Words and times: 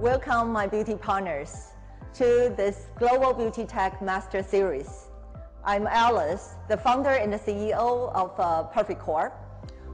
Welcome, 0.00 0.52
my 0.52 0.66
beauty 0.66 0.94
partners, 0.94 1.68
to 2.16 2.52
this 2.54 2.88
Global 2.98 3.32
Beauty 3.32 3.64
Tech 3.64 4.02
Master 4.02 4.42
Series. 4.42 5.06
I'm 5.64 5.86
Alice, 5.86 6.50
the 6.68 6.76
founder 6.76 7.08
and 7.08 7.32
the 7.32 7.38
CEO 7.38 8.12
of 8.12 8.38
uh, 8.38 8.64
Perfect 8.64 9.00
Corp. 9.00 9.32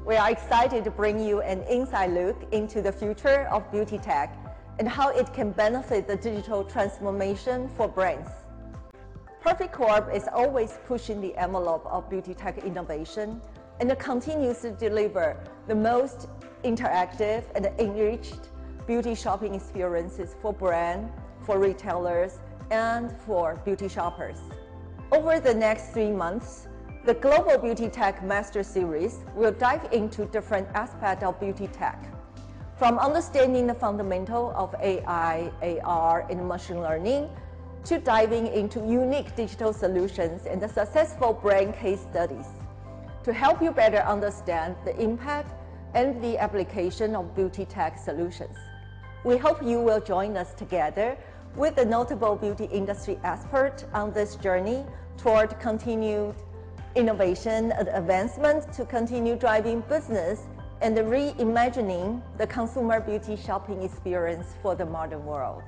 We 0.04 0.16
are 0.16 0.28
excited 0.28 0.82
to 0.82 0.90
bring 0.90 1.20
you 1.20 1.40
an 1.42 1.62
inside 1.70 2.14
look 2.14 2.52
into 2.52 2.82
the 2.82 2.90
future 2.90 3.46
of 3.52 3.70
beauty 3.70 3.96
tech 3.96 4.36
and 4.80 4.88
how 4.88 5.10
it 5.10 5.33
can 5.33 5.53
benefit 5.53 6.08
the 6.08 6.16
digital 6.16 6.64
transformation 6.64 7.69
for 7.76 7.87
brands. 7.87 8.28
Perfect 9.40 9.72
Corp 9.72 10.12
is 10.12 10.26
always 10.34 10.80
pushing 10.84 11.21
the 11.21 11.37
envelope 11.37 11.87
of 11.87 12.10
beauty 12.10 12.34
tech 12.34 12.58
innovation 12.58 13.40
and 13.78 13.96
continues 14.00 14.62
to 14.62 14.72
deliver 14.72 15.37
the 15.69 15.76
most 15.76 16.27
interactive 16.64 17.45
and 17.55 17.66
enriched 17.78 18.48
beauty 18.93 19.15
shopping 19.15 19.55
experiences 19.55 20.37
for 20.43 20.52
brands, 20.52 21.10
for 21.46 21.59
retailers, 21.59 22.41
and 22.70 23.10
for 23.24 23.59
beauty 23.64 23.88
shoppers. 23.88 24.37
Over 25.10 25.41
the 25.41 25.55
next 25.55 25.95
three 25.95 26.10
months, 26.10 26.69
the 27.06 27.14
Global 27.14 27.56
Beauty 27.56 27.88
Tech 27.88 28.23
Master 28.23 28.62
Series 28.62 29.20
will 29.34 29.52
dive 29.52 29.91
into 29.95 30.27
different 30.27 30.69
aspects 30.74 31.24
of 31.24 31.41
beauty 31.41 31.69
tech, 31.69 32.05
from 32.77 32.98
understanding 32.98 33.66
the 33.66 33.73
fundamental 33.73 34.52
of 34.55 34.74
AI, 34.78 35.50
AR, 35.84 36.27
and 36.28 36.47
machine 36.47 36.83
learning, 36.83 37.30
to 37.84 37.98
diving 37.98 38.47
into 38.48 38.80
unique 38.80 39.34
digital 39.34 39.72
solutions 39.72 40.45
and 40.45 40.61
the 40.61 40.69
successful 40.69 41.33
brand 41.33 41.74
case 41.77 42.02
studies 42.11 42.48
to 43.24 43.33
help 43.33 43.62
you 43.62 43.70
better 43.70 44.02
understand 44.16 44.77
the 44.84 44.95
impact 45.00 45.50
and 45.95 46.22
the 46.22 46.36
application 46.36 47.16
of 47.16 47.34
beauty 47.34 47.64
tech 47.64 47.97
solutions. 47.97 48.59
We 49.24 49.36
hope 49.36 49.62
you 49.62 49.78
will 49.78 50.00
join 50.00 50.36
us 50.36 50.52
together 50.52 51.16
with 51.54 51.76
the 51.76 51.84
notable 51.84 52.34
beauty 52.34 52.64
industry 52.64 53.20
expert 53.22 53.84
on 53.94 54.12
this 54.12 54.34
journey 54.34 54.84
toward 55.16 55.60
continued 55.60 56.34
innovation 56.97 57.70
and 57.70 57.86
advancement 57.86 58.72
to 58.72 58.84
continue 58.84 59.36
driving 59.36 59.82
business 59.82 60.41
and 60.80 60.97
reimagining 60.97 62.20
the 62.36 62.48
consumer 62.48 62.98
beauty 62.98 63.36
shopping 63.36 63.82
experience 63.84 64.56
for 64.60 64.74
the 64.74 64.84
modern 64.84 65.25
world. 65.25 65.62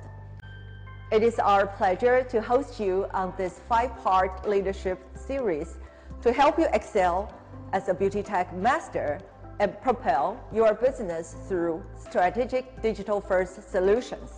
It 1.13 1.23
is 1.23 1.39
our 1.39 1.65
pleasure 1.65 2.23
to 2.23 2.41
host 2.41 2.77
you 2.77 3.07
on 3.13 3.33
this 3.37 3.61
five-part 3.69 4.49
leadership 4.49 4.99
series 5.15 5.77
to 6.23 6.33
help 6.33 6.59
you 6.59 6.67
excel 6.73 7.33
as 7.71 7.87
a 7.87 7.93
beauty 7.93 8.21
tech 8.21 8.53
master 8.53 9.19
and 9.59 9.79
propel 9.81 10.39
your 10.53 10.73
business 10.73 11.35
through 11.47 11.83
strategic 11.97 12.81
digital-first 12.81 13.71
solutions. 13.71 14.31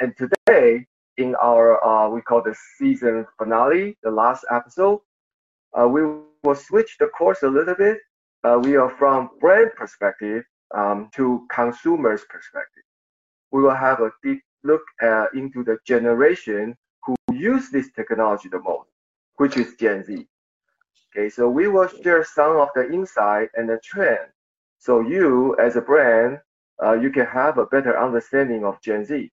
And 0.00 0.16
today, 0.16 0.84
in 1.16 1.36
our, 1.36 1.80
uh, 1.86 2.08
we 2.08 2.22
call 2.22 2.42
the 2.42 2.56
season 2.76 3.24
finale, 3.38 3.96
the 4.02 4.10
last 4.10 4.44
episode, 4.50 4.98
uh, 5.78 5.86
we 5.86 6.02
will 6.02 6.56
switch 6.56 6.96
the 6.98 7.06
course 7.06 7.44
a 7.44 7.48
little 7.48 7.76
bit. 7.76 7.98
Uh, 8.42 8.58
we 8.60 8.74
are 8.76 8.90
from 8.90 9.30
brand 9.40 9.70
perspective 9.76 10.42
um, 10.74 11.08
to 11.14 11.46
consumers 11.52 12.24
perspective. 12.28 12.82
We 13.52 13.62
will 13.62 13.76
have 13.76 14.00
a 14.00 14.10
deep 14.24 14.42
look 14.64 14.82
uh, 15.02 15.26
into 15.32 15.62
the 15.62 15.78
generation 15.86 16.76
use 17.32 17.70
this 17.70 17.90
technology 17.92 18.48
the 18.48 18.60
most, 18.60 18.88
which 19.36 19.56
is 19.56 19.74
Gen 19.76 20.04
Z. 20.04 20.26
Okay, 21.10 21.28
so 21.28 21.48
we 21.48 21.68
will 21.68 21.88
share 21.88 22.24
some 22.24 22.56
of 22.56 22.68
the 22.74 22.90
insight 22.92 23.48
and 23.54 23.68
the 23.68 23.78
trend. 23.82 24.28
So 24.78 25.00
you, 25.00 25.56
as 25.58 25.76
a 25.76 25.80
brand, 25.80 26.40
uh, 26.82 26.92
you 26.94 27.10
can 27.10 27.26
have 27.26 27.58
a 27.58 27.66
better 27.66 27.98
understanding 27.98 28.64
of 28.64 28.80
Gen 28.82 29.04
Z. 29.04 29.30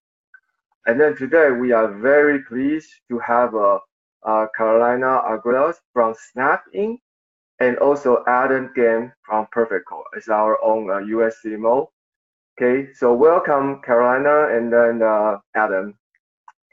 And 0.86 1.00
then 1.00 1.16
today 1.16 1.52
we 1.52 1.72
are 1.72 1.88
very 2.00 2.44
pleased 2.44 2.90
to 3.10 3.20
have 3.20 3.56
uh, 3.56 3.80
uh, 4.26 4.48
Carolina 4.56 5.22
Arguelles 5.26 5.76
from 5.94 6.14
Snap 6.32 6.64
Inc. 6.76 7.00
and 7.60 7.78
also 7.78 8.24
Adam 8.28 8.72
Gam 8.76 9.12
from 9.26 9.48
Perfect 9.52 9.86
Corp 9.86 10.08
as 10.16 10.28
our 10.30 10.62
own 10.64 10.90
uh, 10.90 11.00
US 11.00 11.36
CMO. 11.44 11.88
Okay, 12.58 12.94
so 12.94 13.14
welcome 13.14 13.82
Carolina 13.82 14.56
and 14.56 14.72
then 14.72 15.02
uh, 15.02 15.40
Adam. 15.56 15.98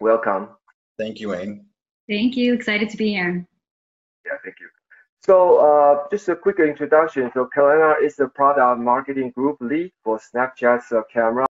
Welcome. 0.00 0.48
Thank 1.00 1.18
you, 1.18 1.30
Wayne. 1.30 1.64
Thank 2.10 2.36
you. 2.36 2.52
Excited 2.52 2.90
to 2.90 2.96
be 2.98 3.08
here. 3.08 3.46
Yeah, 4.26 4.32
thank 4.44 4.56
you. 4.60 4.68
So 5.22 5.36
uh, 5.58 6.08
just 6.10 6.28
a 6.28 6.36
quick 6.36 6.58
introduction. 6.58 7.30
So 7.32 7.46
Carolina 7.46 7.94
is 8.04 8.16
the 8.16 8.28
product 8.28 8.82
marketing 8.82 9.30
group 9.30 9.56
lead 9.62 9.92
for 10.04 10.18
Snapchat's 10.18 10.92
uh, 10.92 11.00
camera 11.10 11.46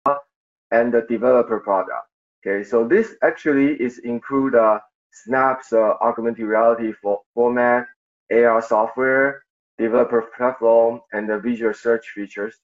and 0.72 0.94
the 0.94 1.06
developer 1.07 1.59
product. 1.62 2.07
Okay, 2.46 2.62
so 2.62 2.86
this 2.86 3.16
actually 3.24 3.75
is 3.75 4.00
include 4.00 4.56
uh, 4.56 4.80
Snap's 5.12 5.72
uh, 5.72 5.94
augmented 6.02 6.46
reality 6.46 6.91
for 7.02 7.22
format, 7.34 7.86
AR 8.30 8.62
software, 8.62 9.44
developer 9.78 10.24
platform, 10.36 11.00
and 11.13 11.30
the 11.30 11.40
visual 11.40 11.74
search 11.74 12.09
features. 12.09 12.56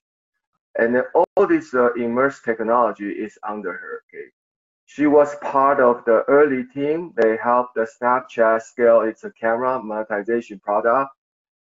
And 0.78 1.02
all 1.16 1.48
this 1.48 1.74
uh, 1.74 1.94
immersed 1.94 2.44
technology 2.44 3.10
is 3.10 3.38
under 3.48 3.72
her. 3.72 4.04
Okay, 4.10 4.28
she 4.94 5.08
was 5.08 5.36
part 5.42 5.80
of 5.80 6.06
the 6.06 6.24
early 6.28 6.66
team. 6.66 7.14
They 7.18 7.36
helped 7.38 7.74
the 7.74 7.88
Snapchat 7.98 8.62
scale 8.62 9.02
its 9.02 9.26
camera 9.40 9.82
monetization 9.82 10.60
product, 10.60 11.10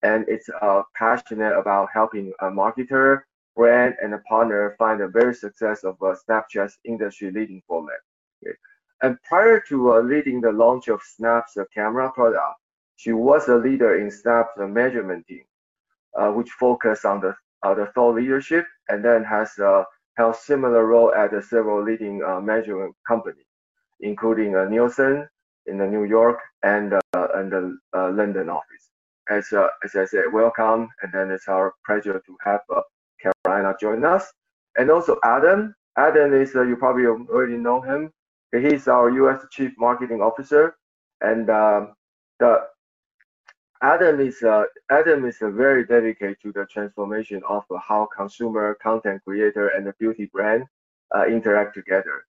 and 0.03 0.27
it's 0.29 0.51
uh, 0.61 0.83
passionate 0.95 1.57
about 1.59 1.89
helping 1.95 2.35
a 2.41 2.51
marketer, 2.51 3.23
brand, 3.57 3.95
and 4.03 4.13
a 4.13 4.19
partner 4.29 4.77
find 4.79 5.01
the 5.01 5.09
very 5.09 5.35
success 5.35 5.83
of 5.83 5.97
uh, 6.03 6.15
Snapchat's 6.23 6.77
industry-leading 6.85 7.63
format. 7.67 8.01
Okay. 8.45 8.55
And 9.03 9.17
prior 9.23 9.61
to 9.69 9.95
uh, 9.95 10.01
leading 10.01 10.43
the 10.43 10.53
launch 10.53 10.89
of 10.89 11.01
Snap's 11.03 11.57
uh, 11.57 11.65
camera 11.73 12.13
product, 12.13 12.57
she 12.97 13.13
was 13.13 13.49
a 13.49 13.57
leader 13.57 13.99
in 13.99 14.11
Snap's 14.11 14.61
uh, 14.61 14.67
measurement 14.67 15.27
team, 15.27 15.45
uh, 16.19 16.31
which 16.33 16.51
focused 16.51 17.07
on 17.07 17.21
the 17.23 17.35
uh, 17.63 17.73
the 17.73 17.87
thought 17.95 18.17
leadership, 18.17 18.67
and 18.89 19.03
then 19.03 19.25
has 19.25 19.59
uh, 19.59 19.85
held 20.17 20.37
similar 20.37 20.87
role 20.87 21.13
at 21.15 21.31
several 21.45 21.83
leading 21.83 22.23
uh, 22.23 22.41
measurement 22.41 22.95
companies, 23.07 23.47
including 24.01 24.57
uh, 24.57 24.65
Nielsen 24.65 25.29
in 25.67 25.79
the 25.79 25.87
New 25.87 26.05
York 26.05 26.39
and, 26.63 26.95
uh, 26.95 27.29
and 27.35 27.53
the 27.53 27.77
London 27.95 28.49
office. 28.49 28.91
As, 29.31 29.53
as 29.85 29.95
I 29.95 30.05
said, 30.05 30.25
welcome, 30.33 30.89
and 31.03 31.13
then 31.13 31.31
it's 31.31 31.49
our 31.49 31.75
pleasure 31.87 32.21
to 32.27 32.37
have 32.45 32.61
Carolina 33.23 33.75
join 33.81 34.05
us. 34.05 34.33
And 34.77 34.91
also 34.91 35.19
Adam, 35.25 35.75
Adam 35.97 36.33
is, 36.35 36.55
you 36.55 36.77
probably 36.77 37.07
already 37.07 37.57
know 37.57 37.81
him. 37.81 38.11
He's 38.53 38.89
our 38.89 39.11
U.S. 39.11 39.45
Chief 39.51 39.73
Marketing 39.79 40.21
Officer, 40.21 40.75
and 41.21 41.49
um, 41.49 41.95
the 42.39 42.65
Adam 43.83 44.21
is 44.21 44.43
uh, 44.45 44.63
Adam 44.93 45.25
is 45.25 45.43
uh, 45.43 45.51
very 45.51 45.85
dedicated 45.85 46.37
to 46.41 46.53
the 46.53 46.65
transformation 46.67 47.43
of 47.49 47.65
how 47.89 48.09
consumer, 48.17 48.79
content 48.81 49.21
creator, 49.25 49.69
and 49.69 49.85
the 49.85 49.93
beauty 49.99 50.27
brand 50.33 50.65
uh, 51.15 51.27
interact 51.27 51.75
together. 51.75 52.25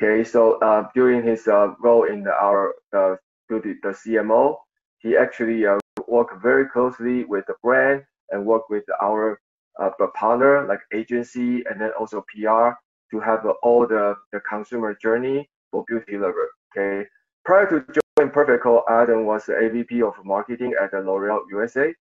Okay, 0.00 0.24
so 0.24 0.58
uh, 0.60 0.88
during 0.94 1.22
his 1.22 1.46
uh, 1.46 1.74
role 1.80 2.04
in 2.04 2.24
the, 2.24 2.32
our 2.32 2.74
uh, 2.96 3.16
beauty, 3.48 3.74
the 3.82 3.90
CMO, 3.90 4.56
he 4.98 5.14
actually 5.14 5.66
uh, 5.66 5.78
worked 6.08 6.42
very 6.42 6.66
closely 6.68 7.24
with 7.24 7.44
the 7.46 7.54
brand 7.62 8.02
and 8.30 8.44
work 8.44 8.70
with 8.70 8.84
our 9.02 9.38
uh, 9.80 9.90
partner 10.14 10.66
like 10.66 10.80
agency 10.94 11.62
and 11.70 11.80
then 11.80 11.90
also 11.98 12.24
PR 12.34 12.70
to 13.10 13.20
have 13.20 13.46
all 13.62 13.86
the, 13.86 14.14
the 14.32 14.40
consumer 14.40 14.96
journey 15.00 15.48
for 15.70 15.84
beauty 15.86 16.16
lover. 16.16 16.50
Okay. 16.76 17.06
Prior 17.44 17.66
to 17.68 18.03
joining 18.24 18.32
Perfect 18.32 18.66
Adam 18.88 19.26
was 19.26 19.44
the 19.44 19.52
AVP 19.52 20.02
of 20.02 20.14
marketing 20.24 20.72
at 20.82 20.92
the 20.92 21.00
L'Oreal 21.00 21.40
USA. 21.50 21.92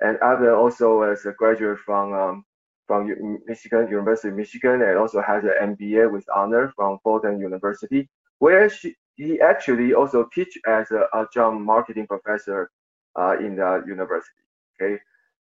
And 0.00 0.18
Adam 0.22 0.54
also 0.54 1.02
is 1.02 1.26
a 1.26 1.32
graduate 1.32 1.78
from 1.84 2.12
um, 2.12 2.44
from 2.86 3.08
Michigan 3.46 3.88
University 3.88 4.28
of 4.28 4.36
Michigan 4.36 4.82
and 4.82 4.98
also 4.98 5.20
has 5.22 5.42
an 5.42 5.74
MBA 5.74 6.12
with 6.12 6.24
honor 6.34 6.72
from 6.76 6.98
Fordham 7.02 7.40
University, 7.40 8.08
where 8.38 8.68
she, 8.68 8.94
he 9.16 9.40
actually 9.40 9.94
also 9.94 10.28
teach 10.34 10.58
as 10.66 10.90
a 10.90 11.06
adjunct 11.14 11.60
marketing 11.60 12.06
professor 12.06 12.70
uh, 13.18 13.36
in 13.38 13.56
the 13.56 13.82
university. 13.86 14.44
Okay, 14.80 15.00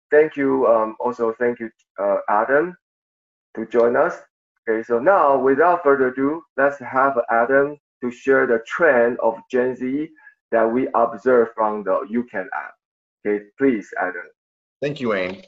thank 0.10 0.38
you. 0.38 0.66
Um, 0.66 0.96
also, 1.00 1.36
thank 1.38 1.60
you, 1.60 1.70
uh, 2.00 2.18
Adam, 2.30 2.76
to 3.56 3.66
join 3.68 3.96
us. 3.96 4.16
Okay, 4.68 4.82
so 4.82 4.98
now 4.98 5.38
without 5.38 5.84
further 5.84 6.08
ado, 6.08 6.42
let's 6.58 6.80
have 6.80 7.20
Adam 7.30 7.78
to 8.10 8.16
share 8.16 8.48
the 8.48 8.60
trend 8.66 9.18
of 9.20 9.38
Gen 9.52 9.76
Z 9.76 10.10
that 10.52 10.64
we 10.64 10.88
observe 10.94 11.50
from 11.56 11.84
the 11.84 12.06
YouCam 12.12 12.46
app. 12.56 12.74
Okay, 13.26 13.46
please, 13.58 13.88
Adam. 14.00 14.24
Thank 14.82 15.00
you, 15.00 15.10
Wayne. 15.10 15.44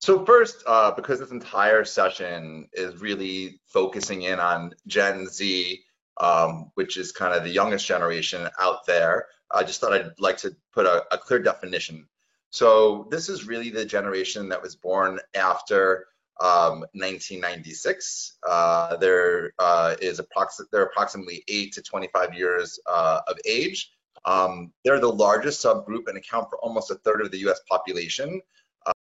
So 0.00 0.24
first, 0.24 0.62
uh, 0.66 0.90
because 0.90 1.20
this 1.20 1.30
entire 1.30 1.84
session 1.84 2.68
is 2.72 3.00
really 3.00 3.60
focusing 3.66 4.22
in 4.22 4.38
on 4.38 4.74
Gen 4.86 5.26
Z, 5.26 5.80
um, 6.20 6.70
which 6.74 6.96
is 6.96 7.12
kind 7.12 7.34
of 7.34 7.44
the 7.44 7.50
youngest 7.50 7.86
generation 7.86 8.48
out 8.60 8.84
there, 8.86 9.26
I 9.50 9.62
just 9.62 9.80
thought 9.80 9.92
I'd 9.92 10.18
like 10.18 10.36
to 10.38 10.54
put 10.72 10.86
a, 10.86 11.04
a 11.12 11.18
clear 11.18 11.38
definition. 11.38 12.06
So 12.50 13.08
this 13.10 13.30
is 13.30 13.46
really 13.46 13.70
the 13.70 13.84
generation 13.84 14.48
that 14.50 14.60
was 14.60 14.76
born 14.76 15.18
after 15.34 16.06
um, 16.40 16.80
1996. 16.94 18.38
Uh, 18.48 18.96
there 18.96 19.52
uh, 19.58 19.94
is 20.00 20.18
approximately 20.18 20.68
they're 20.72 20.84
approximately 20.84 21.44
eight 21.48 21.72
to 21.72 21.82
25 21.82 22.34
years 22.34 22.78
uh, 22.90 23.20
of 23.28 23.36
age. 23.46 23.92
Um, 24.24 24.72
they're 24.84 25.00
the 25.00 25.12
largest 25.12 25.64
subgroup 25.64 26.08
and 26.08 26.16
account 26.16 26.48
for 26.48 26.58
almost 26.58 26.90
a 26.90 26.96
third 26.96 27.22
of 27.22 27.30
the 27.30 27.38
U.S. 27.38 27.60
population. 27.68 28.40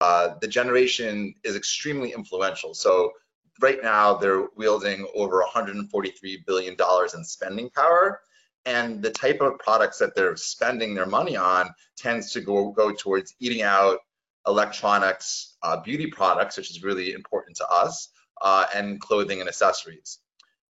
Uh, 0.00 0.35
the 0.41 0.49
generation 0.49 1.35
is 1.44 1.56
extremely 1.56 2.12
influential. 2.12 2.75
So 2.75 3.12
right 3.61 3.79
now 3.82 4.15
they're 4.15 4.49
wielding 4.56 5.06
over 5.15 5.38
143 5.38 6.43
billion 6.47 6.75
dollars 6.75 7.15
in 7.15 7.25
spending 7.25 7.71
power 7.71 8.21
and 8.67 9.03
the 9.03 9.11
type 9.11 9.41
of 9.41 9.59
products 9.59 9.99
that 9.99 10.15
they're 10.15 10.37
spending 10.37 10.94
their 10.94 11.06
money 11.06 11.37
on 11.37 11.71
tends 11.97 12.32
to 12.32 12.41
go, 12.41 12.71
go 12.71 12.93
towards 12.93 13.35
eating 13.41 13.62
out, 13.62 13.99
electronics, 14.46 15.56
uh, 15.62 15.81
beauty 15.81 16.06
products, 16.06 16.56
which 16.56 16.70
is 16.70 16.82
really 16.82 17.12
important 17.12 17.56
to 17.56 17.69
us, 17.69 18.11
uh, 18.43 18.67
and 18.75 19.00
clothing 19.00 19.41
and 19.41 19.49
accessories. 19.49 20.19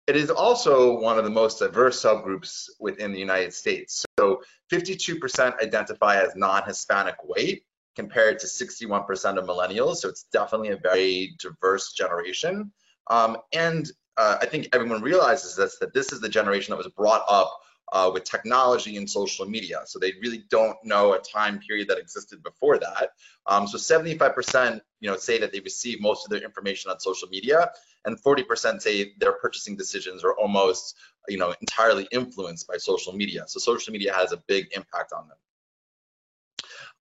It 0.08 0.16
is 0.16 0.32
also 0.32 1.00
one 1.00 1.20
of 1.20 1.24
the 1.24 1.30
most 1.30 1.60
diverse 1.60 2.02
subgroups 2.02 2.68
within 2.80 3.12
the 3.12 3.20
United 3.20 3.54
States. 3.54 4.04
So 4.18 4.42
52% 4.72 5.62
identify 5.62 6.20
as 6.20 6.36
non-Hispanic 6.36 7.16
white 7.24 7.62
compared 7.96 8.40
to 8.40 8.48
61% 8.48 9.38
of 9.38 9.46
millennials. 9.46 9.98
So 9.98 10.10
it's 10.10 10.24
definitely 10.32 10.70
a 10.70 10.78
very 10.78 11.36
diverse 11.40 11.94
generation. 11.94 12.72
Um, 13.12 13.38
and 13.54 13.92
uh, 14.18 14.38
I 14.42 14.46
think 14.46 14.70
everyone 14.74 15.02
realizes 15.02 15.56
this, 15.56 15.78
that 15.80 15.94
this 15.94 16.12
is 16.12 16.22
the 16.22 16.30
generation 16.30 16.72
that 16.72 16.78
was 16.78 16.88
brought 16.88 17.24
up 17.30 17.60
uh, 17.92 18.10
with 18.14 18.24
technology 18.24 18.98
and 18.98 19.10
social 19.10 19.46
media. 19.46 19.82
So 19.86 20.00
they 20.00 20.14
really 20.22 20.44
don't 20.50 20.78
know 20.84 21.14
a 21.14 21.20
time 21.20 21.60
period 21.60 21.88
that 21.90 21.98
existed 21.98 22.44
before 22.44 22.78
that. 22.78 23.12
Um, 23.48 23.68
so 23.68 23.78
75% 23.78 24.82
you 25.00 25.10
know, 25.10 25.18
say 25.18 25.40
that 25.40 25.52
they 25.52 25.62
receive 25.62 26.02
most 26.02 26.26
of 26.26 26.30
their 26.30 26.44
information 26.44 26.92
on 26.92 27.00
social 27.00 27.30
media, 27.30 27.72
and 28.06 28.22
40% 28.22 28.82
say 28.82 29.14
their 29.18 29.34
purchasing 29.34 29.76
decisions 29.76 30.24
are 30.24 30.34
almost 30.34 30.96
you 31.30 31.38
know, 31.38 31.54
entirely 31.62 32.08
influenced 32.12 32.68
by 32.68 32.78
social 32.78 33.14
media. 33.14 33.44
So 33.48 33.60
social 33.60 33.94
media 33.94 34.14
has 34.14 34.32
a 34.32 34.38
big 34.48 34.68
impact 34.76 35.14
on 35.14 35.28
them. 35.28 35.38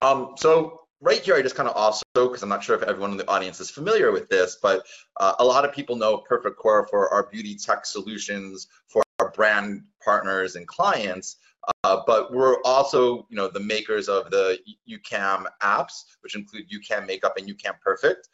Um, 0.01 0.35
so 0.37 0.83
right 1.01 1.21
here, 1.21 1.35
I 1.35 1.43
just 1.43 1.55
kind 1.55 1.69
of 1.69 1.77
also, 1.77 2.03
because 2.15 2.43
I'm 2.43 2.49
not 2.49 2.63
sure 2.63 2.77
if 2.77 2.83
everyone 2.83 3.13
in 3.13 3.17
the 3.17 3.29
audience 3.29 3.61
is 3.61 3.71
familiar 3.71 4.13
with 4.13 4.29
this, 4.29 4.59
but 4.63 4.87
uh, 5.19 5.35
a 5.39 5.45
lot 5.45 5.65
of 5.65 5.73
people 5.73 5.97
know 5.97 6.19
Perfect 6.19 6.57
Corp 6.57 6.91
for 6.91 7.13
our 7.13 7.29
beauty 7.31 7.57
tech 7.57 7.87
solutions, 7.87 8.69
for 8.87 9.03
our 9.19 9.31
brand 9.31 9.83
partners 10.05 10.57
and 10.57 10.67
clients, 10.67 11.37
uh, 11.85 12.01
but 12.07 12.33
we're 12.33 12.61
also, 12.63 13.27
you 13.29 13.37
know, 13.37 13.49
the 13.49 13.61
makers 13.61 14.09
of 14.09 14.31
the 14.31 14.59
YouCam 14.89 15.45
apps, 15.63 16.05
which 16.23 16.35
include 16.35 16.65
YouCam 16.71 17.07
Makeup 17.07 17.37
and 17.37 17.49
YouCam 17.49 17.81
Perfect. 17.81 18.29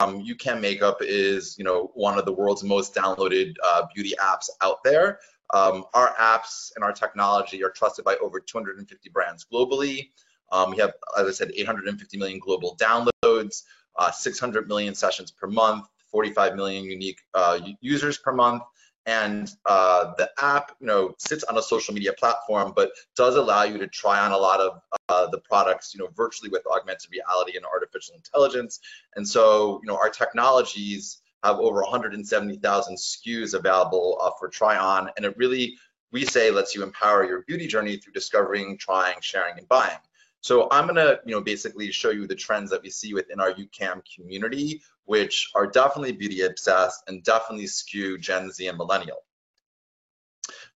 Um, 0.00 0.22
YouCam 0.22 0.60
Makeup 0.60 0.98
is, 1.00 1.56
you 1.58 1.64
know, 1.64 1.90
one 1.94 2.18
of 2.18 2.26
the 2.26 2.32
world's 2.32 2.62
most 2.62 2.94
downloaded 2.94 3.54
uh, 3.64 3.86
beauty 3.94 4.14
apps 4.20 4.48
out 4.62 4.84
there. 4.84 5.20
Um, 5.54 5.84
our 5.94 6.14
apps 6.16 6.72
and 6.74 6.84
our 6.84 6.92
technology 6.92 7.62
are 7.64 7.70
trusted 7.70 8.04
by 8.04 8.16
over 8.16 8.40
250 8.40 9.08
brands 9.10 9.46
globally. 9.50 10.10
Um, 10.52 10.70
we 10.70 10.76
have, 10.78 10.92
as 11.18 11.26
I 11.26 11.30
said, 11.30 11.52
850 11.54 12.18
million 12.18 12.38
global 12.38 12.76
downloads, 12.80 13.62
uh, 13.98 14.10
600 14.10 14.68
million 14.68 14.94
sessions 14.94 15.30
per 15.30 15.46
month, 15.46 15.86
45 16.10 16.56
million 16.56 16.84
unique 16.84 17.20
uh, 17.34 17.58
users 17.80 18.18
per 18.18 18.32
month, 18.32 18.62
and 19.06 19.54
uh, 19.66 20.12
the 20.18 20.28
app 20.38 20.72
you 20.80 20.86
know 20.86 21.14
sits 21.18 21.44
on 21.44 21.56
a 21.56 21.62
social 21.62 21.94
media 21.94 22.12
platform 22.12 22.72
but 22.74 22.90
does 23.16 23.36
allow 23.36 23.62
you 23.62 23.78
to 23.78 23.86
try 23.86 24.18
on 24.20 24.32
a 24.32 24.36
lot 24.36 24.60
of 24.60 24.80
uh, 25.08 25.26
the 25.28 25.38
products 25.38 25.94
you 25.94 26.00
know 26.00 26.08
virtually 26.16 26.50
with 26.50 26.62
augmented 26.66 27.10
reality 27.10 27.56
and 27.56 27.64
artificial 27.64 28.14
intelligence. 28.14 28.80
And 29.14 29.26
so 29.26 29.80
you 29.82 29.86
know 29.86 29.96
our 29.96 30.10
technologies 30.10 31.22
have 31.44 31.58
over 31.58 31.82
170,000 31.82 32.96
SKUs 32.96 33.54
available 33.54 34.18
uh, 34.20 34.30
for 34.38 34.48
try 34.48 34.76
on. 34.76 35.10
And 35.16 35.24
it 35.24 35.36
really 35.36 35.76
we 36.12 36.24
say 36.24 36.50
lets 36.50 36.74
you 36.74 36.82
empower 36.82 37.24
your 37.24 37.42
beauty 37.42 37.66
journey 37.66 37.96
through 37.96 38.14
discovering 38.14 38.78
trying 38.78 39.16
sharing 39.20 39.58
and 39.58 39.68
buying 39.68 39.98
so 40.46 40.68
I'm 40.70 40.86
gonna, 40.86 41.18
you 41.26 41.34
know, 41.34 41.40
basically 41.40 41.90
show 41.90 42.10
you 42.10 42.28
the 42.28 42.34
trends 42.36 42.70
that 42.70 42.80
we 42.80 42.88
see 42.88 43.12
within 43.12 43.40
our 43.40 43.52
YouCam 43.52 44.00
community, 44.14 44.80
which 45.04 45.50
are 45.56 45.66
definitely 45.66 46.12
beauty 46.12 46.42
obsessed 46.42 47.02
and 47.08 47.24
definitely 47.24 47.66
skew 47.66 48.16
Gen 48.16 48.52
Z 48.52 48.64
and 48.68 48.78
millennial. 48.78 49.24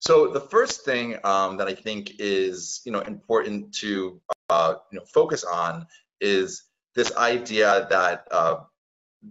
So 0.00 0.32
the 0.32 0.40
first 0.40 0.84
thing 0.84 1.18
um, 1.22 1.56
that 1.58 1.68
I 1.68 1.74
think 1.74 2.14
is, 2.18 2.80
you 2.84 2.90
know, 2.90 2.98
important 3.02 3.72
to, 3.74 4.20
uh, 4.48 4.74
you 4.90 4.98
know, 4.98 5.04
focus 5.14 5.44
on 5.44 5.86
is 6.20 6.64
this 6.96 7.16
idea 7.16 7.86
that 7.90 8.26
uh, 8.32 8.56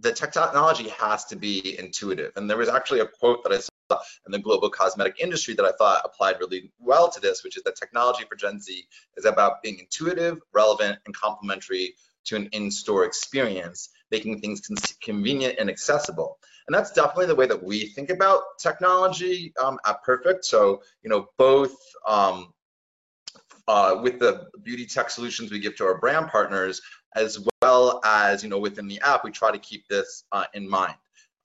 the 0.00 0.12
technology 0.12 0.88
has 0.88 1.26
to 1.26 1.36
be 1.36 1.78
intuitive. 1.78 2.32
And 2.36 2.48
there 2.48 2.56
was 2.56 2.70
actually 2.70 3.00
a 3.00 3.06
quote 3.06 3.42
that 3.44 3.52
I 3.52 3.58
in 4.26 4.32
the 4.32 4.38
global 4.38 4.70
cosmetic 4.70 5.20
industry 5.20 5.54
that 5.54 5.64
I 5.64 5.72
thought 5.72 6.02
applied 6.04 6.36
really 6.40 6.72
well 6.78 7.10
to 7.10 7.20
this, 7.20 7.44
which 7.44 7.56
is 7.56 7.62
that 7.64 7.76
technology 7.76 8.24
for 8.28 8.36
Gen 8.36 8.60
Z 8.60 8.84
is 9.16 9.24
about 9.24 9.62
being 9.62 9.78
intuitive, 9.78 10.38
relevant, 10.52 10.98
and 11.06 11.14
complementary 11.14 11.94
to 12.26 12.36
an 12.36 12.48
in-store 12.52 13.04
experience, 13.04 13.88
making 14.10 14.40
things 14.40 14.60
convenient 15.02 15.58
and 15.58 15.70
accessible. 15.70 16.38
And 16.66 16.74
that's 16.74 16.92
definitely 16.92 17.26
the 17.26 17.34
way 17.34 17.46
that 17.46 17.62
we 17.62 17.86
think 17.86 18.10
about 18.10 18.42
technology 18.58 19.52
um, 19.60 19.78
at 19.86 20.02
Perfect. 20.04 20.44
So, 20.44 20.82
you 21.02 21.10
know, 21.10 21.28
both 21.38 21.74
um, 22.06 22.52
uh, 23.66 23.98
with 24.02 24.18
the 24.18 24.48
beauty 24.62 24.86
tech 24.86 25.10
solutions 25.10 25.50
we 25.50 25.58
give 25.58 25.76
to 25.76 25.84
our 25.84 25.98
brand 25.98 26.28
partners, 26.28 26.80
as 27.16 27.44
well 27.62 28.00
as, 28.04 28.42
you 28.42 28.48
know, 28.48 28.58
within 28.58 28.86
the 28.86 29.00
app, 29.00 29.24
we 29.24 29.30
try 29.30 29.50
to 29.50 29.58
keep 29.58 29.88
this 29.88 30.24
uh, 30.30 30.44
in 30.54 30.68
mind. 30.68 30.94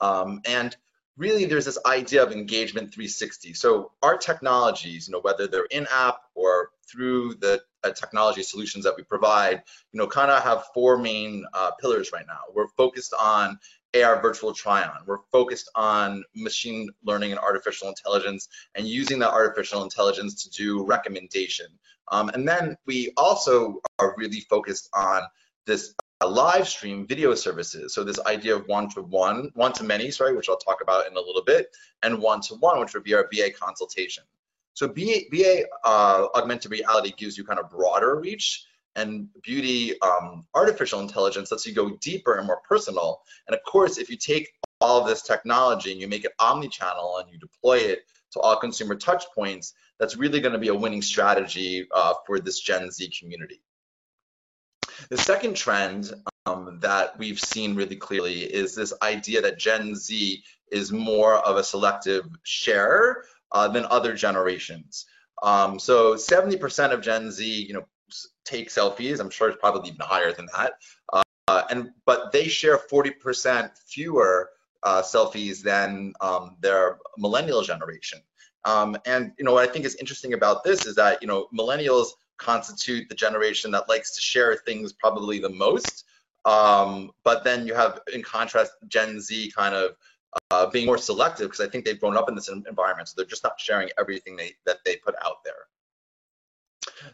Um, 0.02 0.42
and 0.46 0.75
really 1.18 1.46
there's 1.46 1.66
this 1.66 1.78
idea 1.86 2.24
of 2.24 2.32
engagement 2.32 2.94
360. 2.94 3.54
So 3.54 3.92
our 4.04 4.18
technologies, 4.18 5.08
you 5.08 5.14
know, 5.14 5.22
whether 5.22 5.48
they're 5.48 5.68
in-app 5.72 6.18
or 6.34 6.72
through 6.90 7.36
the 7.36 7.62
uh, 7.84 7.92
technology 7.92 8.44
solutions 8.44 8.84
that 8.84 8.96
we 8.96 9.04
provide, 9.04 9.64
you 9.92 9.98
know, 9.98 10.08
kind 10.08 10.32
of 10.32 10.44
have 10.44 10.66
four 10.74 10.98
main 10.98 11.46
uh, 11.54 11.72
pillars 11.80 12.12
right 12.14 12.26
now. 12.28 12.40
We're 12.54 12.68
focused 12.70 13.14
on 13.20 13.60
AR 13.96 14.22
virtual 14.22 14.54
try-on. 14.54 15.06
We're 15.06 15.24
focused 15.32 15.70
on 15.76 16.24
machine 16.36 16.90
learning 17.04 17.32
and 17.32 17.40
artificial 17.40 17.88
intelligence 17.88 18.50
and 18.76 18.88
using 18.88 19.20
that 19.20 19.32
artificial 19.32 19.84
intelligence 19.84 20.44
to 20.44 20.50
do 20.50 20.86
recommendation. 20.86 21.68
Um, 22.12 22.30
and 22.30 22.48
then 22.48 22.78
we 22.86 23.14
also 23.18 23.82
are 24.00 24.14
really 24.18 24.42
focused 24.42 24.90
on 24.94 25.24
this 25.66 25.96
live 26.24 26.68
stream 26.68 27.06
video 27.06 27.36
services. 27.36 27.94
So 27.94 28.04
this 28.04 28.20
idea 28.26 28.56
of 28.56 28.68
one-to-one, 28.68 29.52
one-to-many, 29.54 30.12
sorry, 30.12 30.36
which 30.36 30.48
I'll 30.50 30.58
talk 30.58 30.82
about 30.82 31.08
in 31.08 31.18
a 31.18 31.20
little 31.20 31.44
bit, 31.44 31.76
and 32.04 32.20
one-to-one, 32.20 32.80
which 32.80 32.94
would 32.94 33.04
be 33.04 33.14
our 33.14 33.28
BA 33.32 33.52
consultation. 33.52 34.24
So 34.74 34.88
BA, 34.88 35.22
BA 35.32 35.64
uh, 35.84 36.28
augmented 36.36 36.72
reality 36.72 37.14
gives 37.18 37.38
you 37.38 37.44
kind 37.44 37.60
of 37.60 37.70
broader 37.70 38.20
reach, 38.20 38.66
and 38.96 39.28
beauty 39.44 40.00
um, 40.02 40.46
artificial 40.54 41.02
intelligence 41.02 41.52
lets 41.52 41.66
you 41.66 41.74
go 41.74 41.98
deeper 42.02 42.36
and 42.36 42.48
more 42.48 42.62
personal. 42.68 43.22
And 43.48 43.56
of 43.56 43.62
course, 43.64 43.98
if 43.98 44.10
you 44.10 44.16
take 44.16 44.54
all 44.80 45.02
of 45.02 45.08
this 45.08 45.22
technology 45.22 45.92
and 45.92 46.00
you 46.00 46.08
make 46.08 46.24
it 46.24 46.32
omni-channel 46.40 47.18
and 47.18 47.30
you 47.30 47.38
deploy 47.38 47.80
it 47.80 48.06
to 48.32 48.40
all 48.40 48.56
consumer 48.58 48.96
touch 48.96 49.26
points, 49.34 49.74
that's 50.00 50.16
really 50.16 50.40
going 50.40 50.54
to 50.54 50.60
be 50.60 50.70
a 50.70 50.76
winning 50.76 51.02
strategy 51.02 51.88
uh, 51.94 52.14
for 52.26 52.40
this 52.40 52.60
Gen 52.60 52.90
Z 52.90 53.12
community. 53.20 53.62
The 55.10 55.18
second 55.18 55.56
trend 55.56 56.12
um, 56.46 56.80
that 56.82 57.18
we've 57.18 57.40
seen 57.40 57.76
really 57.76 57.96
clearly 57.96 58.42
is 58.42 58.76
this 58.76 58.94
idea 59.02 59.42
that 59.42 59.60
Gen 59.60 59.96
Z 59.96 60.44
is 60.72 60.92
more 60.92 61.36
of 61.36 61.58
a 61.58 61.64
selective 61.64 62.26
sharer 62.44 63.26
uh, 63.52 63.68
than 63.68 63.86
other 63.86 64.16
generations. 64.16 65.06
Um, 65.44 65.80
so 65.80 66.16
70% 66.16 66.92
of 66.92 67.02
Gen 67.02 67.32
Z, 67.32 67.46
you 67.46 67.74
know, 67.74 67.86
take 68.46 68.70
selfies. 68.70 69.20
I'm 69.20 69.30
sure 69.30 69.50
it's 69.50 69.60
probably 69.60 69.90
even 69.90 70.02
higher 70.02 70.32
than 70.32 70.48
that. 70.56 70.74
Uh, 71.48 71.64
and 71.70 71.92
but 72.06 72.32
they 72.32 72.48
share 72.48 72.78
40% 72.78 73.72
fewer 73.88 74.50
uh, 74.84 75.02
selfies 75.02 75.62
than 75.62 76.14
um, 76.22 76.58
their 76.62 77.00
millennial 77.18 77.62
generation. 77.62 78.20
Um, 78.66 78.98
and 79.06 79.32
you 79.38 79.46
know 79.46 79.54
what 79.54 79.68
I 79.68 79.72
think 79.72 79.86
is 79.86 79.96
interesting 79.96 80.34
about 80.34 80.64
this 80.64 80.88
is 80.88 80.96
that 80.96 81.22
you 81.22 81.28
know 81.28 81.48
millennials 81.56 82.08
constitute 82.38 83.10
the 83.10 83.15
generation 83.15 83.72
that 83.72 83.89
likes 83.89 84.15
to 84.15 84.22
share 84.22 84.56
things 84.56 84.94
probably 84.94 85.39
the 85.39 85.50
most. 85.50 86.06
Um, 86.46 87.12
but 87.24 87.44
then 87.44 87.65
you 87.65 87.74
have, 87.74 88.01
in 88.13 88.22
contrast, 88.22 88.74
Gen 88.88 89.20
Z 89.20 89.51
kind 89.56 89.74
of 89.74 89.96
uh, 90.51 90.68
being 90.68 90.86
more 90.86 90.98
selective 90.98 91.48
because 91.48 91.65
I 91.65 91.70
think 91.70 91.86
they've 91.86 92.00
grown 92.00 92.18
up 92.18 92.30
in 92.30 92.36
this 92.36 92.50
environment, 92.50 93.08
so 93.08 93.15
they're 93.18 93.25
just 93.25 93.44
not 93.44 93.60
sharing 93.60 93.89
everything 93.98 94.36
they, 94.36 94.51
that 94.65 94.77
they 94.86 94.98
put 94.98 95.15
out 95.24 95.44
there. 95.44 95.54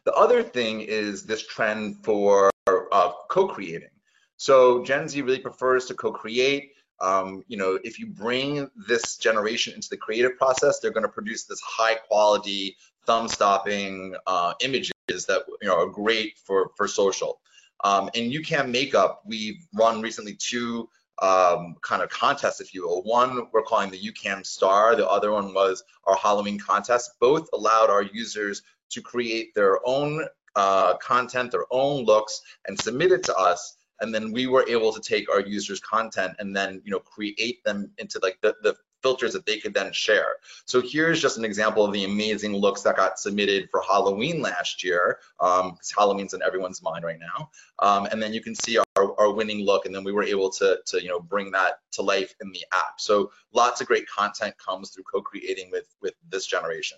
The 0.05 0.13
other 0.13 0.43
thing 0.43 0.81
is 0.81 1.23
this 1.23 1.45
trend 1.45 2.03
for 2.03 2.49
uh, 2.67 3.11
co-creating. 3.29 3.89
So 4.37 4.83
Gen 4.83 5.07
Z 5.07 5.21
really 5.21 5.39
prefers 5.39 5.85
to 5.85 5.93
co-create. 5.93 6.73
Um, 6.99 7.43
you 7.47 7.57
know, 7.57 7.79
if 7.83 7.99
you 7.99 8.07
bring 8.07 8.69
this 8.87 9.17
generation 9.17 9.73
into 9.73 9.89
the 9.89 9.97
creative 9.97 10.37
process, 10.37 10.79
they're 10.79 10.91
going 10.91 11.05
to 11.05 11.09
produce 11.09 11.45
this 11.45 11.59
high 11.61 11.95
quality, 11.95 12.75
thumb-stopping 13.05 14.15
uh, 14.27 14.53
images 14.61 14.91
that 15.27 15.43
you 15.61 15.67
know 15.67 15.75
are 15.75 15.87
great 15.87 16.37
for 16.45 16.71
for 16.75 16.87
social. 16.87 17.39
Um, 17.83 18.09
in 18.13 18.31
YouCam 18.31 18.69
Makeup, 18.69 19.21
we've 19.25 19.65
run 19.73 20.01
recently 20.01 20.35
two 20.35 20.87
um, 21.21 21.75
kind 21.81 22.01
of 22.01 22.09
contests, 22.09 22.61
if 22.61 22.73
you 22.73 22.87
will. 22.87 23.03
One 23.03 23.47
we're 23.51 23.63
calling 23.63 23.91
the 23.91 23.99
YouCam 23.99 24.45
Star. 24.45 24.95
The 24.95 25.07
other 25.07 25.31
one 25.31 25.53
was 25.53 25.83
our 26.05 26.15
Halloween 26.15 26.59
contest. 26.59 27.11
Both 27.19 27.49
allowed 27.53 27.89
our 27.89 28.03
users 28.03 28.61
to 28.91 29.01
create 29.01 29.53
their 29.55 29.79
own 29.85 30.27
uh, 30.55 30.97
content, 30.97 31.51
their 31.51 31.65
own 31.71 32.05
looks, 32.05 32.41
and 32.67 32.79
submit 32.79 33.11
it 33.11 33.23
to 33.23 33.35
us 33.35 33.77
and 34.01 34.13
then 34.13 34.31
we 34.31 34.47
were 34.47 34.67
able 34.67 34.91
to 34.91 34.99
take 34.99 35.31
our 35.31 35.39
users 35.39 35.79
content 35.79 36.33
and 36.39 36.55
then 36.55 36.81
you 36.83 36.91
know 36.91 36.99
create 36.99 37.63
them 37.63 37.89
into 37.99 38.19
like 38.21 38.37
the, 38.41 38.55
the 38.63 38.75
filters 39.01 39.33
that 39.33 39.45
they 39.45 39.57
could 39.57 39.73
then 39.73 39.91
share. 39.91 40.35
So 40.65 40.81
here's 40.81 41.21
just 41.21 41.37
an 41.37 41.45
example 41.45 41.85
of 41.85 41.93
the 41.93 42.05
amazing 42.05 42.55
looks 42.55 42.81
that 42.83 42.97
got 42.97 43.19
submitted 43.19 43.69
for 43.69 43.81
Halloween 43.81 44.41
last 44.41 44.83
year, 44.83 45.19
um, 45.39 45.77
Halloween's 45.97 46.33
in 46.33 46.41
everyone's 46.41 46.81
mind 46.81 47.03
right 47.03 47.19
now. 47.19 47.49
Um, 47.79 48.07
and 48.11 48.21
then 48.21 48.33
you 48.33 48.41
can 48.41 48.55
see 48.55 48.77
our, 48.77 49.19
our 49.19 49.33
winning 49.33 49.65
look, 49.65 49.85
and 49.85 49.93
then 49.93 50.03
we 50.03 50.11
were 50.11 50.23
able 50.23 50.49
to, 50.51 50.79
to 50.85 51.01
you 51.01 51.09
know 51.09 51.19
bring 51.19 51.51
that 51.51 51.79
to 51.93 52.01
life 52.01 52.35
in 52.41 52.51
the 52.51 52.63
app. 52.73 52.99
So 52.99 53.31
lots 53.53 53.81
of 53.81 53.87
great 53.87 54.07
content 54.07 54.55
comes 54.57 54.91
through 54.91 55.03
co-creating 55.03 55.71
with 55.71 55.87
with 56.01 56.13
this 56.29 56.45
generation. 56.45 56.97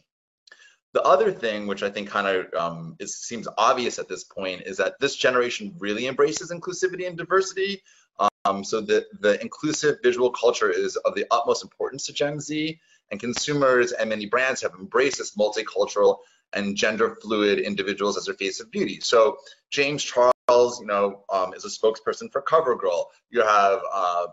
The 0.93 1.01
other 1.01 1.31
thing, 1.31 1.65
which 1.65 1.81
I 1.81 1.89
think 1.89 2.07
kind 2.07 2.27
of 2.27 2.53
um, 2.53 2.97
seems 3.03 3.47
obvious 3.57 3.97
at 3.97 4.07
this 4.07 4.23
point, 4.23 4.61
is 4.67 4.77
that 4.77 4.99
this 4.99 5.15
generation 5.15 5.73
really 5.79 6.05
embraces 6.05 6.51
inclusivity 6.51 7.07
and 7.07 7.17
diversity. 7.17 7.81
Um, 8.45 8.63
so 8.63 8.81
the, 8.81 9.05
the 9.19 9.41
inclusive 9.41 9.99
visual 10.03 10.29
culture 10.29 10.69
is 10.69 10.95
of 10.97 11.15
the 11.15 11.25
utmost 11.31 11.63
importance 11.63 12.05
to 12.07 12.13
Gen 12.13 12.39
Z, 12.39 12.79
and 13.11 13.19
consumers 13.19 13.91
and 13.91 14.09
many 14.09 14.25
brands 14.25 14.61
have 14.61 14.73
embraced 14.73 15.19
this 15.19 15.35
multicultural 15.35 16.17
and 16.53 16.75
gender 16.75 17.15
fluid 17.21 17.59
individuals 17.59 18.17
as 18.17 18.25
their 18.25 18.35
face 18.35 18.59
of 18.59 18.69
beauty. 18.71 18.99
So 19.01 19.37
James 19.69 20.03
Charles, 20.03 20.79
you 20.79 20.85
know, 20.85 21.23
um, 21.31 21.53
is 21.53 21.65
a 21.65 21.69
spokesperson 21.69 22.31
for 22.31 22.41
CoverGirl. 22.41 23.05
You 23.29 23.41
have 23.41 23.81
uh, 23.93 24.27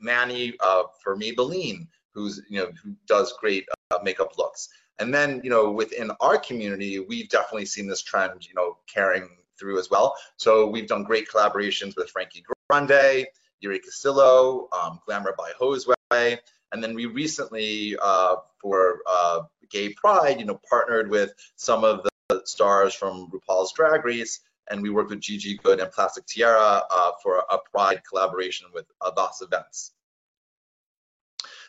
Manny 0.00 0.54
uh, 0.60 0.84
for 1.02 1.16
Maybelline, 1.16 1.86
who's 2.14 2.42
you 2.48 2.58
know 2.58 2.70
who 2.82 2.94
does 3.06 3.34
great 3.40 3.66
uh, 3.90 3.98
makeup 4.02 4.36
looks. 4.38 4.68
And 4.98 5.14
then 5.14 5.40
you 5.42 5.50
know 5.50 5.70
within 5.70 6.10
our 6.20 6.38
community, 6.38 6.98
we've 6.98 7.28
definitely 7.28 7.66
seen 7.66 7.86
this 7.86 8.02
trend, 8.02 8.46
you 8.46 8.54
know, 8.54 8.78
carrying 8.92 9.28
through 9.58 9.78
as 9.78 9.90
well. 9.90 10.14
So 10.36 10.66
we've 10.66 10.88
done 10.88 11.04
great 11.04 11.28
collaborations 11.28 11.96
with 11.96 12.10
Frankie 12.10 12.44
Grande, 12.68 13.26
Yuri 13.62 13.78
Castillo, 13.78 14.68
um, 14.72 15.00
Glamour 15.06 15.34
by 15.38 15.52
Hoseway, 15.60 16.38
And 16.72 16.82
then 16.82 16.94
we 16.94 17.06
recently, 17.06 17.96
uh, 18.02 18.36
for 18.60 19.00
uh, 19.08 19.42
Gay 19.70 19.94
Pride, 19.94 20.38
you 20.40 20.46
know, 20.46 20.60
partnered 20.68 21.08
with 21.10 21.32
some 21.56 21.84
of 21.84 22.02
the 22.02 22.42
stars 22.44 22.94
from 22.94 23.30
RuPaul's 23.30 23.72
Drag 23.72 24.04
Race, 24.04 24.40
and 24.70 24.82
we 24.82 24.90
worked 24.90 25.10
with 25.10 25.20
Gigi 25.20 25.58
Goode 25.62 25.80
and 25.80 25.90
Plastique 25.90 26.26
Tiara 26.26 26.82
uh, 26.90 27.12
for 27.22 27.38
a 27.38 27.58
Pride 27.72 28.02
collaboration 28.08 28.68
with 28.74 28.86
Voss 29.14 29.42
Events. 29.42 29.92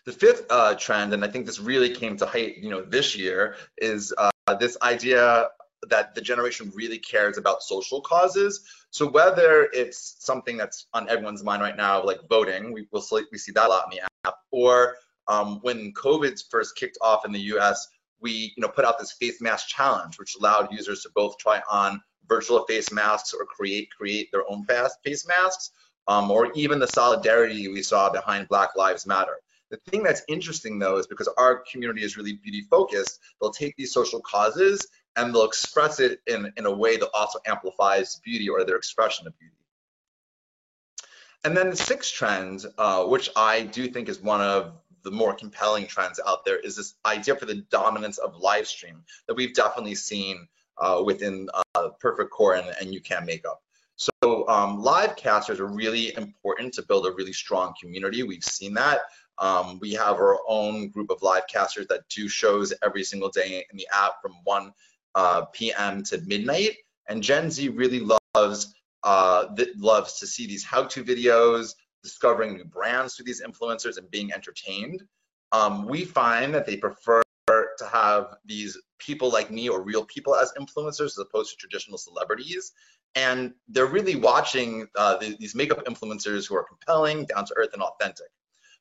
The 0.06 0.12
fifth 0.12 0.46
uh, 0.50 0.76
trend, 0.76 1.14
and 1.14 1.24
I 1.24 1.30
think 1.30 1.46
this 1.46 1.60
really 1.60 1.96
came 1.96 2.18
to 2.18 2.26
height, 2.26 2.58
you 2.58 2.70
know, 2.70 2.82
this 2.82 3.16
year, 3.16 3.56
is 3.78 4.14
uh, 4.18 4.32
this 4.60 4.78
idea 4.82 5.48
that 5.90 6.16
the 6.16 6.22
generation 6.22 6.72
really 6.76 6.98
cares 6.98 7.38
about 7.38 7.64
social 7.64 8.02
causes. 8.02 8.62
So 8.90 9.08
whether 9.08 9.70
it's 9.74 10.18
something 10.20 10.58
that's 10.58 10.88
on 10.94 11.10
everyone's 11.10 11.44
mind 11.44 11.62
right 11.62 11.78
now, 11.78 12.04
like 12.04 12.20
voting, 12.30 12.72
we 12.72 12.88
will 12.92 13.04
we 13.32 13.38
see 13.38 13.52
that 13.54 13.68
a 13.68 13.70
lot 13.70 13.86
in 13.92 13.98
the 13.98 14.04
app, 14.26 14.36
or 14.52 14.96
um, 15.28 15.60
when 15.62 15.94
COVID 15.94 16.42
first 16.50 16.76
kicked 16.76 16.98
off 17.02 17.26
in 17.26 17.32
the 17.32 17.40
U.S., 17.40 17.88
we 18.22 18.54
you 18.56 18.62
know 18.62 18.70
put 18.70 18.86
out 18.86 19.00
this 19.00 19.14
face 19.14 19.42
mask 19.42 19.68
challenge, 19.68 20.20
which 20.20 20.36
allowed 20.40 20.72
users 20.72 21.04
to 21.04 21.10
both 21.16 21.38
try 21.38 21.62
on 21.70 22.02
virtual 22.28 22.66
face 22.66 22.92
masks 22.92 23.34
or 23.34 23.46
create 23.46 23.90
create 23.96 24.32
their 24.32 24.50
own 24.50 24.66
face 25.04 25.28
masks, 25.28 25.72
um, 26.08 26.32
or 26.32 26.52
even 26.54 26.80
the 26.80 26.88
solidarity 26.88 27.68
we 27.68 27.82
saw 27.82 28.10
behind 28.10 28.48
Black 28.48 28.70
Lives 28.76 29.06
Matter. 29.06 29.38
The 29.70 29.78
thing 29.90 30.04
that's 30.04 30.22
interesting 30.28 30.78
though 30.78 30.98
is 30.98 31.08
because 31.08 31.28
our 31.38 31.64
community 31.72 32.04
is 32.04 32.16
really 32.16 32.34
beauty 32.34 32.62
focused, 32.62 33.20
they'll 33.42 33.52
take 33.52 33.76
these 33.76 33.92
social 33.92 34.22
causes 34.22 34.88
and 35.16 35.34
they'll 35.34 35.46
express 35.46 36.00
it 36.00 36.22
in, 36.28 36.52
in 36.58 36.66
a 36.66 36.72
way 36.72 36.98
that 36.98 37.10
also 37.14 37.40
amplifies 37.46 38.20
beauty 38.24 38.50
or 38.50 38.64
their 38.64 38.76
expression 38.76 39.28
of 39.28 39.38
beauty. 39.38 39.56
And 41.44 41.56
then 41.56 41.70
the 41.70 41.76
sixth 41.76 42.14
trend, 42.14 42.66
uh, 42.78 43.04
which 43.04 43.30
I 43.36 43.64
do 43.64 43.88
think 43.90 44.08
is 44.08 44.22
one 44.22 44.42
of 44.42 44.74
the 45.04 45.12
more 45.12 45.34
compelling 45.34 45.88
trends 45.88 46.20
out 46.26 46.46
there, 46.46 46.58
is 46.58 46.78
this 46.78 46.96
idea 47.06 47.36
for 47.36 47.46
the 47.46 47.66
dominance 47.70 48.18
of 48.18 48.38
live 48.38 48.68
stream 48.68 49.04
that 49.28 49.36
we've 49.36 49.54
definitely 49.54 49.96
seen 49.96 50.48
uh, 50.78 51.02
within 51.06 51.50
uh, 51.76 51.90
Perfect 52.00 52.32
Corp 52.32 52.60
and, 52.60 52.74
and 52.80 52.94
YouCam 52.94 53.26
Makeup. 53.26 53.62
So 53.96 54.48
um, 54.48 54.82
live 54.82 55.16
casters 55.16 55.60
are 55.60 55.68
really 55.68 56.16
important 56.16 56.74
to 56.76 56.84
build 56.84 57.06
a 57.06 57.12
really 57.12 57.34
strong 57.34 57.74
community. 57.80 58.24
We've 58.24 58.44
seen 58.44 58.74
that. 58.76 59.02
Um, 59.38 59.80
we 59.82 59.94
have 59.94 60.16
our 60.16 60.40
own 60.48 60.90
group 60.90 61.10
of 61.10 61.22
live 61.22 61.48
casters 61.48 61.88
that 61.88 62.08
do 62.10 62.28
shows 62.28 62.74
every 62.84 63.04
single 63.04 63.30
day 63.30 63.66
in 63.70 63.78
the 63.78 63.88
app 63.94 64.22
from 64.22 64.34
1 64.44 64.72
uh, 65.16 65.46
p.m. 65.54 66.04
to 66.04 66.18
midnight. 66.26 66.78
And 67.08 67.22
Gen 67.22 67.52
Z 67.52 67.70
really 67.70 68.02
loves 68.36 68.74
uh, 69.04 69.46
loves 69.78 70.20
to 70.20 70.28
see 70.28 70.48
these 70.48 70.64
how-to 70.64 71.04
videos, 71.04 71.74
discovering 72.04 72.54
new 72.54 72.66
brands 72.66 73.16
through 73.16 73.26
these 73.26 73.42
influencers, 73.42 73.98
and 73.98 74.10
being 74.10 74.32
entertained. 74.32 75.04
Um, 75.52 75.86
we 75.86 76.06
find 76.06 76.54
that 76.56 76.66
they 76.66 76.78
prefer 76.78 77.22
to 77.48 77.86
have 77.92 78.36
these 78.46 78.78
people 79.00 79.30
like 79.30 79.52
me 79.52 79.68
or 79.68 79.82
real 79.82 80.06
people 80.06 80.36
as 80.36 80.54
influencers 80.58 81.06
as 81.06 81.18
opposed 81.18 81.52
to 81.52 81.58
traditional 81.58 81.98
celebrities. 81.98 82.72
And 83.16 83.54
they're 83.68 83.86
really 83.86 84.16
watching 84.16 84.88
uh, 84.96 85.18
the, 85.18 85.36
these 85.40 85.54
makeup 85.54 85.86
influencers 85.86 86.48
who 86.48 86.56
are 86.56 86.64
compelling, 86.64 87.26
down 87.26 87.46
to 87.46 87.54
earth, 87.58 87.74
and 87.74 87.84
authentic. 87.84 88.28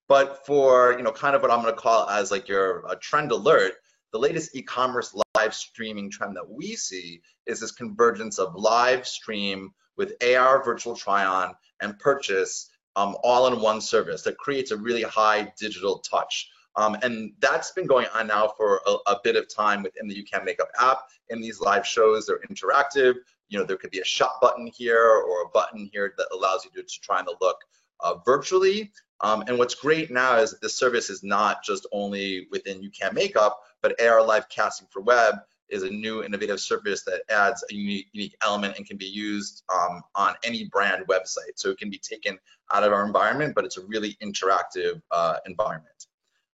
But 0.09 0.47
for 0.47 0.95
you 0.97 1.03
know, 1.03 1.13
kind 1.13 1.35
of 1.35 1.43
what 1.43 1.51
I'm 1.51 1.63
going 1.63 1.75
to 1.75 1.81
call 1.81 2.09
as 2.09 2.31
like 2.31 2.49
your 2.49 2.87
uh, 2.89 2.95
trend 3.01 3.33
alert, 3.33 3.75
the 4.13 4.19
latest 4.19 4.55
e-commerce 4.55 5.15
live 5.35 5.55
streaming 5.55 6.11
trend 6.11 6.37
that 6.37 6.49
we 6.49 6.77
see 6.77 7.21
is 7.47 7.61
this 7.61 7.73
convergence 7.73 8.39
of 8.39 8.55
live 8.55 9.07
stream 9.07 9.73
with 9.97 10.15
AR 10.23 10.63
virtual 10.63 10.95
try-on 10.95 11.55
and 11.81 11.99
purchase 11.99 12.71
um, 12.97 13.17
all 13.23 13.47
in 13.47 13.61
one 13.61 13.81
service 13.81 14.23
that 14.23 14.37
creates 14.37 14.71
a 14.71 14.77
really 14.77 15.03
high 15.03 15.53
digital 15.59 15.99
touch. 15.99 16.51
Um, 16.77 16.97
and 17.03 17.33
that's 17.41 17.73
been 17.73 17.87
going 17.87 18.07
on 18.15 18.27
now 18.27 18.53
for 18.57 18.81
a, 18.87 18.97
a, 19.11 19.21
bit 19.23 19.37
of 19.37 19.53
time 19.55 19.83
within 19.83 20.09
the 20.09 20.15
YouCam 20.15 20.45
Makeup 20.45 20.69
app. 20.81 21.01
In 21.29 21.41
these 21.41 21.61
live 21.61 21.87
shows, 21.87 22.27
they're 22.27 22.41
interactive. 22.51 23.15
You 23.49 23.59
know, 23.59 23.65
there 23.65 23.77
could 23.77 23.91
be 23.91 24.01
a 24.01 24.05
shop 24.05 24.41
button 24.41 24.67
here 24.67 25.07
or 25.07 25.43
a 25.43 25.49
button 25.53 25.91
here 25.93 26.15
that 26.17 26.29
allows 26.33 26.65
you 26.65 26.71
to, 26.71 26.83
to 26.83 27.01
try 27.03 27.23
the 27.23 27.37
look 27.43 27.59
uh, 28.01 28.15
virtually. 28.25 28.91
Um, 29.23 29.45
and 29.47 29.57
what's 29.57 29.75
great 29.75 30.11
now 30.11 30.37
is 30.37 30.59
this 30.61 30.75
service 30.75 31.09
is 31.09 31.23
not 31.23 31.63
just 31.63 31.87
only 31.93 32.49
within 32.51 32.83
YouCam 32.83 33.15
Makeup, 33.15 33.61
but 33.81 34.01
AR 34.01 34.23
Live 34.23 34.49
Casting 34.49 34.89
for 34.91 35.01
Web 35.01 35.37
is 35.69 35.83
a 35.85 35.91
new 35.91 36.23
innovative 36.23 36.61
service 36.61 37.03
that 37.05 37.23
adds 37.31 37.65
a 37.71 37.75
unique, 37.75 38.09
unique 38.13 38.37
element 38.45 38.77
and 38.77 38.87
can 38.87 38.97
be 38.97 39.07
used 39.07 39.63
um, 39.73 40.03
on 40.15 40.35
any 40.45 40.65
brand 40.65 41.07
website. 41.07 41.55
So 41.57 41.71
it 41.71 41.79
can 41.79 41.89
be 41.89 41.99
taken 41.99 42.39
out 42.73 42.85
of 42.85 42.93
our 42.93 43.07
environment, 43.07 43.55
but 43.55 43.65
it's 43.65 43.79
a 43.79 43.87
really 43.87 44.17
interactive 44.23 45.01
uh, 45.11 45.37
environment. 45.47 46.07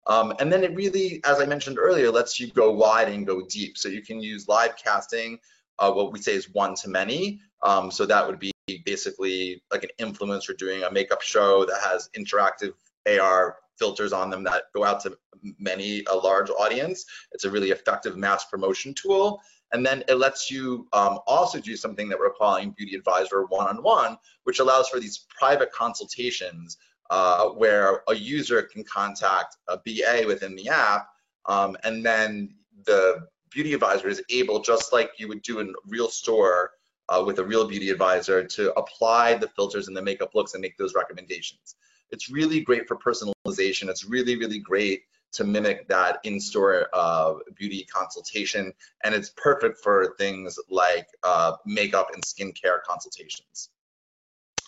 Um, 0.07 0.33
and 0.39 0.51
then 0.51 0.63
it 0.63 0.75
really, 0.75 1.21
as 1.25 1.39
I 1.39 1.45
mentioned 1.45 1.77
earlier, 1.77 2.11
lets 2.11 2.39
you 2.39 2.47
go 2.47 2.71
wide 2.71 3.09
and 3.09 3.25
go 3.25 3.45
deep. 3.47 3.77
So 3.77 3.87
you 3.89 4.01
can 4.01 4.21
use 4.21 4.47
live 4.47 4.75
casting, 4.77 5.39
uh, 5.79 5.91
what 5.91 6.11
we 6.11 6.19
say 6.19 6.33
is 6.33 6.49
one 6.51 6.75
to 6.75 6.89
many. 6.89 7.39
Um, 7.61 7.91
so 7.91 8.05
that 8.05 8.25
would 8.25 8.39
be 8.39 8.52
basically 8.85 9.61
like 9.71 9.83
an 9.83 9.89
influencer 9.99 10.57
doing 10.57 10.83
a 10.83 10.91
makeup 10.91 11.21
show 11.21 11.65
that 11.65 11.79
has 11.83 12.09
interactive 12.17 12.73
AR 13.07 13.57
filters 13.77 14.13
on 14.13 14.29
them 14.29 14.43
that 14.43 14.63
go 14.73 14.83
out 14.83 15.01
to 15.01 15.17
many, 15.59 16.03
a 16.09 16.15
large 16.15 16.49
audience. 16.49 17.05
It's 17.31 17.43
a 17.43 17.51
really 17.51 17.71
effective 17.71 18.15
mass 18.15 18.45
promotion 18.45 18.93
tool. 18.93 19.41
And 19.73 19.85
then 19.85 20.03
it 20.07 20.15
lets 20.15 20.51
you 20.51 20.87
um, 20.93 21.19
also 21.25 21.59
do 21.59 21.75
something 21.75 22.07
that 22.09 22.19
we're 22.19 22.33
calling 22.33 22.71
Beauty 22.71 22.95
Advisor 22.95 23.45
one-on-one, 23.45 24.17
which 24.43 24.59
allows 24.59 24.87
for 24.87 24.99
these 24.99 25.25
private 25.37 25.71
consultations 25.71 26.77
uh, 27.09 27.49
where 27.49 28.03
a 28.07 28.15
user 28.15 28.61
can 28.61 28.83
contact 28.83 29.57
a 29.67 29.77
BA 29.77 30.25
within 30.27 30.55
the 30.55 30.69
app, 30.69 31.07
um, 31.47 31.75
and 31.83 32.05
then 32.05 32.53
the 32.85 33.27
beauty 33.49 33.73
advisor 33.73 34.07
is 34.07 34.21
able, 34.29 34.61
just 34.61 34.93
like 34.93 35.11
you 35.17 35.27
would 35.27 35.41
do 35.41 35.59
in 35.59 35.69
a 35.69 35.73
real 35.87 36.07
store 36.07 36.71
uh, 37.09 37.23
with 37.25 37.39
a 37.39 37.43
real 37.43 37.67
beauty 37.67 37.89
advisor, 37.89 38.43
to 38.43 38.73
apply 38.73 39.35
the 39.35 39.47
filters 39.49 39.87
and 39.87 39.95
the 39.95 40.01
makeup 40.01 40.35
looks 40.35 40.53
and 40.53 40.61
make 40.61 40.77
those 40.77 40.93
recommendations. 40.93 41.75
It's 42.11 42.29
really 42.29 42.61
great 42.61 42.87
for 42.87 42.97
personalization. 42.97 43.89
It's 43.89 44.05
really, 44.05 44.37
really 44.37 44.59
great 44.59 45.03
to 45.33 45.43
mimic 45.43 45.87
that 45.87 46.19
in-store 46.23 46.87
uh, 46.93 47.33
beauty 47.55 47.87
consultation, 47.91 48.71
and 49.03 49.15
it's 49.15 49.31
perfect 49.35 49.79
for 49.81 50.15
things 50.17 50.59
like 50.69 51.07
uh, 51.23 51.53
makeup 51.65 52.09
and 52.13 52.23
skincare 52.23 52.83
consultations. 52.87 53.69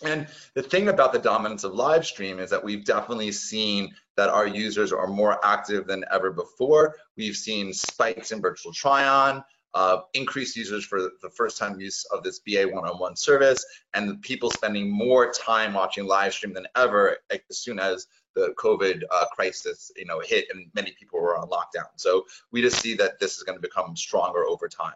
And 0.04 0.26
the 0.54 0.62
thing 0.62 0.88
about 0.88 1.12
the 1.12 1.18
dominance 1.18 1.64
of 1.64 1.72
live 1.72 2.04
stream 2.04 2.38
is 2.38 2.50
that 2.50 2.62
we've 2.62 2.84
definitely 2.84 3.32
seen 3.32 3.94
that 4.16 4.28
our 4.28 4.46
users 4.46 4.92
are 4.92 5.06
more 5.06 5.38
active 5.42 5.86
than 5.86 6.04
ever 6.12 6.32
before. 6.32 6.96
We've 7.16 7.36
seen 7.36 7.72
spikes 7.72 8.32
in 8.32 8.42
virtual 8.42 8.72
try-on, 8.72 9.42
uh, 9.76 10.00
increased 10.14 10.56
users 10.56 10.86
for 10.86 11.10
the 11.20 11.28
first 11.28 11.58
time 11.58 11.78
use 11.78 12.06
of 12.06 12.22
this 12.22 12.38
BA 12.38 12.66
one-on-one 12.66 13.14
service, 13.14 13.62
and 13.92 14.22
people 14.22 14.50
spending 14.50 14.90
more 14.90 15.30
time 15.30 15.74
watching 15.74 16.06
live 16.06 16.32
stream 16.32 16.54
than 16.54 16.66
ever 16.76 17.18
as 17.30 17.58
soon 17.58 17.78
as 17.78 18.06
the 18.34 18.54
COVID 18.56 19.02
uh, 19.10 19.26
crisis, 19.34 19.92
you 19.94 20.06
know, 20.06 20.18
hit 20.20 20.46
and 20.50 20.70
many 20.74 20.92
people 20.98 21.20
were 21.20 21.36
on 21.36 21.46
lockdown. 21.48 21.88
So 21.96 22.24
we 22.52 22.62
just 22.62 22.80
see 22.80 22.94
that 22.94 23.20
this 23.20 23.36
is 23.36 23.42
going 23.42 23.58
to 23.58 23.60
become 23.60 23.94
stronger 23.96 24.46
over 24.46 24.66
time. 24.66 24.94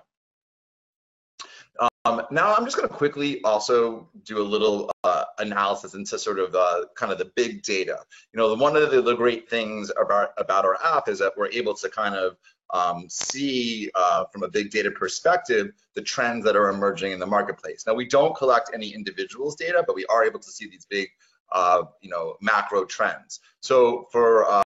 Um, 2.07 2.23
now 2.31 2.55
I'm 2.55 2.65
just 2.65 2.79
going 2.79 2.89
to 2.89 2.95
quickly 2.95 3.43
also 3.45 4.09
do 4.25 4.39
a 4.39 4.43
little 4.43 4.91
uh, 5.05 5.25
analysis 5.39 5.93
into 5.93 6.19
sort 6.19 6.39
of 6.39 6.55
uh, 6.55 6.87
kind 6.97 7.13
of 7.13 7.19
the 7.19 7.31
big 7.37 7.63
data. 7.63 7.99
You 8.33 8.39
know, 8.39 8.55
one 8.55 8.75
of 8.75 8.91
the, 8.91 9.03
the, 9.03 9.15
great 9.15 9.51
things 9.51 9.93
about 10.01 10.31
about 10.39 10.65
our 10.65 10.79
app 10.83 11.09
is 11.09 11.19
that 11.19 11.35
we're 11.37 11.51
able 11.51 11.75
to 11.75 11.91
kind 11.91 12.15
of 12.15 12.39
um, 12.73 13.07
see 13.09 13.91
uh, 13.95 14.25
from 14.33 14.43
a 14.43 14.49
big 14.49 14.71
data 14.71 14.91
perspective 14.91 15.73
the 15.95 16.03
trends 16.03 16.45
that 16.45 16.57
are 16.57 16.69
emerging 16.69 17.13
in 17.13 17.19
the 17.19 17.27
marketplace. 17.27 17.85
Now 17.87 17.95
we 17.95 18.07
don't 18.07 18.35
collect 18.37 18.71
any 18.73 18.91
individuals 18.91 19.57
data, 19.57 19.83
but 19.87 19.97
we 19.97 20.07
are 20.07 20.25
able 20.25 20.41
to 20.41 20.51
see 20.51 20.69
these 20.69 20.87
big, 20.87 21.09
uh, 21.53 21.83
you 22.01 22.11
know, 22.11 22.37
macro 22.41 22.85
trends. 22.85 23.41
So 23.61 24.09
for 24.13 24.47
uh, 24.47 24.63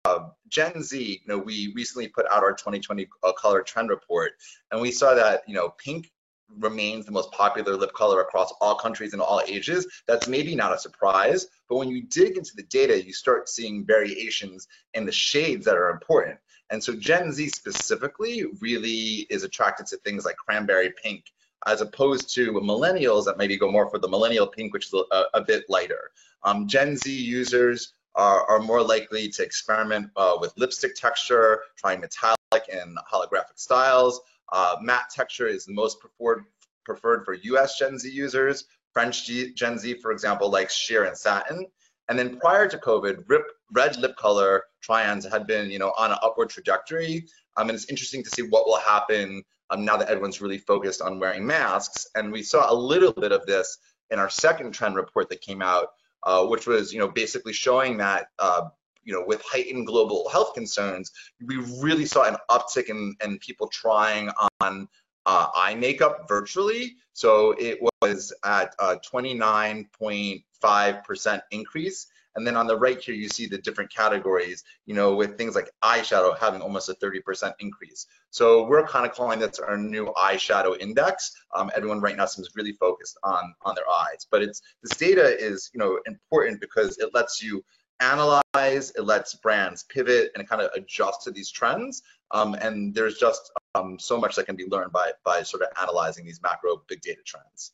Gen 0.48 0.82
Z, 0.82 1.20
you 1.22 1.28
know, 1.28 1.38
we 1.38 1.72
recently 1.76 2.08
put 2.08 2.26
out 2.26 2.42
our 2.42 2.52
2020 2.52 3.08
uh, 3.22 3.32
color 3.32 3.62
trend 3.62 3.90
report, 3.90 4.32
and 4.70 4.80
we 4.80 4.90
saw 4.90 5.14
that 5.14 5.42
you 5.46 5.54
know 5.54 5.70
pink 5.78 6.10
remains 6.58 7.06
the 7.06 7.12
most 7.12 7.30
popular 7.32 7.76
lip 7.76 7.92
color 7.92 8.20
across 8.20 8.52
all 8.60 8.74
countries 8.74 9.12
and 9.12 9.22
all 9.22 9.40
ages. 9.46 9.86
That's 10.08 10.26
maybe 10.26 10.54
not 10.54 10.72
a 10.72 10.78
surprise, 10.78 11.46
but 11.68 11.76
when 11.76 11.88
you 11.88 12.02
dig 12.02 12.36
into 12.36 12.56
the 12.56 12.64
data, 12.64 13.04
you 13.04 13.12
start 13.12 13.48
seeing 13.48 13.86
variations 13.86 14.66
in 14.94 15.06
the 15.06 15.12
shades 15.12 15.64
that 15.66 15.76
are 15.76 15.90
important. 15.90 16.38
And 16.70 16.82
so 16.82 16.94
Gen 16.94 17.32
Z 17.32 17.48
specifically 17.48 18.44
really 18.60 19.26
is 19.28 19.42
attracted 19.42 19.86
to 19.88 19.96
things 19.98 20.24
like 20.24 20.36
cranberry 20.36 20.92
pink, 21.02 21.24
as 21.66 21.80
opposed 21.80 22.32
to 22.34 22.52
millennials 22.52 23.24
that 23.24 23.38
maybe 23.38 23.56
go 23.56 23.70
more 23.70 23.90
for 23.90 23.98
the 23.98 24.08
millennial 24.08 24.46
pink, 24.46 24.72
which 24.72 24.86
is 24.86 24.94
a, 24.94 25.24
a 25.34 25.42
bit 25.42 25.64
lighter. 25.68 26.10
Um, 26.44 26.68
Gen 26.68 26.96
Z 26.96 27.12
users 27.12 27.94
are, 28.14 28.44
are, 28.48 28.60
more 28.60 28.82
likely 28.82 29.28
to 29.28 29.42
experiment 29.42 30.10
uh, 30.16 30.36
with 30.40 30.52
lipstick 30.56 30.94
texture, 30.94 31.60
trying 31.76 32.00
metallic 32.00 32.36
and 32.72 32.96
holographic 33.12 33.56
styles. 33.56 34.20
Uh, 34.52 34.76
matte 34.80 35.10
texture 35.14 35.46
is 35.46 35.64
the 35.64 35.72
most 35.72 36.00
preferred, 36.00 36.44
preferred 36.84 37.24
for 37.24 37.34
US 37.34 37.78
Gen 37.78 37.98
Z 37.98 38.10
users. 38.10 38.64
French 38.92 39.26
G 39.26 39.52
Gen 39.54 39.78
Z, 39.78 39.94
for 40.00 40.12
example, 40.12 40.50
likes 40.50 40.74
sheer 40.74 41.04
and 41.04 41.16
satin. 41.16 41.66
And 42.10 42.18
then 42.18 42.38
prior 42.38 42.68
to 42.68 42.76
COVID, 42.76 43.22
rip, 43.28 43.44
red 43.70 43.96
lip 43.96 44.16
color 44.16 44.64
try-ons 44.82 45.24
had 45.24 45.46
been, 45.46 45.70
you 45.70 45.78
know, 45.78 45.94
on 45.96 46.10
an 46.10 46.18
upward 46.22 46.50
trajectory. 46.50 47.24
Um, 47.56 47.68
and 47.68 47.76
it's 47.76 47.88
interesting 47.88 48.24
to 48.24 48.30
see 48.30 48.42
what 48.42 48.66
will 48.66 48.80
happen 48.80 49.44
um, 49.70 49.84
now 49.84 49.96
that 49.96 50.08
everyone's 50.08 50.40
really 50.40 50.58
focused 50.58 51.00
on 51.00 51.20
wearing 51.20 51.46
masks. 51.46 52.08
And 52.16 52.32
we 52.32 52.42
saw 52.42 52.70
a 52.70 52.74
little 52.74 53.12
bit 53.12 53.30
of 53.30 53.46
this 53.46 53.78
in 54.10 54.18
our 54.18 54.28
second 54.28 54.72
trend 54.72 54.96
report 54.96 55.28
that 55.28 55.40
came 55.40 55.62
out, 55.62 55.92
uh, 56.24 56.44
which 56.46 56.66
was, 56.66 56.92
you 56.92 56.98
know, 56.98 57.06
basically 57.06 57.52
showing 57.52 57.96
that, 57.98 58.26
uh, 58.40 58.62
you 59.04 59.12
know, 59.12 59.24
with 59.24 59.40
heightened 59.46 59.86
global 59.86 60.28
health 60.30 60.52
concerns, 60.52 61.12
we 61.46 61.58
really 61.80 62.06
saw 62.06 62.24
an 62.24 62.36
uptick 62.50 62.88
in, 62.88 63.14
in 63.24 63.38
people 63.38 63.68
trying 63.68 64.30
on 64.60 64.88
uh, 65.30 65.48
eye 65.54 65.76
makeup 65.76 66.26
virtually. 66.28 66.96
So 67.12 67.54
it 67.56 67.78
was 68.02 68.32
at 68.44 68.74
a 68.80 68.96
29.5% 68.96 71.40
increase. 71.52 72.08
And 72.34 72.44
then 72.46 72.56
on 72.56 72.66
the 72.66 72.76
right 72.76 73.00
here, 73.00 73.14
you 73.14 73.28
see 73.28 73.46
the 73.46 73.58
different 73.58 73.94
categories, 73.94 74.64
you 74.86 74.94
know, 74.94 75.14
with 75.14 75.38
things 75.38 75.54
like 75.54 75.70
eyeshadow 75.84 76.36
having 76.36 76.62
almost 76.62 76.88
a 76.88 76.94
30% 76.94 77.52
increase. 77.60 78.08
So 78.30 78.66
we're 78.66 78.84
kind 78.86 79.06
of 79.06 79.12
calling 79.12 79.38
this 79.38 79.60
our 79.60 79.76
new 79.76 80.06
eyeshadow 80.16 80.76
index. 80.80 81.30
Um, 81.54 81.70
everyone 81.76 82.00
right 82.00 82.16
now 82.16 82.26
seems 82.26 82.48
really 82.56 82.72
focused 82.72 83.16
on, 83.22 83.54
on 83.62 83.76
their 83.76 83.88
eyes, 83.88 84.26
but 84.30 84.42
it's 84.42 84.62
this 84.82 84.96
data 84.96 85.36
is, 85.38 85.70
you 85.72 85.78
know, 85.78 86.00
important 86.06 86.60
because 86.60 86.98
it 86.98 87.14
lets 87.14 87.40
you 87.40 87.64
analyze, 88.00 88.90
it 88.96 89.04
lets 89.04 89.34
brands 89.34 89.84
pivot 89.84 90.32
and 90.34 90.48
kind 90.48 90.62
of 90.62 90.70
adjust 90.74 91.22
to 91.22 91.30
these 91.30 91.50
trends. 91.50 92.02
Um, 92.32 92.54
and 92.54 92.94
there's 92.94 93.18
just 93.18 93.50
um, 93.74 93.98
so 93.98 94.18
much 94.18 94.36
that 94.36 94.46
can 94.46 94.56
be 94.56 94.66
learned 94.66 94.92
by, 94.92 95.12
by 95.24 95.42
sort 95.42 95.62
of 95.62 95.68
analyzing 95.80 96.24
these 96.24 96.40
macro 96.42 96.82
big 96.88 97.00
data 97.00 97.20
trends. 97.24 97.72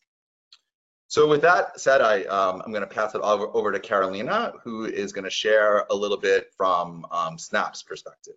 So 1.09 1.29
with 1.29 1.43
that 1.43 1.79
said, 1.79 2.01
I, 2.01 2.25
um, 2.25 2.63
I'm 2.65 2.73
going 2.73 2.87
to 2.87 2.95
pass 2.95 3.15
it 3.15 3.21
over, 3.21 3.47
over, 3.55 3.71
to 3.71 3.79
Carolina, 3.79 4.53
who 4.65 4.87
is 4.87 5.13
going 5.13 5.25
to 5.25 5.31
share 5.31 5.87
a 5.91 5.95
little 5.95 6.17
bit 6.17 6.51
from 6.57 7.07
um, 7.13 7.39
Snap's 7.39 7.83
perspective. 7.83 8.35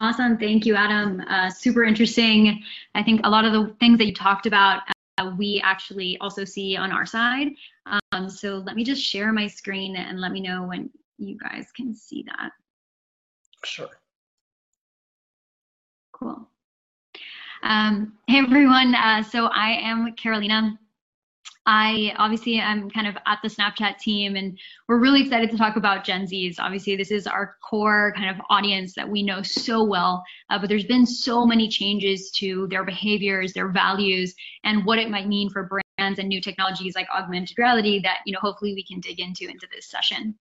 Awesome. 0.00 0.38
Thank 0.38 0.64
you, 0.66 0.76
Adam. 0.76 1.22
Uh, 1.22 1.50
super 1.50 1.82
interesting. 1.82 2.62
I 2.94 3.02
think 3.02 3.22
a 3.24 3.30
lot 3.30 3.44
of 3.44 3.52
the 3.52 3.74
things 3.80 3.98
that 3.98 4.06
you 4.06 4.14
talked 4.14 4.46
about, 4.46 4.82
uh, 5.18 5.32
we 5.36 5.60
actually 5.64 6.18
also 6.18 6.44
see 6.44 6.76
on 6.76 6.92
our 6.92 7.06
side. 7.06 7.48
Um, 8.12 8.28
so 8.28 8.58
let 8.58 8.76
me 8.76 8.84
just 8.84 9.02
share 9.02 9.32
my 9.32 9.46
screen 9.46 9.96
and 9.96 10.20
let 10.20 10.32
me 10.32 10.40
know 10.40 10.64
when 10.64 10.90
you 11.18 11.38
guys 11.38 11.66
can 11.76 11.94
see 11.94 12.24
that. 12.26 12.50
Sure. 13.64 13.90
Cool. 16.12 16.48
Um, 17.62 18.12
hey 18.28 18.38
everyone, 18.38 18.94
uh, 18.94 19.22
so 19.22 19.46
I 19.46 19.78
am 19.80 20.12
Carolina. 20.14 20.78
I 21.66 22.12
obviously 22.18 22.60
I'm 22.60 22.90
kind 22.90 23.06
of 23.06 23.16
at 23.26 23.38
the 23.42 23.48
Snapchat 23.48 23.96
team 23.96 24.36
and 24.36 24.58
we're 24.86 24.98
really 24.98 25.22
excited 25.22 25.50
to 25.50 25.56
talk 25.56 25.76
about 25.76 26.04
Gen 26.04 26.26
Zs. 26.26 26.56
Obviously, 26.58 26.94
this 26.94 27.10
is 27.10 27.26
our 27.26 27.56
core 27.68 28.12
kind 28.16 28.28
of 28.28 28.44
audience 28.50 28.94
that 28.94 29.08
we 29.08 29.22
know 29.22 29.40
so 29.40 29.82
well, 29.82 30.22
uh, 30.50 30.58
but 30.58 30.68
there's 30.68 30.84
been 30.84 31.06
so 31.06 31.46
many 31.46 31.68
changes 31.68 32.30
to 32.32 32.66
their 32.68 32.84
behaviors, 32.84 33.54
their 33.54 33.68
values, 33.68 34.34
and 34.64 34.84
what 34.84 34.98
it 34.98 35.08
might 35.08 35.26
mean 35.26 35.48
for 35.48 35.70
brands 35.96 36.18
and 36.18 36.28
new 36.28 36.40
technologies 36.40 36.94
like 36.94 37.08
augmented 37.14 37.56
reality 37.56 37.98
that, 38.02 38.18
you 38.26 38.32
know, 38.32 38.40
hopefully 38.42 38.74
we 38.74 38.84
can 38.84 39.00
dig 39.00 39.18
into 39.18 39.48
into 39.48 39.66
this 39.74 39.88
session. 39.88 40.38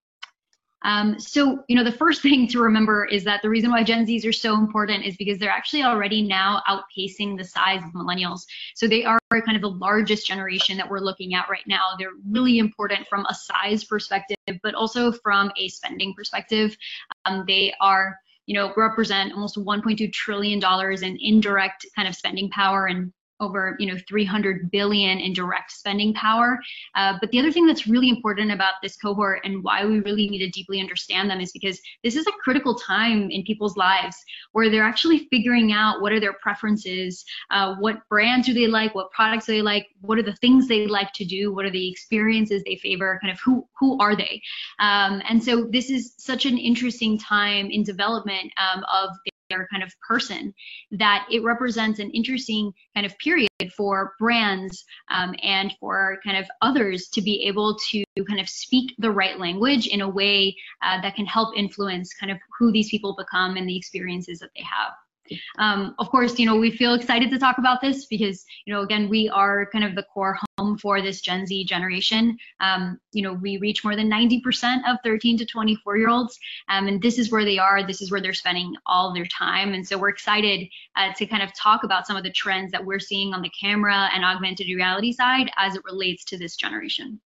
Um, 0.84 1.20
so, 1.20 1.64
you 1.68 1.76
know, 1.76 1.84
the 1.84 1.92
first 1.92 2.22
thing 2.24 2.48
to 2.50 2.60
remember 2.60 3.06
is 3.06 3.24
that 3.24 3.42
the 3.42 3.50
reason 3.50 3.72
why 3.72 3.84
Gen 3.84 4.06
Zs 4.06 4.28
are 4.28 4.34
so 4.34 4.56
important 4.56 5.06
is 5.06 5.16
because 5.18 5.38
they're 5.38 5.50
actually 5.50 5.84
already 5.84 6.22
now 6.22 6.62
outpacing 6.68 7.38
the 7.38 7.44
size 7.44 7.82
of 7.84 7.92
millennials. 7.94 8.42
So 8.76 8.88
they 8.88 9.04
are 9.06 9.20
kind 9.32 9.56
of 9.56 9.62
the 9.62 9.70
largest 9.70 10.28
generation 10.28 10.78
that 10.78 10.90
we're 10.90 11.00
looking 11.00 11.34
at 11.34 11.50
right 11.50 11.66
now. 11.68 11.82
They're 11.98 12.10
really 12.30 12.60
important 12.60 13.08
from 13.08 13.26
a 13.26 13.34
size 13.34 13.84
perspective, 13.84 14.38
but 14.62 14.76
also 14.76 15.12
from 15.12 15.52
a 15.58 15.70
spending 15.70 16.14
perspective. 16.14 16.78
Um, 17.26 17.44
they 17.48 17.74
are 17.82 18.18
you 18.46 18.54
know, 18.54 18.74
represent 18.76 19.32
almost 19.34 19.56
1.2 19.56 20.12
trillion 20.12 20.60
dollars 20.60 21.02
in 21.02 21.18
indirect 21.22 21.86
kind 21.96 22.08
of 22.08 22.16
spending 22.16 22.50
power 22.50 22.88
and 22.88 23.14
over 23.44 23.76
you 23.80 23.88
know 23.88 23.98
300 24.08 24.72
billion 24.72 25.20
in 25.20 25.34
direct 25.34 25.72
spending 25.72 26.14
power. 26.14 26.60
Uh, 26.96 27.18
but 27.20 27.32
the 27.32 27.40
other 27.40 27.52
thing 27.52 27.68
that's 27.68 27.88
really 27.88 28.10
important 28.10 28.52
about 28.52 28.76
this 28.82 28.96
cohort 28.98 29.42
and 29.44 29.64
why 29.64 29.86
we 29.86 30.00
really 30.00 30.30
need 30.30 30.40
to 30.40 30.50
deeply 30.50 30.80
understand 30.80 31.30
them 31.30 31.40
is 31.40 31.52
because 31.52 31.80
this 32.04 32.16
is 32.16 32.26
a 32.28 32.32
critical 32.44 32.76
time 32.76 33.30
in 33.30 33.44
people's 33.44 33.78
lives 33.78 34.18
where 34.54 34.70
they're 34.70 34.84
actually 34.84 35.28
figuring 35.30 35.72
out 35.72 36.02
what 36.02 36.12
are 36.12 36.20
their 36.20 36.34
preferences 36.34 37.24
uh, 37.52 37.76
what 37.76 38.08
brands 38.10 38.48
do 38.48 38.54
they 38.54 38.68
like 38.68 38.96
what 38.96 39.12
products 39.12 39.46
do 39.46 39.54
they 39.54 39.62
like 39.62 39.88
what 40.02 40.18
are 40.18 40.24
the 40.24 40.36
things 40.38 40.68
they 40.68 40.88
like 40.88 41.12
to 41.14 41.26
do 41.26 41.54
what 41.54 41.66
are 41.66 41.72
the 41.72 41.90
experiences 41.90 42.64
they 42.66 42.76
favor 42.78 43.20
kind 43.22 43.32
of 43.32 43.40
who 43.40 43.68
who 43.80 44.00
are 44.00 44.16
they? 44.16 44.42
Um, 44.80 45.22
and 45.28 45.44
so 45.44 45.66
this 45.66 45.90
is 45.90 46.14
such 46.18 46.46
an 46.46 46.58
interesting 46.58 47.18
time 47.18 47.70
in 47.70 47.84
development 47.84 48.52
um, 48.58 48.84
of 48.92 49.10
their 49.50 49.68
kind 49.72 49.84
of 49.84 49.94
person 50.08 50.54
that 50.92 51.26
it 51.32 51.44
represents 51.44 52.00
an 52.00 52.10
interesting 52.12 52.72
kind 52.96 53.06
of 53.06 53.18
period 53.18 53.50
for 53.76 54.14
brands 54.20 54.84
um, 55.12 55.34
and 55.44 55.74
for 55.80 56.20
kind 56.24 56.38
of 56.38 56.46
others 56.62 57.08
to 57.10 57.22
be 57.22 57.44
able 57.46 57.78
to 57.92 58.04
kind 58.28 58.40
of 58.40 58.50
speak 58.50 58.94
the 58.98 59.12
right 59.12 59.40
language 59.40 59.88
in 59.88 60.02
a 60.02 60.10
way 60.10 60.56
uh, 60.84 61.02
that 61.02 61.16
can 61.16 61.26
help 61.26 61.56
influence 61.58 62.14
kind 62.14 62.32
of 62.32 62.38
who 62.58 62.72
these 62.72 62.90
people 62.90 63.16
become 63.18 63.56
and 63.56 63.68
the 63.68 63.78
experiences 63.78 64.40
that 64.40 64.50
they 64.56 64.64
have. 64.64 64.92
Um, 65.58 65.96
of 66.00 66.10
course, 66.10 66.38
you 66.40 66.46
know, 66.46 66.56
we 66.56 66.72
feel 66.72 66.94
excited 66.94 67.30
to 67.32 67.40
talk 67.40 67.58
about 67.58 67.82
this 67.82 68.06
because, 68.06 68.46
you 68.66 68.74
know, 68.74 68.82
again, 68.82 69.10
we 69.10 69.30
are 69.30 69.68
kind 69.72 69.84
of 69.84 69.96
the 69.96 70.04
core 70.04 70.38
home 70.58 70.78
for 70.78 71.02
this 71.02 71.22
Gen 71.22 71.46
Z 71.46 71.66
generation. 71.66 72.38
Um, 72.60 73.00
you 73.12 73.22
know, 73.22 73.34
we 73.34 73.58
reach 73.58 73.84
more 73.84 73.96
than 73.96 74.10
90% 74.10 74.82
of 74.88 74.98
13 75.04 75.38
to 75.38 75.46
24 75.46 75.98
year 75.98 76.10
olds, 76.10 76.40
um, 76.70 76.88
and 76.88 77.02
this 77.02 77.18
is 77.18 77.32
where 77.32 77.46
they 77.46 77.58
are. 77.58 77.86
This 77.86 78.02
is 78.02 78.12
where 78.12 78.22
they're 78.22 78.34
spending 78.34 78.76
all 78.86 79.14
their 79.14 79.26
time. 79.26 79.74
And 79.74 79.88
so 79.88 79.98
we're 79.98 80.10
excited 80.10 80.68
uh, 80.96 81.14
to 81.18 81.26
kind 81.26 81.44
of 81.44 81.54
talk 81.56 81.84
about 81.84 82.08
some 82.08 82.16
of 82.16 82.24
the 82.24 82.32
trends 82.32 82.72
that 82.72 82.86
we're 82.86 83.00
seeing 83.00 83.34
on 83.34 83.42
the 83.42 83.52
camera 83.60 84.10
and 84.14 84.24
augmented 84.24 84.68
reality 84.68 85.12
side 85.12 85.52
as 85.58 85.76
it 85.76 85.84
relates 85.86 86.24
to 86.26 86.38
this 86.38 86.56
generation. 86.56 87.20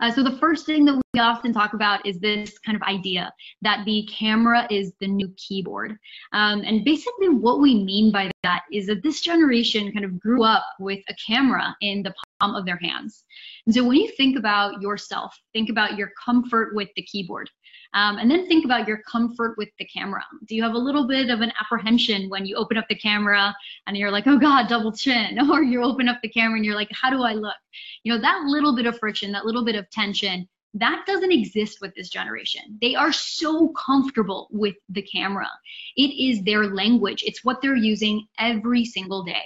Uh, 0.00 0.10
so 0.10 0.22
the 0.22 0.38
first 0.38 0.66
thing 0.66 0.84
that 0.84 1.00
we 1.14 1.20
often 1.20 1.52
talk 1.52 1.72
about 1.74 2.04
is 2.04 2.18
this 2.18 2.58
kind 2.58 2.76
of 2.76 2.82
idea 2.82 3.32
that 3.62 3.84
the 3.84 4.08
camera 4.12 4.66
is 4.70 4.92
the 5.00 5.06
new 5.06 5.32
keyboard. 5.36 5.96
Um, 6.32 6.62
and 6.62 6.84
basically 6.84 7.28
what 7.28 7.60
we 7.60 7.84
mean 7.84 8.12
by 8.12 8.30
that 8.42 8.62
is 8.72 8.86
that 8.86 9.02
this 9.02 9.20
generation 9.20 9.92
kind 9.92 10.04
of 10.04 10.20
grew 10.20 10.42
up 10.42 10.64
with 10.78 11.00
a 11.08 11.14
camera 11.26 11.76
in 11.80 12.02
the 12.02 12.14
palm 12.40 12.54
of 12.54 12.66
their 12.66 12.78
hands. 12.82 13.24
And 13.66 13.74
so 13.74 13.84
when 13.84 13.96
you 13.96 14.10
think 14.16 14.38
about 14.38 14.80
yourself, 14.80 15.34
think 15.52 15.70
about 15.70 15.96
your 15.96 16.10
comfort 16.22 16.74
with 16.74 16.88
the 16.96 17.02
keyboard. 17.02 17.50
Um, 17.94 18.18
and 18.18 18.30
then 18.30 18.46
think 18.46 18.64
about 18.64 18.86
your 18.86 19.02
comfort 19.10 19.56
with 19.56 19.68
the 19.78 19.84
camera. 19.86 20.24
Do 20.46 20.54
you 20.54 20.62
have 20.62 20.74
a 20.74 20.78
little 20.78 21.06
bit 21.06 21.30
of 21.30 21.40
an 21.40 21.52
apprehension 21.60 22.28
when 22.28 22.46
you 22.46 22.56
open 22.56 22.76
up 22.76 22.86
the 22.88 22.94
camera 22.94 23.54
and 23.86 23.96
you're 23.96 24.10
like, 24.10 24.26
oh 24.26 24.38
God, 24.38 24.68
double 24.68 24.92
chin? 24.92 25.38
Or 25.50 25.62
you 25.62 25.82
open 25.82 26.08
up 26.08 26.18
the 26.22 26.28
camera 26.28 26.56
and 26.56 26.64
you're 26.64 26.74
like, 26.74 26.90
how 26.92 27.08
do 27.08 27.22
I 27.22 27.32
look? 27.32 27.56
You 28.02 28.12
know, 28.12 28.20
that 28.20 28.42
little 28.44 28.74
bit 28.74 28.86
of 28.86 28.98
friction, 28.98 29.32
that 29.32 29.46
little 29.46 29.64
bit 29.64 29.76
of 29.76 29.88
tension, 29.90 30.48
that 30.74 31.04
doesn't 31.06 31.32
exist 31.32 31.78
with 31.80 31.94
this 31.94 32.10
generation. 32.10 32.78
They 32.82 32.94
are 32.94 33.12
so 33.12 33.68
comfortable 33.70 34.48
with 34.50 34.74
the 34.90 35.02
camera. 35.02 35.48
It 35.96 36.08
is 36.08 36.42
their 36.42 36.66
language, 36.66 37.22
it's 37.26 37.44
what 37.44 37.62
they're 37.62 37.76
using 37.76 38.26
every 38.38 38.84
single 38.84 39.22
day. 39.22 39.44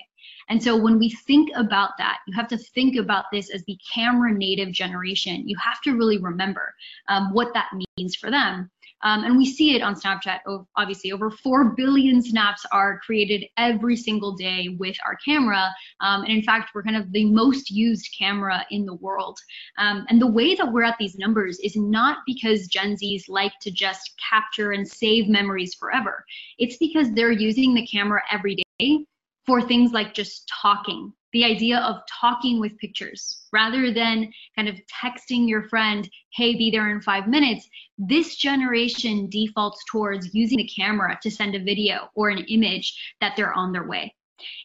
And 0.50 0.62
so 0.62 0.76
when 0.76 0.98
we 0.98 1.10
think 1.10 1.48
about 1.54 1.90
that, 1.98 2.18
you 2.26 2.34
have 2.34 2.48
to 2.48 2.58
think 2.58 2.96
about 2.96 3.26
this 3.32 3.50
as 3.50 3.64
the 3.64 3.78
camera 3.92 4.32
native 4.32 4.72
generation. 4.72 5.48
You 5.48 5.56
have 5.58 5.80
to 5.82 5.96
really 5.96 6.18
remember 6.18 6.74
um, 7.08 7.32
what 7.32 7.54
that 7.54 7.70
means 7.96 8.16
for 8.16 8.30
them. 8.30 8.70
Um, 9.02 9.24
and 9.24 9.38
we 9.38 9.46
see 9.46 9.74
it 9.74 9.82
on 9.82 9.94
Snapchat, 9.94 10.40
obviously. 10.76 11.12
Over 11.12 11.30
4 11.30 11.70
billion 11.76 12.20
snaps 12.20 12.66
are 12.72 12.98
created 12.98 13.46
every 13.56 13.96
single 13.96 14.32
day 14.32 14.76
with 14.78 14.96
our 15.06 15.16
camera. 15.24 15.70
Um, 16.00 16.24
and 16.24 16.32
in 16.32 16.42
fact, 16.42 16.72
we're 16.74 16.82
kind 16.82 16.96
of 16.96 17.10
the 17.12 17.24
most 17.24 17.70
used 17.70 18.14
camera 18.18 18.66
in 18.70 18.84
the 18.84 18.94
world. 18.94 19.38
Um, 19.78 20.04
and 20.08 20.20
the 20.20 20.26
way 20.26 20.54
that 20.54 20.70
we're 20.70 20.82
at 20.82 20.98
these 20.98 21.16
numbers 21.16 21.58
is 21.60 21.76
not 21.76 22.18
because 22.26 22.66
Gen 22.66 22.96
Zs 22.96 23.22
like 23.28 23.52
to 23.62 23.70
just 23.70 24.20
capture 24.28 24.72
and 24.72 24.86
save 24.86 25.28
memories 25.28 25.74
forever. 25.74 26.24
It's 26.58 26.76
because 26.76 27.10
they're 27.12 27.32
using 27.32 27.74
the 27.74 27.86
camera 27.86 28.20
every 28.30 28.62
day 28.78 29.06
for 29.46 29.62
things 29.62 29.92
like 29.92 30.14
just 30.14 30.50
talking, 30.62 31.12
the 31.32 31.44
idea 31.44 31.78
of 31.78 31.96
talking 32.20 32.60
with 32.60 32.78
pictures 32.78 33.46
rather 33.52 33.92
than 33.92 34.32
kind 34.56 34.68
of 34.68 34.76
texting 35.02 35.48
your 35.48 35.68
friend, 35.68 36.08
hey, 36.34 36.54
be 36.54 36.70
there 36.70 36.90
in 36.90 37.00
five 37.00 37.28
minutes. 37.28 37.68
This 37.98 38.36
generation 38.36 39.28
defaults 39.28 39.82
towards 39.90 40.34
using 40.34 40.58
the 40.58 40.68
camera 40.68 41.18
to 41.22 41.30
send 41.30 41.54
a 41.54 41.62
video 41.62 42.08
or 42.14 42.30
an 42.30 42.44
image 42.48 43.14
that 43.20 43.34
they're 43.36 43.54
on 43.54 43.72
their 43.72 43.86
way. 43.86 44.14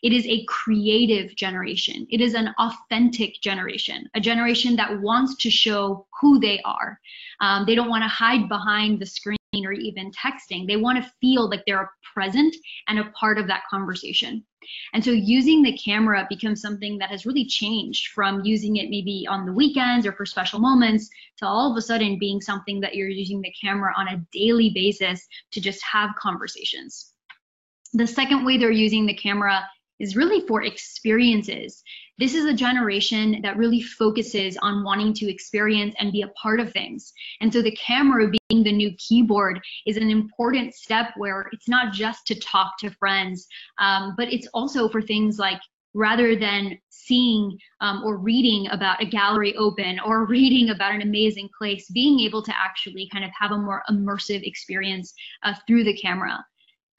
It 0.04 0.14
is 0.14 0.26
a 0.26 0.46
creative 0.48 1.36
generation. 1.36 2.08
It 2.10 2.22
is 2.22 2.34
an 2.34 2.54
authentic 2.60 3.42
generation, 3.42 4.10
a 4.16 4.22
generation 4.22 4.76
that 4.78 5.02
wants 5.02 5.36
to 5.38 5.50
show 5.50 6.08
who 6.22 6.40
they 6.40 6.62
are. 6.62 7.00
Um, 7.42 7.66
they 7.66 7.76
don't 7.76 7.90
want 7.90 8.04
to 8.04 8.08
hide 8.08 8.48
behind 8.48 9.02
the 9.02 9.06
screen 9.06 9.38
or 9.64 9.74
even 9.74 10.12
texting. 10.12 10.66
They 10.66 10.78
want 10.78 11.04
to 11.04 11.12
feel 11.22 11.48
like 11.48 11.62
they're 11.68 11.92
present 12.16 12.56
and 12.88 12.98
a 12.98 13.12
part 13.12 13.38
of 13.38 13.46
that 13.48 13.62
conversation. 13.70 14.44
And 14.94 15.06
so 15.06 15.12
using 15.12 15.62
the 15.62 15.78
camera 15.78 16.26
becomes 16.28 16.62
something 16.62 16.98
that 16.98 17.12
has 17.12 17.28
really 17.28 17.46
changed 17.46 18.08
from 18.08 18.44
using 18.44 18.78
it 18.78 18.90
maybe 18.90 19.28
on 19.30 19.46
the 19.46 19.54
weekends 19.54 20.08
or 20.08 20.14
for 20.14 20.26
special 20.26 20.60
moments 20.60 21.08
to 21.38 21.46
all 21.46 21.72
of 21.72 21.78
a 21.78 21.82
sudden 21.82 22.18
being 22.18 22.42
something 22.42 22.80
that 22.80 22.96
you're 22.96 23.08
using 23.08 23.42
the 23.42 23.54
camera 23.62 23.94
on 23.96 24.08
a 24.08 24.26
daily 24.32 24.72
basis 24.74 25.28
to 25.52 25.62
just 25.62 25.84
have 25.84 26.16
conversations. 26.18 27.14
The 27.94 28.08
second 28.08 28.44
way 28.44 28.58
they're 28.58 28.72
using 28.72 29.06
the 29.06 29.14
camera 29.14 29.62
is 30.00 30.16
really 30.16 30.46
for 30.48 30.64
experiences. 30.64 31.84
This 32.18 32.34
is 32.34 32.46
a 32.46 32.54
generation 32.54 33.42
that 33.42 33.58
really 33.58 33.82
focuses 33.82 34.56
on 34.62 34.86
wanting 34.86 35.14
to 35.16 35.30
experience 35.30 35.96
and 36.00 36.14
be 36.14 36.22
a 36.22 36.30
part 36.30 36.62
of 36.62 36.72
things. 36.72 37.12
And 37.42 37.52
so 37.52 37.62
the 37.62 37.76
camera 37.76 38.32
being 38.50 38.64
the 38.64 38.72
new 38.72 38.94
keyboard 38.98 39.60
is 39.86 39.98
an 39.98 40.10
important 40.10 40.74
step 40.76 41.12
where 41.18 41.50
it's 41.52 41.68
not 41.68 41.92
just 41.92 42.26
to 42.28 42.40
talk 42.40 42.78
to 42.80 42.90
friends, 42.92 43.48
um, 43.80 44.14
but 44.18 44.32
it's 44.32 44.48
also 44.54 44.88
for 44.88 45.02
things 45.02 45.38
like 45.40 45.60
rather 45.94 46.38
than 46.38 46.78
seeing 46.90 47.58
um, 47.82 48.02
or 48.04 48.18
reading 48.18 48.68
about 48.70 49.02
a 49.02 49.06
gallery 49.06 49.56
open 49.58 50.00
or 50.00 50.26
reading 50.30 50.70
about 50.70 50.94
an 50.96 51.02
amazing 51.02 51.50
place, 51.58 51.90
being 51.90 52.22
able 52.22 52.42
to 52.44 52.54
actually 52.58 53.10
kind 53.12 53.26
of 53.26 53.32
have 53.38 53.52
a 53.52 53.58
more 53.58 53.84
immersive 53.90 54.42
experience 54.44 55.14
uh, 55.44 55.54
through 55.68 55.84
the 55.84 55.98
camera. 55.98 56.46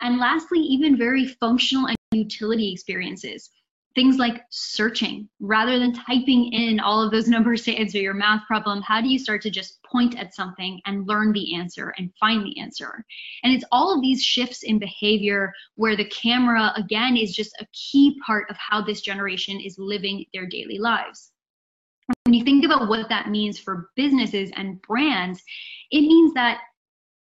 And 0.03 0.19
lastly, 0.19 0.59
even 0.59 0.99
very 0.99 1.27
functional 1.27 1.87
and 1.87 1.97
utility 2.13 2.71
experiences. 2.71 3.51
Things 3.97 4.19
like 4.19 4.45
searching, 4.51 5.29
rather 5.41 5.81
than 5.81 5.93
typing 5.93 6.53
in 6.53 6.79
all 6.79 7.03
of 7.03 7.11
those 7.11 7.29
numbers 7.35 7.65
to 7.65 7.75
answer 7.75 7.99
your 7.99 8.15
math 8.15 8.47
problem, 8.47 8.83
how 8.83 9.01
do 9.01 9.09
you 9.09 9.19
start 9.19 9.43
to 9.43 9.51
just 9.51 9.83
point 9.83 10.17
at 10.19 10.35
something 10.35 10.81
and 10.87 11.09
learn 11.09 11.33
the 11.33 11.57
answer 11.57 11.93
and 11.99 12.13
find 12.21 12.45
the 12.45 12.61
answer? 12.61 13.05
And 13.43 13.53
it's 13.53 13.65
all 13.73 13.93
of 13.93 14.03
these 14.03 14.23
shifts 14.23 14.63
in 14.63 14.79
behavior 14.79 15.53
where 15.75 15.97
the 15.97 16.09
camera, 16.11 16.73
again, 16.77 17.17
is 17.17 17.35
just 17.35 17.57
a 17.59 17.67
key 17.73 18.21
part 18.25 18.49
of 18.51 18.57
how 18.59 18.83
this 18.83 19.01
generation 19.01 19.59
is 19.59 19.79
living 19.79 20.27
their 20.33 20.47
daily 20.47 20.79
lives. 20.79 21.33
When 22.25 22.35
you 22.35 22.45
think 22.45 22.65
about 22.65 22.89
what 22.89 23.09
that 23.09 23.31
means 23.31 23.59
for 23.59 23.91
businesses 23.97 24.51
and 24.57 24.81
brands, 24.83 25.43
it 25.91 26.03
means 26.03 26.35
that 26.35 26.61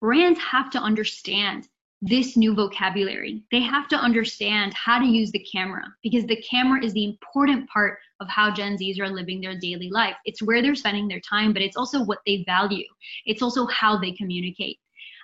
brands 0.01 0.39
have 0.39 0.69
to 0.71 0.79
understand 0.79 1.67
this 2.07 2.37
new 2.37 2.53
vocabulary. 2.53 3.43
They 3.51 3.61
have 3.61 3.87
to 3.87 3.95
understand 3.95 4.75
how 4.75 4.99
to 4.99 5.05
use 5.05 5.31
the 5.31 5.39
camera 5.51 5.83
because 6.03 6.25
the 6.25 6.41
camera 6.41 6.83
is 6.83 6.93
the 6.93 7.03
important 7.03 7.67
part 7.67 7.97
of 8.19 8.27
how 8.29 8.51
Gen 8.51 8.77
Zs 8.77 8.99
are 8.99 9.09
living 9.09 9.41
their 9.41 9.57
daily 9.57 9.89
life. 9.89 10.15
It's 10.23 10.41
where 10.41 10.61
they're 10.61 10.75
spending 10.75 11.07
their 11.07 11.19
time, 11.21 11.51
but 11.51 11.63
it's 11.63 11.75
also 11.75 12.03
what 12.03 12.19
they 12.25 12.43
value. 12.45 12.85
It's 13.25 13.41
also 13.41 13.65
how 13.67 13.97
they 13.97 14.11
communicate. 14.11 14.77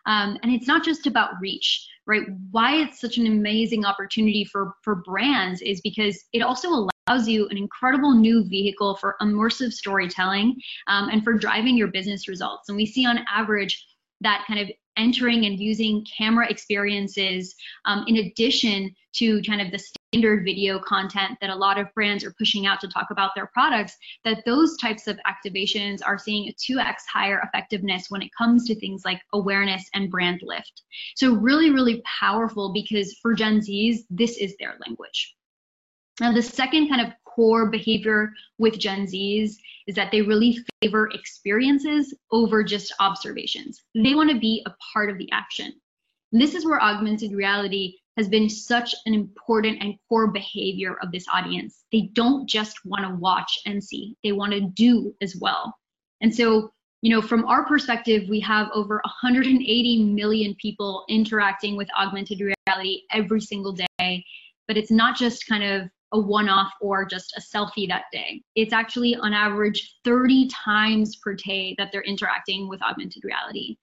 Um, 0.08 0.40
and 0.42 0.52
it's 0.52 0.68
not 0.68 0.84
just 0.84 1.06
about 1.06 1.34
reach, 1.40 1.88
right? 2.08 2.24
Why 2.50 2.78
it's 2.78 3.00
such 3.00 3.18
an 3.18 3.28
amazing 3.28 3.86
opportunity 3.86 4.44
for, 4.44 4.74
for 4.82 4.96
brands 4.96 5.62
is 5.62 5.82
because 5.82 6.26
it 6.34 6.42
also 6.42 6.70
allows 7.08 7.28
you 7.28 7.48
an 7.50 7.58
incredible 7.58 8.16
new 8.16 8.44
vehicle 8.44 8.96
for 8.96 9.18
immersive 9.22 9.72
storytelling 9.72 10.56
um, 10.88 11.10
and 11.10 11.24
for 11.24 11.34
driving 11.34 11.78
your 11.78 11.90
business 11.90 12.28
results. 12.28 12.70
And 12.70 12.76
we 12.76 12.88
see 12.88 13.06
on 13.06 13.20
average 13.32 13.86
that 14.22 14.46
kind 14.48 14.60
of 14.60 14.72
entering 15.02 15.46
and 15.46 15.60
using 15.60 16.06
camera 16.18 16.48
experiences 16.48 17.56
um, 17.86 18.06
in 18.08 18.18
addition 18.18 18.96
to 19.14 19.42
kind 19.42 19.62
of 19.62 19.72
the 19.72 19.80
standard 19.80 20.46
video 20.46 20.80
content 20.80 21.38
that 21.42 21.50
a 21.50 21.56
lot 21.56 21.80
of 21.80 21.94
brands 21.94 22.24
are 22.24 22.34
pushing 22.38 22.66
out 22.66 22.80
to 22.80 22.88
talk 22.88 23.08
about 23.10 23.32
their 23.36 23.48
products, 23.48 23.98
that 24.24 24.44
those 24.46 24.78
types 24.78 25.08
of 25.08 25.20
activations 25.28 26.00
are 26.06 26.18
seeing 26.18 26.48
a 26.48 26.54
2x 26.54 26.96
higher 27.12 27.42
effectiveness 27.44 28.06
when 28.10 28.22
it 28.22 28.30
comes 28.38 28.66
to 28.66 28.80
things 28.80 29.02
like 29.04 29.20
awareness 29.34 29.90
and 29.94 30.12
brand 30.12 30.40
lift. 30.44 30.84
So 31.16 31.34
really, 31.34 31.72
really 31.72 32.02
powerful 32.20 32.72
because 32.72 33.18
for 33.22 33.34
Gen 33.34 33.60
Zs, 33.60 34.00
this 34.10 34.38
is 34.38 34.56
their 34.60 34.76
language. 34.86 35.36
Now, 36.20 36.32
the 36.32 36.44
second 36.44 36.88
kind 36.90 37.02
of 37.02 37.14
core 37.36 37.68
behavior 37.70 38.32
with 38.58 38.80
Gen 38.80 39.06
Zs 39.06 39.56
is 39.88 39.96
that 39.96 40.12
they 40.12 40.22
really 40.22 40.60
favor 40.82 41.10
experiences 41.14 42.14
over 42.32 42.64
just 42.64 42.94
observations. 43.00 43.84
They 43.96 44.16
want 44.16 44.30
to 44.30 44.40
be 44.40 44.64
a 44.66 44.74
part 44.94 45.10
of 45.10 45.18
the 45.18 45.30
action. 45.32 45.74
And 46.32 46.42
this 46.42 46.56
is 46.56 46.66
where 46.66 46.82
augmented 46.82 47.34
reality 47.34 47.96
has 48.18 48.28
been 48.28 48.50
such 48.50 48.94
an 49.06 49.14
important 49.14 49.82
and 49.82 49.96
core 50.08 50.28
behavior 50.28 50.98
of 51.02 51.12
this 51.12 51.26
audience. 51.32 51.84
They 51.92 52.10
don't 52.14 52.48
just 52.48 52.86
want 52.86 53.06
to 53.06 53.16
watch 53.16 53.60
and 53.66 53.84
see, 53.84 54.16
they 54.24 54.32
want 54.32 54.54
to 54.54 54.62
do 54.62 55.16
as 55.22 55.36
well. 55.36 55.76
And 56.22 56.34
so, 56.34 56.72
you 57.02 57.10
know, 57.10 57.22
from 57.22 57.46
our 57.46 57.66
perspective, 57.66 58.30
we 58.30 58.40
have 58.42 58.68
over 58.74 59.02
180 59.06 60.04
million 60.04 60.56
people 60.62 61.04
interacting 61.10 61.76
with 61.76 61.88
augmented 61.98 62.42
reality 62.68 63.02
every 63.12 63.42
single 63.42 63.74
day. 63.74 64.24
But 64.68 64.78
it's 64.78 64.92
not 64.92 65.18
just 65.18 65.48
kind 65.48 65.64
of 65.64 65.90
a 66.14 66.20
one 66.20 66.50
off 66.50 66.72
or 66.82 67.06
just 67.06 67.34
a 67.38 67.42
selfie 67.42 67.88
that 67.88 68.06
day. 68.12 68.42
It's 68.56 68.74
actually 68.74 69.16
on 69.16 69.34
average 69.34 69.96
30 70.04 70.50
times 70.50 71.16
per 71.18 71.34
day 71.34 71.76
that 71.78 71.92
they're 71.92 72.04
interacting 72.04 72.68
with 72.68 72.82
augmented 72.82 73.24
reality. 73.24 73.78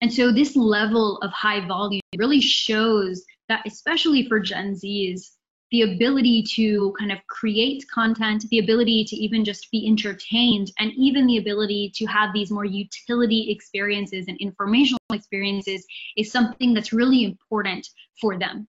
And 0.00 0.12
so 0.12 0.32
this 0.32 0.56
level 0.56 1.18
of 1.18 1.30
high 1.32 1.66
volume 1.66 2.02
really 2.16 2.40
shows 2.40 3.24
that, 3.48 3.62
especially 3.66 4.28
for 4.28 4.38
Gen 4.38 4.74
Zs, 4.74 5.30
the 5.72 5.82
ability 5.82 6.44
to 6.54 6.94
kind 6.98 7.10
of 7.10 7.18
create 7.28 7.84
content, 7.92 8.44
the 8.50 8.60
ability 8.60 9.04
to 9.04 9.16
even 9.16 9.44
just 9.44 9.68
be 9.72 9.86
entertained, 9.88 10.70
and 10.78 10.92
even 10.96 11.26
the 11.26 11.38
ability 11.38 11.92
to 11.96 12.06
have 12.06 12.32
these 12.32 12.52
more 12.52 12.64
utility 12.64 13.50
experiences 13.50 14.26
and 14.28 14.38
informational 14.38 15.00
experiences 15.12 15.84
is 16.16 16.30
something 16.30 16.72
that's 16.72 16.92
really 16.92 17.24
important 17.24 17.88
for 18.20 18.38
them 18.38 18.68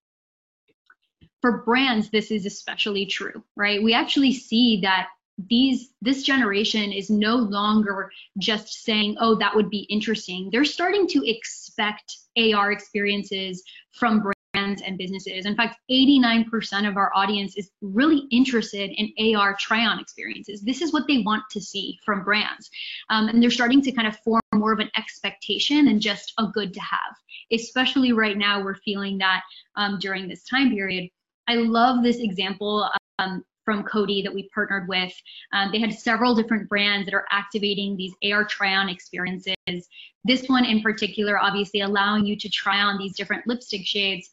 for 1.42 1.60
brands, 1.64 2.10
this 2.10 2.32
is 2.32 2.46
especially 2.46 3.06
true, 3.06 3.44
right? 3.56 3.82
We 3.82 3.94
actually 3.94 4.34
see 4.34 4.82
that 4.82 5.10
these 5.50 5.90
this 6.02 6.24
generation 6.24 6.92
is 6.92 7.10
no 7.10 7.36
longer 7.36 8.12
just 8.40 8.84
saying, 8.84 9.18
oh, 9.20 9.36
that 9.36 9.56
would 9.56 9.70
be 9.70 9.86
interesting. 9.90 10.50
They're 10.52 10.66
starting 10.66 11.08
to 11.10 11.30
expect 11.30 12.18
AR 12.38 12.72
experiences 12.72 13.64
from 13.92 14.24
brands 14.54 14.82
and 14.82 14.98
businesses. 14.98 15.46
In 15.46 15.56
fact, 15.56 15.78
89% 15.92 16.90
of 16.90 16.98
our 16.98 17.12
audience 17.16 17.56
is 17.56 17.70
really 17.82 18.24
interested 18.32 18.90
in 18.92 19.36
AR 19.36 19.56
try-on 19.60 20.00
experiences. 20.00 20.62
This 20.62 20.82
is 20.82 20.92
what 20.92 21.08
they 21.08 21.20
want 21.20 21.44
to 21.52 21.62
see 21.62 22.00
from 22.04 22.24
brands. 22.24 22.70
Um, 23.12 23.28
and 23.28 23.42
they're 23.42 23.52
starting 23.52 23.82
to 23.84 23.92
kind 23.92 24.08
of 24.08 24.18
form 24.20 24.42
more 24.56 24.74
of 24.74 24.80
an 24.80 24.90
expectation 24.98 25.88
and 25.88 26.02
just 26.02 26.34
a 26.40 26.48
good 26.48 26.74
to 26.74 26.80
have. 26.80 27.16
Especially 27.52 28.12
right 28.12 28.38
now, 28.38 28.64
we're 28.64 28.76
feeling 28.76 29.20
that 29.20 29.44
um, 29.76 30.00
during 30.00 30.28
this 30.28 30.44
time 30.44 30.72
period 30.72 31.10
I 31.48 31.56
love 31.56 32.04
this 32.04 32.20
example 32.20 32.90
um, 33.20 33.44
from 33.68 33.84
Coty 33.84 34.24
that 34.24 34.34
we 34.34 34.50
partnered 34.54 34.88
with. 34.88 35.14
Um, 35.52 35.72
they 35.72 35.80
had 35.80 35.94
several 35.94 36.36
different 36.36 36.70
brands 36.70 37.06
that 37.06 37.14
are 37.14 37.26
activating 37.32 37.98
these 37.98 38.14
AR 38.24 38.46
try-on 38.46 38.90
experiences. 38.90 39.56
This 40.24 40.48
one 40.48 40.66
in 40.66 40.82
particular, 40.82 41.38
obviously 41.38 41.82
allowing 41.82 42.26
you 42.26 42.38
to 42.38 42.50
try 42.50 42.82
on 42.82 42.98
these 42.98 43.16
different 43.16 43.46
lipstick 43.46 43.86
shades, 43.86 44.30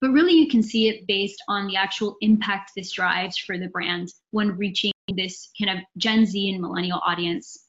but 0.00 0.10
really 0.10 0.34
you 0.34 0.48
can 0.48 0.62
see 0.62 0.88
it 0.88 1.06
based 1.06 1.42
on 1.48 1.66
the 1.66 1.76
actual 1.76 2.16
impact 2.20 2.72
this 2.76 2.92
drives 2.92 3.38
for 3.38 3.56
the 3.56 3.68
brand 3.68 4.12
when 4.32 4.56
reaching 4.56 4.92
this 5.14 5.50
kind 5.58 5.78
of 5.78 5.84
Gen 5.96 6.26
Z 6.26 6.52
and 6.52 6.60
millennial 6.60 7.00
audience. 7.06 7.64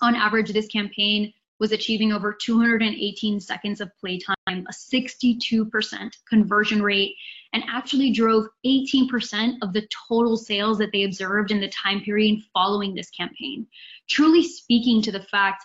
On 0.00 0.16
average, 0.16 0.52
this 0.52 0.66
campaign 0.66 1.32
was 1.60 1.70
achieving 1.70 2.12
over 2.12 2.32
218 2.32 3.38
seconds 3.38 3.80
of 3.80 3.96
playtime, 4.00 4.34
a 4.48 4.72
62% 4.72 6.10
conversion 6.28 6.82
rate, 6.82 7.14
and 7.52 7.62
actually 7.68 8.10
drove 8.10 8.46
18% 8.66 9.56
of 9.62 9.72
the 9.72 9.86
total 10.08 10.36
sales 10.36 10.78
that 10.78 10.90
they 10.92 11.04
observed 11.04 11.50
in 11.50 11.60
the 11.60 11.68
time 11.68 12.00
period 12.00 12.40
following 12.52 12.94
this 12.94 13.10
campaign. 13.10 13.66
Truly 14.08 14.42
speaking 14.42 15.02
to 15.02 15.12
the 15.12 15.22
fact 15.24 15.64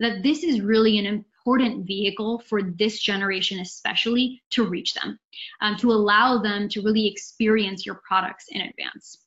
that 0.00 0.22
this 0.22 0.42
is 0.42 0.60
really 0.60 0.98
an 0.98 1.06
important 1.06 1.86
vehicle 1.86 2.40
for 2.40 2.62
this 2.62 3.00
generation, 3.00 3.60
especially 3.60 4.42
to 4.50 4.64
reach 4.64 4.94
them, 4.94 5.18
um, 5.60 5.76
to 5.76 5.92
allow 5.92 6.40
them 6.42 6.68
to 6.68 6.82
really 6.82 7.06
experience 7.06 7.84
your 7.84 8.00
products 8.06 8.46
in 8.50 8.60
advance. 8.60 9.18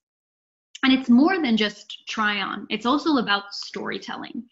And 0.83 0.93
it's 0.93 1.09
more 1.09 1.41
than 1.41 1.57
just 1.57 2.07
try 2.07 2.41
on, 2.41 2.67
it's 2.69 2.85
also 2.85 3.17
about 3.17 3.53
storytelling. 3.53 4.43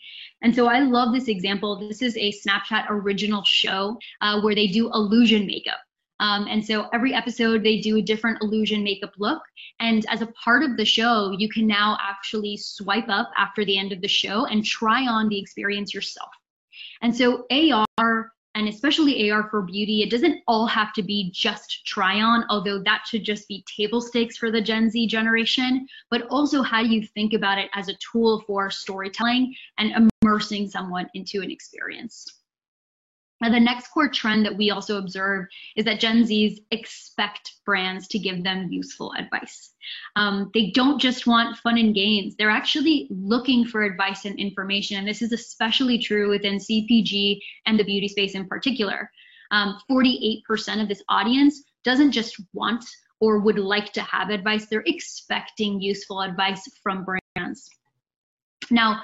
And 0.42 0.56
so 0.56 0.68
I 0.68 0.80
love 0.80 1.14
this 1.14 1.28
example. 1.28 1.88
This 1.88 2.02
is 2.02 2.18
a 2.18 2.32
Snapchat 2.32 2.88
original 2.90 3.44
show 3.44 3.98
uh, 4.22 4.42
where 4.42 4.56
they 4.56 4.68
do 4.68 4.92
illusion 4.92 5.46
makeup. 5.46 5.78
Um, 6.20 6.48
and 6.50 6.66
so 6.66 6.88
every 6.94 7.14
episode 7.14 7.64
they 7.64 7.82
do 7.82 7.98
a 7.98 8.02
different 8.02 8.42
illusion 8.42 8.84
makeup 8.84 9.14
look. 9.18 9.42
And 9.80 10.06
as 10.10 10.22
a 10.22 10.28
part 10.28 10.64
of 10.64 10.78
the 10.78 10.86
show, 10.86 11.36
you 11.38 11.50
can 11.50 11.68
now 11.68 11.98
actually 12.02 12.58
swipe 12.58 13.10
up 13.10 13.32
after 13.38 13.66
the 13.66 13.78
end 13.78 13.92
of 13.92 14.02
the 14.02 14.08
show 14.08 14.46
and 14.46 14.64
try 14.64 15.06
on 15.08 15.28
the 15.28 15.40
experience 15.40 15.94
yourself. 15.94 16.30
And 17.02 17.16
so 17.16 17.46
AR 17.52 18.32
and 18.56 18.70
especially 18.70 19.30
AR 19.30 19.50
for 19.50 19.62
beauty, 19.62 20.02
it 20.02 20.10
doesn't 20.10 20.42
all 20.48 20.66
have 20.66 20.94
to 20.94 21.04
be 21.04 21.30
just 21.32 21.86
try 21.86 22.22
on, 22.22 22.46
although 22.50 22.82
that 22.84 23.04
should 23.06 23.26
just 23.26 23.50
be 23.50 23.66
table 23.78 24.00
stakes 24.00 24.38
for 24.38 24.50
the 24.50 24.62
Gen 24.62 24.90
Z 24.90 25.08
generation, 25.08 25.86
but 26.10 26.26
also 26.28 26.62
how 26.62 26.80
you 26.80 27.06
think 27.06 27.34
about 27.34 27.58
it 27.58 27.70
as 27.74 27.90
a 27.90 27.98
tool 28.12 28.44
for 28.48 28.72
storytelling 28.72 29.54
and 29.78 30.10
immersing 30.24 30.70
someone 30.70 31.10
into 31.14 31.42
an 31.42 31.52
experience. 31.52 32.26
Now, 33.42 33.50
the 33.50 33.60
next 33.60 33.90
core 33.90 34.08
trend 34.08 34.46
that 34.46 34.56
we 34.56 34.72
also 34.72 34.98
observe 34.98 35.46
is 35.76 35.84
that 35.86 36.00
Gen 36.00 36.24
Zs 36.24 36.60
expect 36.72 37.54
brands 37.66 38.08
to 38.08 38.20
give 38.20 38.44
them 38.44 38.72
useful 38.72 39.14
advice. 39.18 39.72
Um, 40.16 40.52
they 40.54 40.72
don't 40.72 41.00
just 41.00 41.28
want 41.28 41.58
fun 41.58 41.78
and 41.78 41.94
games, 41.94 42.36
they're 42.38 42.50
actually 42.50 43.08
looking 43.10 43.66
for 43.66 43.84
advice 43.84 44.26
and 44.26 44.40
information. 44.40 44.98
And 44.98 45.08
this 45.08 45.22
is 45.22 45.34
especially 45.34 46.00
true 46.00 46.30
within 46.30 46.58
CPG 46.58 47.40
and 47.66 47.78
the 47.78 47.84
beauty 47.84 48.08
space 48.08 48.36
in 48.36 48.48
particular. 48.48 49.12
Um, 49.52 49.78
48% 49.92 50.82
of 50.82 50.88
this 50.88 51.04
audience 51.10 51.64
doesn't 51.84 52.12
just 52.12 52.42
want 52.54 52.84
or 53.20 53.40
would 53.40 53.60
like 53.60 53.94
to 53.94 54.02
have 54.02 54.30
advice, 54.30 54.68
they're 54.68 54.84
expecting 54.86 55.82
useful 55.82 56.22
advice 56.22 56.68
from 56.84 57.06
brands. 57.06 57.70
Now, 58.72 59.04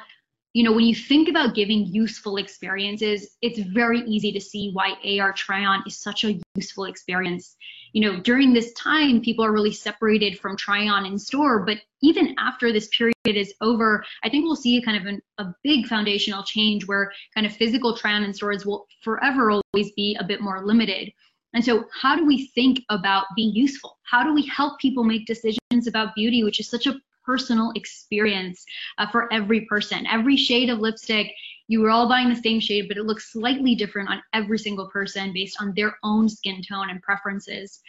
you 0.53 0.63
know, 0.63 0.73
when 0.73 0.85
you 0.85 0.95
think 0.95 1.29
about 1.29 1.55
giving 1.55 1.85
useful 1.85 2.37
experiences, 2.37 3.37
it's 3.41 3.59
very 3.59 4.01
easy 4.01 4.33
to 4.33 4.41
see 4.41 4.71
why 4.73 4.95
AR 5.19 5.31
try 5.31 5.63
on 5.63 5.81
is 5.87 5.97
such 5.97 6.25
a 6.25 6.39
useful 6.55 6.85
experience. 6.85 7.55
You 7.93 8.01
know, 8.01 8.19
during 8.19 8.53
this 8.53 8.73
time, 8.73 9.21
people 9.21 9.45
are 9.45 9.53
really 9.53 9.71
separated 9.71 10.39
from 10.39 10.57
try 10.57 10.87
on 10.87 11.05
in 11.05 11.17
store, 11.17 11.65
but 11.65 11.77
even 12.01 12.35
after 12.37 12.73
this 12.73 12.89
period 12.89 13.13
is 13.25 13.53
over, 13.61 14.03
I 14.23 14.29
think 14.29 14.43
we'll 14.43 14.55
see 14.57 14.81
kind 14.81 14.97
of 14.97 15.05
an, 15.05 15.21
a 15.37 15.53
big 15.63 15.87
foundational 15.87 16.43
change 16.43 16.85
where 16.85 17.11
kind 17.33 17.45
of 17.45 17.53
physical 17.53 17.95
try 17.95 18.13
on 18.13 18.23
in 18.23 18.33
stores 18.33 18.65
will 18.65 18.87
forever 19.03 19.51
always 19.51 19.91
be 19.93 20.17
a 20.19 20.23
bit 20.23 20.41
more 20.41 20.65
limited. 20.65 21.11
And 21.53 21.63
so, 21.63 21.85
how 21.93 22.15
do 22.15 22.25
we 22.25 22.47
think 22.47 22.79
about 22.89 23.25
being 23.35 23.53
useful? 23.53 23.99
How 24.03 24.23
do 24.23 24.33
we 24.33 24.45
help 24.45 24.79
people 24.79 25.03
make 25.03 25.25
decisions 25.25 25.87
about 25.87 26.15
beauty, 26.15 26.43
which 26.43 26.59
is 26.59 26.69
such 26.69 26.87
a 26.87 26.95
personal 27.25 27.71
experience 27.75 28.63
uh, 28.97 29.07
for 29.09 29.31
every 29.31 29.61
person. 29.61 30.05
Every 30.07 30.37
shade 30.37 30.69
of 30.69 30.79
lipstick, 30.79 31.31
you 31.67 31.79
were 31.79 31.89
all 31.89 32.09
buying 32.09 32.29
the 32.29 32.35
same 32.35 32.59
shade, 32.59 32.87
but 32.87 32.97
it 32.97 33.05
looks 33.05 33.31
slightly 33.31 33.75
different 33.75 34.09
on 34.09 34.21
every 34.33 34.57
single 34.57 34.89
person 34.89 35.31
based 35.33 35.57
on 35.61 35.73
their 35.75 35.97
own 36.03 36.27
skin 36.27 36.61
tone 36.67 36.89
and 36.89 37.01
preferences. 37.01 37.79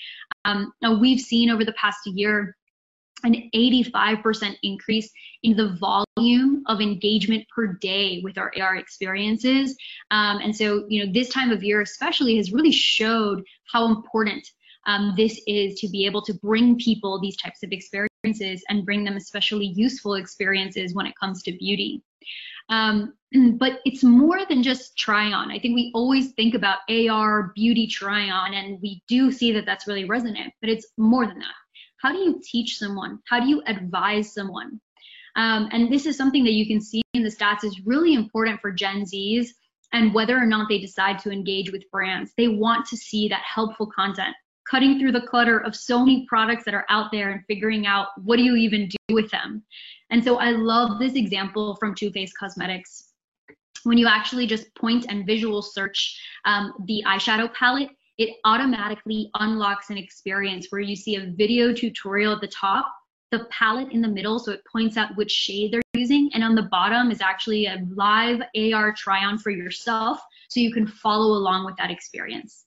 Um, 0.45 0.73
now, 0.83 0.99
we've 0.99 1.21
seen 1.21 1.51
over 1.51 1.64
the 1.64 1.73
past 1.73 2.07
year 2.07 2.57
an 3.25 3.51
85% 3.55 4.57
increase 4.62 5.11
in 5.42 5.57
the 5.57 5.77
volume 6.16 6.62
of 6.66 6.81
engagement 6.81 7.45
per 7.55 7.75
day 7.75 8.21
with 8.23 8.38
our 8.38 8.53
AR 8.61 8.77
experiences. 8.77 9.77
Um, 10.11 10.38
and 10.38 10.55
so, 10.55 10.85
you 10.88 11.05
know, 11.05 11.12
this 11.12 11.29
time 11.29 11.51
of 11.51 11.62
year 11.62 11.81
especially 11.81 12.37
has 12.37 12.53
really 12.53 12.73
showed 12.73 13.42
how 13.73 13.87
important 13.87 14.47
um, 14.87 15.14
this 15.16 15.40
is 15.47 15.79
to 15.81 15.88
be 15.88 16.07
able 16.07 16.23
to 16.23 16.35
bring 16.35 16.77
people 16.79 17.21
these 17.21 17.37
types 17.37 17.62
of 17.62 17.71
experiences 17.71 18.12
and 18.25 18.85
bring 18.85 19.05
them 19.05 19.17
especially 19.17 19.67
useful 19.67 20.15
experiences 20.15 20.95
when 20.95 21.07
it 21.07 21.15
comes 21.19 21.43
to 21.43 21.53
beauty. 21.53 22.03
Um, 22.69 23.15
but 23.59 23.81
it's 23.85 24.05
more 24.05 24.47
than 24.47 24.63
just 24.63 24.97
try 24.97 25.33
on. 25.33 25.51
I 25.51 25.59
think 25.59 25.75
we 25.75 25.91
always 25.95 26.33
think 26.33 26.55
about 26.55 26.79
AR 26.89 27.53
beauty 27.55 27.87
try 27.87 28.31
on, 28.31 28.55
and 28.55 28.79
we 28.81 29.03
do 29.09 29.33
see 29.33 29.53
that 29.53 29.67
that's 29.67 29.89
really 29.89 30.05
resonant, 30.05 30.53
but 30.61 30.71
it's 30.71 30.87
more 30.97 31.27
than 31.27 31.39
that. 31.39 31.55
How 32.01 32.13
do 32.13 32.19
you 32.19 32.41
teach 32.45 32.79
someone? 32.79 33.19
How 33.29 33.41
do 33.41 33.49
you 33.49 33.63
advise 33.67 34.33
someone? 34.33 34.81
Um, 35.35 35.69
and 35.73 35.91
this 35.91 36.07
is 36.07 36.17
something 36.17 36.45
that 36.45 36.53
you 36.53 36.67
can 36.67 36.81
see 36.81 37.03
in 37.15 37.23
the 37.23 37.31
stats 37.31 37.65
is 37.65 37.81
really 37.85 38.15
important 38.15 38.61
for 38.61 38.71
Gen 38.71 39.03
Zs 39.03 39.49
and 39.93 40.15
whether 40.15 40.37
or 40.37 40.47
not 40.47 40.69
they 40.69 40.79
decide 40.79 41.19
to 41.21 41.31
engage 41.31 41.73
with 41.73 41.91
brands. 41.91 42.33
They 42.37 42.49
want 42.49 42.87
to 42.87 42.97
see 42.97 43.29
that 43.29 43.43
helpful 43.43 43.87
content 43.87 44.35
cutting 44.73 44.99
through 44.99 45.13
the 45.13 45.21
clutter 45.21 45.59
of 45.59 45.77
so 45.77 45.99
many 45.99 46.25
products 46.27 46.65
that 46.65 46.73
are 46.73 46.87
out 46.89 47.13
there 47.13 47.31
and 47.31 47.45
figuring 47.47 47.87
out 47.87 48.07
what 48.25 48.37
do 48.37 48.43
you 48.43 48.57
even 48.57 48.89
do 48.89 49.15
with 49.15 49.31
them. 49.31 49.63
And 50.09 50.25
so 50.25 50.39
I 50.39 50.53
love 50.53 50.99
this 50.99 51.13
example 51.13 51.77
from 51.77 51.95
Too 51.95 52.11
Faced 52.11 52.39
Cosmetics. 52.39 53.11
When 53.85 53.99
you 53.99 54.07
actually 54.07 54.47
just 54.47 54.75
point 54.75 55.05
and 55.11 55.27
visual 55.27 55.61
search 55.61 56.19
um, 56.47 56.73
the 56.87 57.05
eyeshadow 57.07 57.53
palette, 57.53 57.91
it 58.17 58.37
automatically 58.47 59.31
unlocks 59.35 59.91
an 59.91 59.99
experience 59.99 60.69
where 60.71 60.81
you 60.81 60.97
see 60.97 61.17
a 61.17 61.33
video 61.37 61.75
tutorial 61.75 62.33
at 62.33 62.41
the 62.41 62.49
top, 62.49 62.91
the 63.31 63.47
palette 63.51 63.93
in 63.93 64.01
the 64.01 64.09
middle, 64.09 64.39
so 64.39 64.53
it 64.53 64.63
points 64.71 64.97
out 64.97 65.15
which 65.17 65.31
shade 65.31 65.71
they're 65.73 65.83
using, 65.93 66.31
and 66.33 66.43
on 66.43 66.55
the 66.55 66.69
bottom 66.71 67.11
is 67.11 67.21
actually 67.21 67.67
a 67.67 67.85
live 67.95 68.41
AR 68.57 68.95
try 68.95 69.23
on 69.23 69.37
for 69.37 69.51
yourself 69.51 70.19
so 70.49 70.61
you 70.61 70.73
can 70.73 70.87
follow 70.87 71.37
along 71.37 71.67
with 71.67 71.77
that 71.77 71.91
experience. 71.91 72.65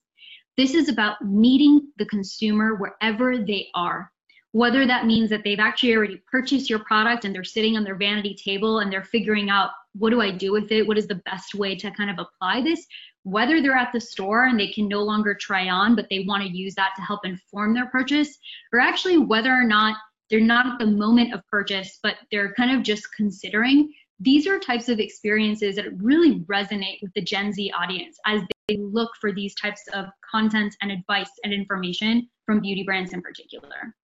This 0.57 0.73
is 0.73 0.87
about 0.87 1.21
meeting 1.21 1.89
the 1.97 2.05
consumer 2.05 2.75
wherever 2.75 3.37
they 3.37 3.67
are. 3.75 4.11
Whether 4.53 4.87
that 4.87 5.05
means 5.05 5.29
that 5.31 5.43
they've 5.43 5.59
actually 5.59 5.93
already 5.95 6.21
purchased 6.31 6.69
your 6.69 6.79
product 6.79 7.25
and 7.25 7.35
they're 7.35 7.43
sitting 7.43 7.75
on 7.75 7.83
their 7.83 7.97
vanity 7.97 8.33
table 8.41 8.79
and 8.79 8.91
they're 8.91 9.03
figuring 9.03 9.49
out 9.49 9.71
what 9.97 10.11
do 10.11 10.21
I 10.21 10.31
do 10.31 10.53
with 10.53 10.71
it? 10.71 10.87
What 10.87 10.97
is 10.97 11.07
the 11.07 11.21
best 11.25 11.55
way 11.55 11.75
to 11.75 11.91
kind 11.91 12.09
of 12.09 12.19
apply 12.19 12.61
this? 12.61 12.85
Whether 13.23 13.61
they're 13.61 13.75
at 13.75 13.91
the 13.91 13.99
store 13.99 14.45
and 14.45 14.57
they 14.57 14.71
can 14.71 14.87
no 14.87 15.03
longer 15.03 15.35
try 15.35 15.67
on, 15.67 15.93
but 15.93 16.07
they 16.09 16.23
want 16.25 16.43
to 16.43 16.49
use 16.49 16.73
that 16.75 16.91
to 16.95 17.01
help 17.01 17.25
inform 17.25 17.73
their 17.73 17.87
purchase, 17.87 18.37
or 18.71 18.79
actually 18.79 19.17
whether 19.17 19.51
or 19.51 19.65
not 19.65 19.97
they're 20.29 20.39
not 20.39 20.67
at 20.67 20.79
the 20.79 20.85
moment 20.85 21.33
of 21.33 21.45
purchase, 21.47 21.99
but 22.01 22.15
they're 22.31 22.53
kind 22.53 22.75
of 22.75 22.81
just 22.81 23.07
considering. 23.15 23.91
These 24.21 24.47
are 24.47 24.57
types 24.57 24.87
of 24.87 24.99
experiences 24.99 25.75
that 25.75 26.01
really 26.01 26.39
resonate 26.41 27.01
with 27.01 27.13
the 27.13 27.21
Gen 27.21 27.51
Z 27.51 27.73
audience 27.77 28.17
as 28.25 28.41
they 28.67 28.77
look 28.77 29.11
for 29.19 29.31
these 29.31 29.55
types 29.55 29.81
of 29.93 30.05
content 30.29 30.75
and 30.81 30.91
advice 30.91 31.29
and 31.43 31.53
information 31.53 32.27
from 32.45 32.61
beauty 32.61 32.83
brands 32.83 33.13
in 33.13 33.21
particular. 33.21 33.95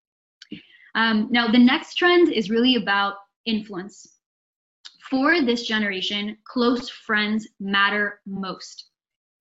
Um, 0.95 1.27
now, 1.31 1.47
the 1.47 1.59
next 1.59 1.95
trend 1.95 2.31
is 2.31 2.49
really 2.49 2.75
about 2.75 3.15
influence. 3.45 4.17
For 5.09 5.41
this 5.41 5.67
generation, 5.67 6.37
close 6.45 6.89
friends 6.89 7.47
matter 7.59 8.19
most. 8.25 8.91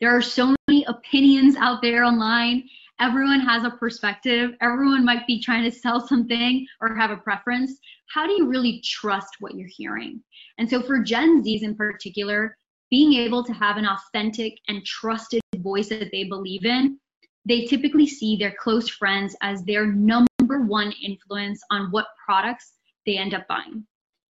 There 0.01 0.17
are 0.17 0.23
so 0.23 0.55
many 0.69 0.85
opinions 0.85 1.57
out 1.57 1.83
there 1.83 2.05
online. 2.05 2.69
Everyone 3.01 3.41
has 3.41 3.65
a 3.65 3.71
perspective. 3.71 4.53
Everyone 4.61 5.05
might 5.05 5.27
be 5.27 5.41
trying 5.41 5.65
to 5.65 5.77
sell 5.77 6.07
something 6.07 6.67
or 6.81 6.95
have 6.95 7.11
a 7.11 7.17
preference. 7.17 7.79
How 8.13 8.27
do 8.27 8.33
you 8.33 8.47
really 8.47 8.83
trust 8.85 9.37
what 9.41 9.55
you're 9.55 9.69
hearing? 9.69 10.23
And 10.59 10.69
so, 10.69 10.83
for 10.83 11.03
Gen 11.03 11.43
Zs 11.43 11.63
in 11.63 11.77
particular, 11.77 12.57
being 12.91 13.15
able 13.15 13.45
to 13.45 13.53
have 13.53 13.77
an 13.77 13.87
authentic 13.87 14.59
and 14.69 14.85
trusted 14.85 15.41
voice 15.59 15.89
that 15.89 16.11
they 16.13 16.25
believe 16.25 16.65
in, 16.65 16.99
they 17.47 17.65
typically 17.65 18.07
see 18.07 18.37
their 18.37 18.55
close 18.59 18.89
friends 18.89 19.35
as 19.43 19.63
their 19.65 19.87
number 19.87 20.27
one 20.67 20.93
influence 21.03 21.63
on 21.71 21.91
what 21.91 22.09
products 22.25 22.73
they 23.07 23.17
end 23.17 23.35
up 23.35 23.47
buying. 23.49 23.87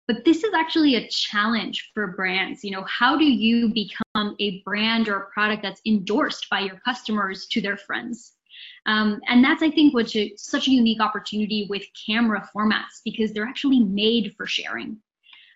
But 0.08 0.24
this 0.24 0.44
is 0.44 0.54
actually 0.54 0.96
a 0.96 1.08
challenge 1.08 1.92
for 1.94 2.08
brands. 2.08 2.64
You 2.64 2.72
know, 2.72 2.84
how 2.84 3.18
do 3.18 3.26
you 3.26 3.70
become 3.70 4.36
a 4.40 4.62
brand 4.64 5.08
or 5.08 5.18
a 5.18 5.30
product 5.32 5.64
that's 5.64 5.82
endorsed 5.86 6.48
by 6.50 6.60
your 6.62 6.80
customers 6.86 7.48
to 7.48 7.62
their 7.62 7.78
friends? 7.78 8.34
Um, 8.86 9.20
and 9.28 9.44
that's, 9.44 9.64
I 9.64 9.72
think, 9.72 9.94
what's 9.94 10.16
such 10.38 10.68
a 10.68 10.72
unique 10.72 11.02
opportunity 11.02 11.66
with 11.70 11.84
camera 12.06 12.48
formats 12.56 13.02
because 13.04 13.34
they're 13.34 13.48
actually 13.48 13.80
made 13.80 14.36
for 14.38 14.46
sharing. 14.46 14.98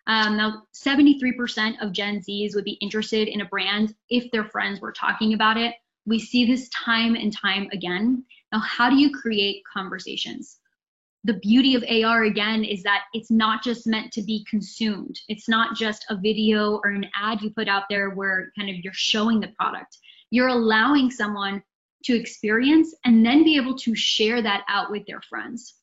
Um, 0.07 0.37
now, 0.37 0.63
73% 0.73 1.81
of 1.81 1.91
Gen 1.91 2.19
Zs 2.19 2.55
would 2.55 2.65
be 2.65 2.77
interested 2.81 3.27
in 3.27 3.41
a 3.41 3.45
brand 3.45 3.93
if 4.09 4.31
their 4.31 4.45
friends 4.45 4.81
were 4.81 4.91
talking 4.91 5.33
about 5.33 5.57
it. 5.57 5.75
We 6.05 6.19
see 6.19 6.45
this 6.45 6.69
time 6.69 7.15
and 7.15 7.35
time 7.35 7.69
again. 7.71 8.23
Now, 8.51 8.59
how 8.59 8.89
do 8.89 8.95
you 8.95 9.11
create 9.11 9.63
conversations? 9.71 10.57
The 11.25 11.33
beauty 11.33 11.75
of 11.75 11.83
AR 11.83 12.23
again 12.23 12.63
is 12.63 12.81
that 12.83 13.03
it's 13.13 13.29
not 13.29 13.61
just 13.61 13.85
meant 13.85 14.13
to 14.13 14.21
be 14.21 14.45
consumed. 14.49 15.19
It's 15.27 15.49
not 15.49 15.75
just 15.75 16.05
a 16.09 16.15
video 16.15 16.79
or 16.83 16.91
an 16.91 17.05
ad 17.13 17.41
you 17.41 17.51
put 17.51 17.67
out 17.67 17.83
there 17.89 18.11
where 18.11 18.51
kind 18.57 18.69
of 18.69 18.77
you're 18.77 18.93
showing 18.93 19.41
the 19.41 19.49
product. 19.59 19.97
You're 20.31 20.47
allowing 20.47 21.11
someone 21.11 21.61
to 22.05 22.15
experience 22.15 22.95
and 23.03 23.25
then 23.25 23.43
be 23.43 23.57
able 23.57 23.77
to 23.79 23.95
share 23.95 24.41
that 24.41 24.63
out 24.69 24.89
with 24.89 25.05
their 25.05 25.21
friends. 25.29 25.75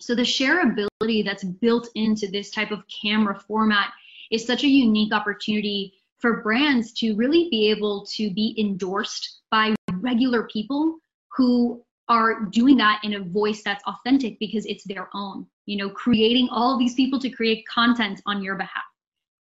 So 0.00 0.14
the 0.14 0.22
shareability 0.22 1.24
that's 1.24 1.44
built 1.44 1.88
into 1.94 2.28
this 2.28 2.50
type 2.50 2.70
of 2.70 2.84
camera 2.88 3.38
format 3.46 3.90
is 4.30 4.46
such 4.46 4.64
a 4.64 4.68
unique 4.68 5.12
opportunity 5.12 5.94
for 6.18 6.42
brands 6.42 6.92
to 6.94 7.14
really 7.16 7.48
be 7.50 7.70
able 7.70 8.06
to 8.06 8.30
be 8.30 8.54
endorsed 8.58 9.40
by 9.50 9.74
regular 10.00 10.44
people 10.48 10.98
who 11.36 11.82
are 12.08 12.44
doing 12.46 12.76
that 12.76 13.00
in 13.04 13.14
a 13.14 13.20
voice 13.20 13.62
that's 13.62 13.84
authentic 13.84 14.38
because 14.38 14.64
it's 14.66 14.84
their 14.84 15.08
own, 15.14 15.46
you 15.66 15.76
know, 15.76 15.90
creating 15.90 16.48
all 16.50 16.78
these 16.78 16.94
people 16.94 17.18
to 17.20 17.30
create 17.30 17.66
content 17.68 18.20
on 18.26 18.42
your 18.42 18.56
behalf. 18.56 18.84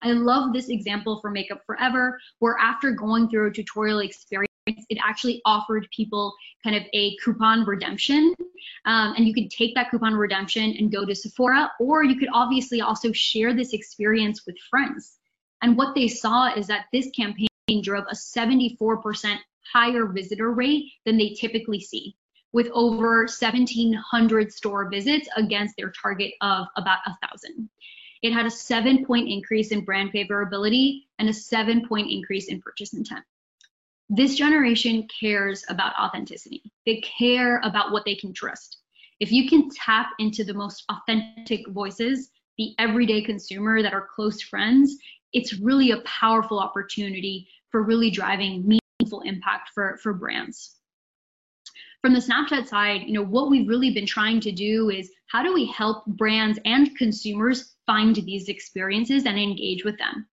I 0.02 0.12
love 0.12 0.52
this 0.52 0.68
example 0.68 1.20
for 1.20 1.30
Make 1.30 1.50
Up 1.50 1.62
For 1.64 1.80
Ever, 1.80 2.18
where 2.40 2.56
after 2.58 2.90
going 2.90 3.28
through 3.28 3.48
a 3.48 3.52
tutorial 3.52 4.00
experience, 4.00 4.45
it 4.66 4.98
actually 5.02 5.40
offered 5.44 5.88
people 5.94 6.34
kind 6.62 6.76
of 6.76 6.82
a 6.92 7.16
coupon 7.22 7.64
redemption. 7.64 8.34
Um, 8.84 9.14
and 9.16 9.26
you 9.26 9.34
could 9.34 9.50
take 9.50 9.74
that 9.74 9.90
coupon 9.90 10.14
redemption 10.14 10.74
and 10.78 10.92
go 10.92 11.04
to 11.04 11.14
Sephora, 11.14 11.70
or 11.80 12.04
you 12.04 12.18
could 12.18 12.28
obviously 12.32 12.80
also 12.80 13.12
share 13.12 13.54
this 13.54 13.72
experience 13.72 14.44
with 14.46 14.56
friends. 14.70 15.18
And 15.62 15.76
what 15.76 15.94
they 15.94 16.08
saw 16.08 16.52
is 16.54 16.66
that 16.66 16.86
this 16.92 17.10
campaign 17.10 17.48
drove 17.82 18.04
a 18.10 18.14
74% 18.14 19.36
higher 19.72 20.06
visitor 20.06 20.52
rate 20.52 20.92
than 21.04 21.16
they 21.16 21.30
typically 21.30 21.80
see, 21.80 22.16
with 22.52 22.68
over 22.72 23.20
1,700 23.20 24.52
store 24.52 24.88
visits 24.88 25.28
against 25.36 25.76
their 25.76 25.90
target 25.90 26.32
of 26.40 26.66
about 26.76 26.98
1,000. 27.06 27.68
It 28.22 28.32
had 28.32 28.46
a 28.46 28.50
seven 28.50 29.04
point 29.04 29.28
increase 29.28 29.70
in 29.70 29.84
brand 29.84 30.12
favorability 30.12 31.02
and 31.18 31.28
a 31.28 31.32
seven 31.32 31.86
point 31.86 32.10
increase 32.10 32.48
in 32.48 32.60
purchase 32.60 32.94
intent 32.94 33.24
this 34.08 34.36
generation 34.36 35.08
cares 35.20 35.64
about 35.68 35.94
authenticity. 35.98 36.62
They 36.84 37.00
care 37.00 37.60
about 37.64 37.90
what 37.90 38.04
they 38.04 38.14
can 38.14 38.32
trust. 38.32 38.78
If 39.18 39.32
you 39.32 39.48
can 39.48 39.70
tap 39.70 40.10
into 40.18 40.44
the 40.44 40.54
most 40.54 40.84
authentic 40.90 41.66
voices, 41.68 42.30
the 42.58 42.74
everyday 42.78 43.22
consumer 43.22 43.82
that 43.82 43.94
are 43.94 44.08
close 44.14 44.40
friends, 44.42 44.96
it's 45.32 45.58
really 45.58 45.90
a 45.90 46.00
powerful 46.02 46.60
opportunity 46.60 47.48
for 47.70 47.82
really 47.82 48.10
driving 48.10 48.78
meaningful 49.00 49.22
impact 49.22 49.70
for, 49.74 49.98
for 50.02 50.14
brands. 50.14 50.76
From 52.00 52.14
the 52.14 52.20
Snapchat 52.20 52.68
side, 52.68 53.02
you 53.06 53.12
know, 53.12 53.24
what 53.24 53.50
we've 53.50 53.68
really 53.68 53.92
been 53.92 54.06
trying 54.06 54.38
to 54.40 54.52
do 54.52 54.90
is 54.90 55.10
how 55.26 55.42
do 55.42 55.52
we 55.52 55.66
help 55.66 56.06
brands 56.06 56.58
and 56.64 56.96
consumers 56.96 57.74
find 57.86 58.14
these 58.14 58.48
experiences 58.48 59.26
and 59.26 59.38
engage 59.38 59.84
with 59.84 59.98
them? 59.98 60.26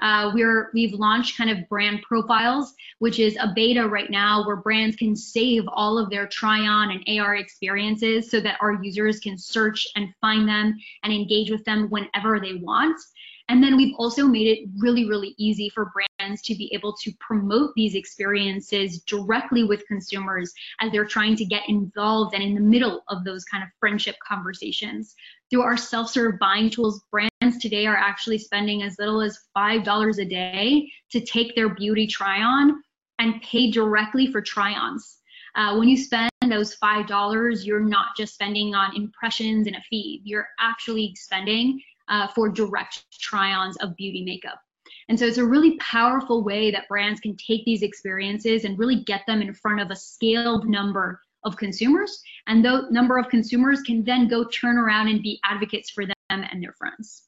Uh, 0.00 0.32
we're 0.34 0.70
we've 0.74 0.94
launched 0.94 1.36
kind 1.36 1.50
of 1.50 1.68
brand 1.68 2.02
profiles, 2.02 2.74
which 2.98 3.18
is 3.18 3.36
a 3.40 3.52
beta 3.54 3.86
right 3.86 4.10
now 4.10 4.44
where 4.44 4.56
brands 4.56 4.96
can 4.96 5.14
save 5.14 5.62
all 5.72 5.98
of 5.98 6.10
their 6.10 6.26
try-on 6.26 6.90
and 6.90 7.20
AR 7.20 7.36
experiences 7.36 8.30
so 8.30 8.40
that 8.40 8.58
our 8.60 8.82
users 8.82 9.20
can 9.20 9.38
search 9.38 9.86
and 9.94 10.12
find 10.20 10.48
them 10.48 10.76
and 11.04 11.12
engage 11.12 11.50
with 11.50 11.64
them 11.64 11.88
whenever 11.90 12.40
they 12.40 12.54
want. 12.54 13.00
And 13.48 13.62
then 13.62 13.76
we've 13.76 13.94
also 13.98 14.26
made 14.26 14.46
it 14.46 14.68
really, 14.78 15.08
really 15.08 15.34
easy 15.38 15.68
for 15.68 15.92
brands 15.92 16.42
to 16.42 16.54
be 16.54 16.72
able 16.72 16.94
to 17.02 17.12
promote 17.20 17.72
these 17.74 17.94
experiences 17.94 19.02
directly 19.02 19.64
with 19.64 19.86
consumers 19.86 20.52
as 20.80 20.92
they're 20.92 21.04
trying 21.04 21.36
to 21.36 21.44
get 21.44 21.68
involved 21.68 22.34
and 22.34 22.42
in 22.42 22.54
the 22.54 22.60
middle 22.60 23.02
of 23.08 23.24
those 23.24 23.44
kind 23.44 23.62
of 23.62 23.70
friendship 23.80 24.16
conversations. 24.26 25.14
Through 25.50 25.62
our 25.62 25.76
self-serve 25.76 26.38
buying 26.38 26.70
tools, 26.70 27.02
brands 27.10 27.58
today 27.60 27.86
are 27.86 27.96
actually 27.96 28.38
spending 28.38 28.82
as 28.82 28.96
little 28.98 29.20
as 29.20 29.38
$5 29.56 30.18
a 30.18 30.24
day 30.24 30.90
to 31.10 31.20
take 31.20 31.54
their 31.54 31.74
beauty 31.74 32.06
try-on 32.06 32.82
and 33.18 33.42
pay 33.42 33.70
directly 33.70 34.30
for 34.30 34.40
try-ons. 34.40 35.18
Uh, 35.54 35.76
when 35.76 35.88
you 35.88 35.96
spend 35.96 36.30
those 36.48 36.76
$5, 36.76 37.64
you're 37.64 37.80
not 37.80 38.16
just 38.16 38.34
spending 38.34 38.74
on 38.74 38.96
impressions 38.96 39.66
and 39.66 39.76
a 39.76 39.82
feed. 39.90 40.22
You're 40.24 40.48
actually 40.58 41.14
spending 41.16 41.80
uh, 42.12 42.28
for 42.28 42.48
direct 42.48 43.04
try-ons 43.18 43.76
of 43.78 43.96
beauty 43.96 44.22
makeup. 44.22 44.60
And 45.08 45.18
so 45.18 45.26
it's 45.26 45.38
a 45.38 45.44
really 45.44 45.76
powerful 45.78 46.44
way 46.44 46.70
that 46.70 46.86
brands 46.88 47.20
can 47.20 47.36
take 47.36 47.64
these 47.64 47.82
experiences 47.82 48.64
and 48.64 48.78
really 48.78 49.02
get 49.04 49.22
them 49.26 49.40
in 49.42 49.52
front 49.54 49.80
of 49.80 49.90
a 49.90 49.96
scaled 49.96 50.68
number 50.68 51.20
of 51.44 51.56
consumers. 51.56 52.22
And 52.46 52.64
those 52.64 52.90
number 52.90 53.18
of 53.18 53.28
consumers 53.28 53.80
can 53.80 54.04
then 54.04 54.28
go 54.28 54.44
turn 54.44 54.76
around 54.78 55.08
and 55.08 55.22
be 55.22 55.40
advocates 55.44 55.90
for 55.90 56.06
them 56.06 56.14
and 56.28 56.62
their 56.62 56.74
friends. 56.74 57.24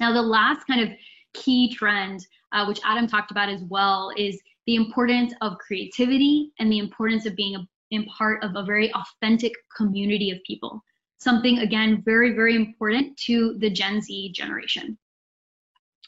Now, 0.00 0.12
the 0.12 0.22
last 0.22 0.66
kind 0.66 0.80
of 0.80 0.90
key 1.34 1.74
trend, 1.74 2.26
uh, 2.52 2.64
which 2.66 2.80
Adam 2.84 3.06
talked 3.06 3.30
about 3.30 3.48
as 3.48 3.62
well, 3.68 4.12
is 4.16 4.40
the 4.66 4.76
importance 4.76 5.34
of 5.42 5.58
creativity 5.58 6.52
and 6.60 6.70
the 6.70 6.78
importance 6.78 7.26
of 7.26 7.36
being 7.36 7.56
a, 7.56 7.66
in 7.90 8.04
part 8.06 8.42
of 8.42 8.52
a 8.54 8.64
very 8.64 8.92
authentic 8.94 9.52
community 9.76 10.30
of 10.30 10.38
people 10.46 10.82
something 11.24 11.58
again 11.58 12.02
very, 12.04 12.32
very 12.32 12.54
important 12.54 13.16
to 13.16 13.56
the 13.58 13.70
Gen 13.70 14.00
Z 14.00 14.32
generation. 14.32 14.96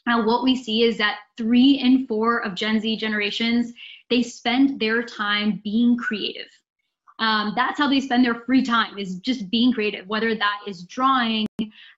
Now, 0.05 0.25
what 0.25 0.43
we 0.43 0.55
see 0.55 0.83
is 0.83 0.97
that 0.99 1.19
three 1.35 1.79
in 1.79 2.07
four 2.07 2.45
of 2.45 2.55
Gen 2.55 2.79
Z 2.79 2.95
generations, 2.95 3.73
they 4.09 4.23
spend 4.23 4.79
their 4.79 5.03
time 5.03 5.59
being 5.65 5.97
creative. 5.97 6.47
Um, 7.19 7.53
that's 7.55 7.79
how 7.79 7.89
they 7.89 7.99
spend 7.99 8.23
their 8.23 8.35
free 8.45 8.63
time 8.63 8.97
is 8.97 9.15
just 9.15 9.49
being 9.49 9.73
creative, 9.73 10.07
whether 10.07 10.35
that 10.35 10.59
is 10.67 10.83
drawing 10.83 11.47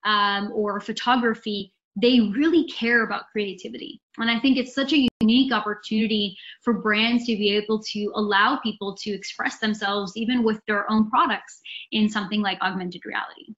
um, 0.04 0.50
or 0.52 0.80
photography. 0.80 1.72
They 2.00 2.20
really 2.20 2.66
care 2.68 3.04
about 3.04 3.28
creativity. 3.32 4.00
And 4.18 4.30
I 4.30 4.38
think 4.40 4.56
it's 4.56 4.74
such 4.74 4.92
a 4.92 5.08
unique 5.20 5.52
opportunity 5.52 6.36
for 6.62 6.74
brands 6.74 7.26
to 7.26 7.36
be 7.36 7.54
able 7.56 7.82
to 7.82 8.12
allow 8.14 8.58
people 8.62 8.96
to 9.02 9.10
express 9.10 9.58
themselves 9.58 10.12
even 10.16 10.42
with 10.42 10.60
their 10.66 10.90
own 10.90 11.10
products 11.10 11.60
in 11.92 12.08
something 12.08 12.40
like 12.40 12.60
augmented 12.62 13.02
reality. 13.04 13.54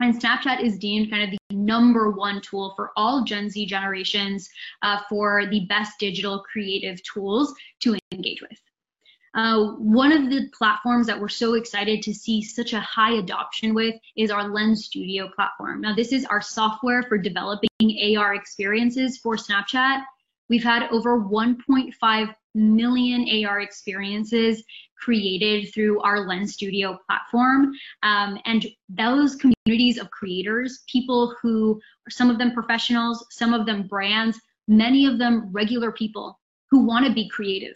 And 0.00 0.18
Snapchat 0.18 0.62
is 0.62 0.78
deemed 0.78 1.10
kind 1.10 1.24
of 1.24 1.30
the 1.30 1.56
number 1.56 2.10
one 2.10 2.40
tool 2.40 2.72
for 2.74 2.90
all 2.96 3.22
Gen 3.22 3.50
Z 3.50 3.66
generations 3.66 4.48
uh, 4.82 5.00
for 5.08 5.46
the 5.46 5.66
best 5.68 5.98
digital 5.98 6.42
creative 6.50 7.02
tools 7.02 7.54
to 7.80 7.98
engage 8.12 8.40
with. 8.40 8.58
Uh, 9.34 9.72
one 9.78 10.10
of 10.10 10.28
the 10.28 10.48
platforms 10.56 11.06
that 11.06 11.20
we're 11.20 11.28
so 11.28 11.54
excited 11.54 12.02
to 12.02 12.12
see 12.12 12.42
such 12.42 12.72
a 12.72 12.80
high 12.80 13.14
adoption 13.14 13.74
with 13.74 13.94
is 14.16 14.30
our 14.30 14.48
Lens 14.48 14.86
Studio 14.86 15.28
platform. 15.34 15.80
Now, 15.80 15.94
this 15.94 16.12
is 16.12 16.24
our 16.26 16.40
software 16.40 17.04
for 17.04 17.16
developing 17.16 17.68
AR 18.16 18.34
experiences 18.34 19.18
for 19.18 19.36
Snapchat. 19.36 20.02
We've 20.48 20.64
had 20.64 20.88
over 20.90 21.20
1.5 21.20 22.34
million 22.54 23.46
AR 23.46 23.60
experiences 23.60 24.64
created 24.98 25.72
through 25.72 26.00
our 26.00 26.26
Lens 26.26 26.54
Studio 26.54 26.98
platform. 27.06 27.72
Um, 28.02 28.38
and 28.44 28.66
those 28.88 29.36
communities 29.36 29.98
of 29.98 30.10
creators, 30.10 30.82
people 30.88 31.34
who 31.40 31.80
are 32.06 32.10
some 32.10 32.30
of 32.30 32.38
them 32.38 32.52
professionals, 32.52 33.24
some 33.30 33.54
of 33.54 33.64
them 33.64 33.86
brands, 33.86 34.40
many 34.66 35.06
of 35.06 35.18
them 35.18 35.50
regular 35.52 35.92
people 35.92 36.38
who 36.70 36.84
want 36.84 37.06
to 37.06 37.12
be 37.12 37.28
creative. 37.28 37.74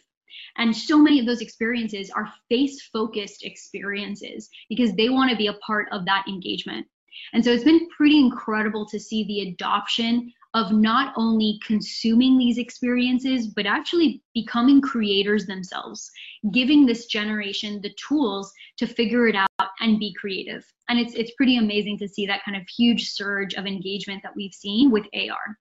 And 0.57 0.77
so 0.77 0.99
many 0.99 1.21
of 1.21 1.27
those 1.27 1.41
experiences 1.41 2.11
are 2.11 2.33
face 2.49 2.89
focused 2.93 3.45
experiences 3.45 4.49
because 4.69 4.95
they 4.95 5.09
want 5.09 5.31
to 5.31 5.37
be 5.37 5.49
a 5.49 5.55
part 5.55 5.89
of 5.93 6.05
that 6.07 6.27
engagement. 6.29 6.87
And 7.33 7.45
so 7.45 7.51
it's 7.51 7.65
been 7.65 7.89
pretty 7.91 8.19
incredible 8.19 8.87
to 8.87 8.99
see 8.99 9.25
the 9.25 9.49
adoption 9.51 10.33
of 10.55 10.71
not 10.71 11.13
only 11.17 11.59
consuming 11.65 12.39
these 12.39 12.59
experiences, 12.59 13.49
but 13.49 13.67
actually 13.67 14.23
becoming 14.35 14.81
creators 14.81 15.47
themselves, 15.47 16.11
giving 16.53 16.87
this 16.87 17.07
generation 17.07 17.81
the 17.83 17.93
tools 17.95 18.53
to 18.77 18.87
figure 18.87 19.27
it 19.27 19.35
out 19.35 19.49
and 19.81 19.99
be 19.99 20.15
creative. 20.15 20.65
And 20.89 20.99
it's, 20.99 21.15
it's 21.15 21.33
pretty 21.33 21.57
amazing 21.57 21.99
to 21.99 22.09
see 22.09 22.27
that 22.27 22.45
kind 22.45 22.57
of 22.57 22.69
huge 22.69 23.11
surge 23.11 23.55
of 23.55 23.67
engagement 23.67 24.23
that 24.23 24.37
we've 24.37 24.55
seen 24.55 24.93
with 24.93 25.07
AR. 25.13 25.59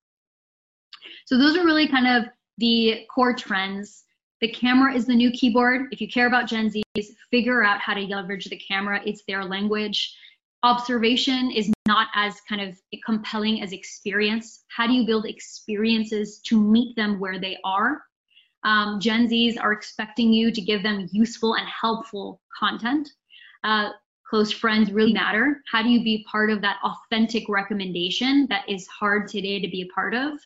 So 1.26 1.40
those 1.40 1.58
are 1.58 1.66
really 1.66 1.88
kind 1.88 2.08
of 2.08 2.32
the 2.60 3.06
core 3.14 3.34
trends. 3.34 4.04
The 4.44 4.50
camera 4.50 4.94
is 4.94 5.06
the 5.06 5.16
new 5.16 5.32
keyboard. 5.32 5.88
If 5.94 6.02
you 6.02 6.10
care 6.10 6.28
about 6.28 6.50
Gen 6.50 6.70
Zs, 6.70 7.06
figure 7.32 7.64
out 7.64 7.80
how 7.80 7.94
to 7.94 8.02
leverage 8.02 8.44
the 8.44 8.58
camera. 8.58 9.00
It's 9.06 9.24
their 9.26 9.46
language 9.46 10.14
observation 10.64 11.50
is 11.50 11.72
not 11.88 12.10
as 12.14 12.42
kind 12.50 12.60
of 12.60 12.78
compelling 13.06 13.62
as 13.62 13.72
experience. 13.72 14.66
How 14.68 14.86
do 14.86 14.92
you 14.92 15.06
build 15.06 15.26
experiences 15.26 16.42
to 16.48 16.60
meet 16.60 16.94
them 16.98 17.22
where 17.22 17.40
they 17.40 17.58
are? 17.64 18.04
Um, 18.66 19.00
Gen 19.00 19.30
Zs 19.30 19.58
are 19.58 19.72
expecting 19.72 20.34
you 20.34 20.52
to 20.52 20.60
give 20.60 20.84
them 20.84 21.08
useful 21.14 21.54
and 21.54 21.66
helpful 21.70 22.42
content. 22.60 23.08
Uh, 23.64 23.92
close 24.30 24.52
friends 24.52 24.92
really 24.92 25.14
matter. 25.14 25.62
How 25.72 25.82
do 25.82 25.88
you 25.88 26.04
be 26.04 26.28
part 26.30 26.52
of 26.52 26.60
that 26.64 26.80
authentic 26.84 27.48
recommendation 27.48 28.48
that 28.50 28.68
is 28.68 28.88
hard 28.88 29.30
today 29.30 29.62
to 29.62 29.70
be 29.70 29.84
a 29.84 29.94
part 29.94 30.14
of? 30.14 30.38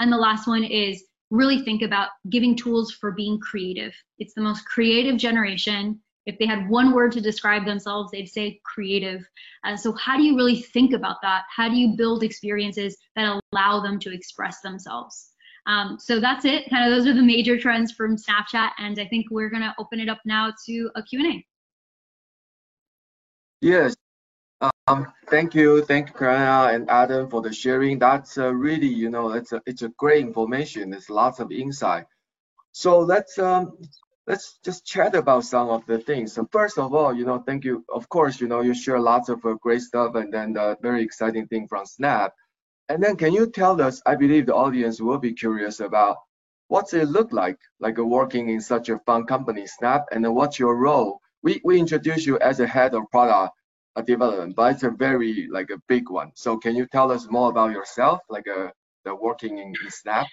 And 0.00 0.12
the 0.12 0.16
last 0.16 0.48
one 0.48 0.64
is 0.64 1.04
really 1.34 1.62
think 1.62 1.82
about 1.82 2.10
giving 2.30 2.56
tools 2.56 2.92
for 2.92 3.12
being 3.12 3.38
creative. 3.40 3.92
It's 4.18 4.34
the 4.34 4.40
most 4.40 4.64
creative 4.64 5.16
generation 5.16 6.00
if 6.26 6.38
they 6.38 6.46
had 6.46 6.68
one 6.68 6.92
word 6.92 7.12
to 7.12 7.20
describe 7.20 7.66
themselves, 7.66 8.10
they'd 8.10 8.28
say 8.28 8.60
creative. 8.64 9.28
Uh, 9.64 9.76
so 9.76 9.92
how 9.92 10.16
do 10.16 10.22
you 10.22 10.36
really 10.36 10.62
think 10.62 10.94
about 10.94 11.16
that? 11.22 11.42
How 11.54 11.68
do 11.68 11.76
you 11.76 11.96
build 11.96 12.22
experiences 12.22 12.96
that 13.16 13.40
allow 13.52 13.80
them 13.80 13.98
to 14.00 14.14
express 14.14 14.60
themselves? 14.60 15.32
Um, 15.66 15.98
so 15.98 16.20
that's 16.20 16.44
it. 16.44 16.68
Kind 16.70 16.90
of 16.90 16.96
those 16.96 17.06
are 17.06 17.14
the 17.14 17.22
major 17.22 17.58
trends 17.58 17.92
from 17.92 18.16
Snapchat, 18.16 18.70
and 18.78 18.98
I 18.98 19.06
think 19.06 19.26
we're 19.30 19.50
gonna 19.50 19.74
open 19.78 20.00
it 20.00 20.08
up 20.08 20.20
now 20.24 20.52
to 20.66 20.90
a 20.94 21.02
Q&A. 21.02 21.44
Yes. 23.60 23.94
Um, 24.86 25.10
thank 25.30 25.54
you, 25.54 25.82
thank 25.82 26.08
you, 26.08 26.14
Karina 26.14 26.74
and 26.74 26.90
Adam 26.90 27.30
for 27.30 27.40
the 27.40 27.50
sharing. 27.50 27.98
That's 27.98 28.36
uh, 28.36 28.52
really, 28.52 28.86
you 28.86 29.08
know, 29.08 29.32
it's 29.32 29.52
a 29.52 29.62
it's 29.64 29.80
a 29.80 29.88
great 29.96 30.22
information. 30.22 30.90
There's 30.90 31.08
lots 31.08 31.40
of 31.40 31.50
insight. 31.50 32.04
So 32.72 32.98
let's 32.98 33.38
um, 33.38 33.78
let's 34.26 34.58
just 34.62 34.84
chat 34.84 35.14
about 35.14 35.44
some 35.46 35.70
of 35.70 35.86
the 35.86 35.98
things. 35.98 36.34
So 36.34 36.46
first 36.52 36.76
of 36.76 36.92
all, 36.92 37.14
you 37.14 37.24
know, 37.24 37.38
thank 37.38 37.64
you. 37.64 37.82
Of 37.88 38.10
course, 38.10 38.42
you 38.42 38.46
know, 38.46 38.60
you 38.60 38.74
share 38.74 39.00
lots 39.00 39.30
of 39.30 39.42
uh, 39.46 39.54
great 39.54 39.80
stuff 39.80 40.16
and 40.16 40.30
then 40.30 40.52
the 40.52 40.76
very 40.82 41.02
exciting 41.02 41.46
thing 41.46 41.66
from 41.66 41.86
Snap. 41.86 42.34
And 42.90 43.02
then 43.02 43.16
can 43.16 43.32
you 43.32 43.50
tell 43.50 43.80
us, 43.80 44.02
I 44.04 44.16
believe 44.16 44.44
the 44.44 44.54
audience 44.54 45.00
will 45.00 45.18
be 45.18 45.32
curious 45.32 45.80
about 45.80 46.18
what's 46.68 46.92
it 46.92 47.08
look 47.08 47.32
like, 47.32 47.56
like 47.80 47.96
working 47.96 48.50
in 48.50 48.60
such 48.60 48.90
a 48.90 48.98
fun 49.06 49.24
company, 49.24 49.66
Snap, 49.66 50.04
and 50.12 50.22
what's 50.34 50.58
your 50.58 50.76
role? 50.76 51.20
We, 51.42 51.62
we 51.64 51.78
introduce 51.78 52.26
you 52.26 52.38
as 52.40 52.60
a 52.60 52.66
head 52.66 52.92
of 52.92 53.10
product 53.10 53.54
uh, 53.96 54.02
development, 54.02 54.56
but 54.56 54.74
it's 54.74 54.82
a 54.82 54.90
very 54.90 55.48
like 55.50 55.70
a 55.70 55.80
big 55.88 56.10
one. 56.10 56.30
So 56.34 56.56
can 56.56 56.74
you 56.74 56.86
tell 56.86 57.10
us 57.10 57.28
more 57.30 57.50
about 57.50 57.70
yourself, 57.72 58.20
like 58.28 58.48
uh, 58.48 58.68
the 59.04 59.14
working 59.14 59.58
in, 59.58 59.68
in 59.68 59.90
Snap? 59.90 60.26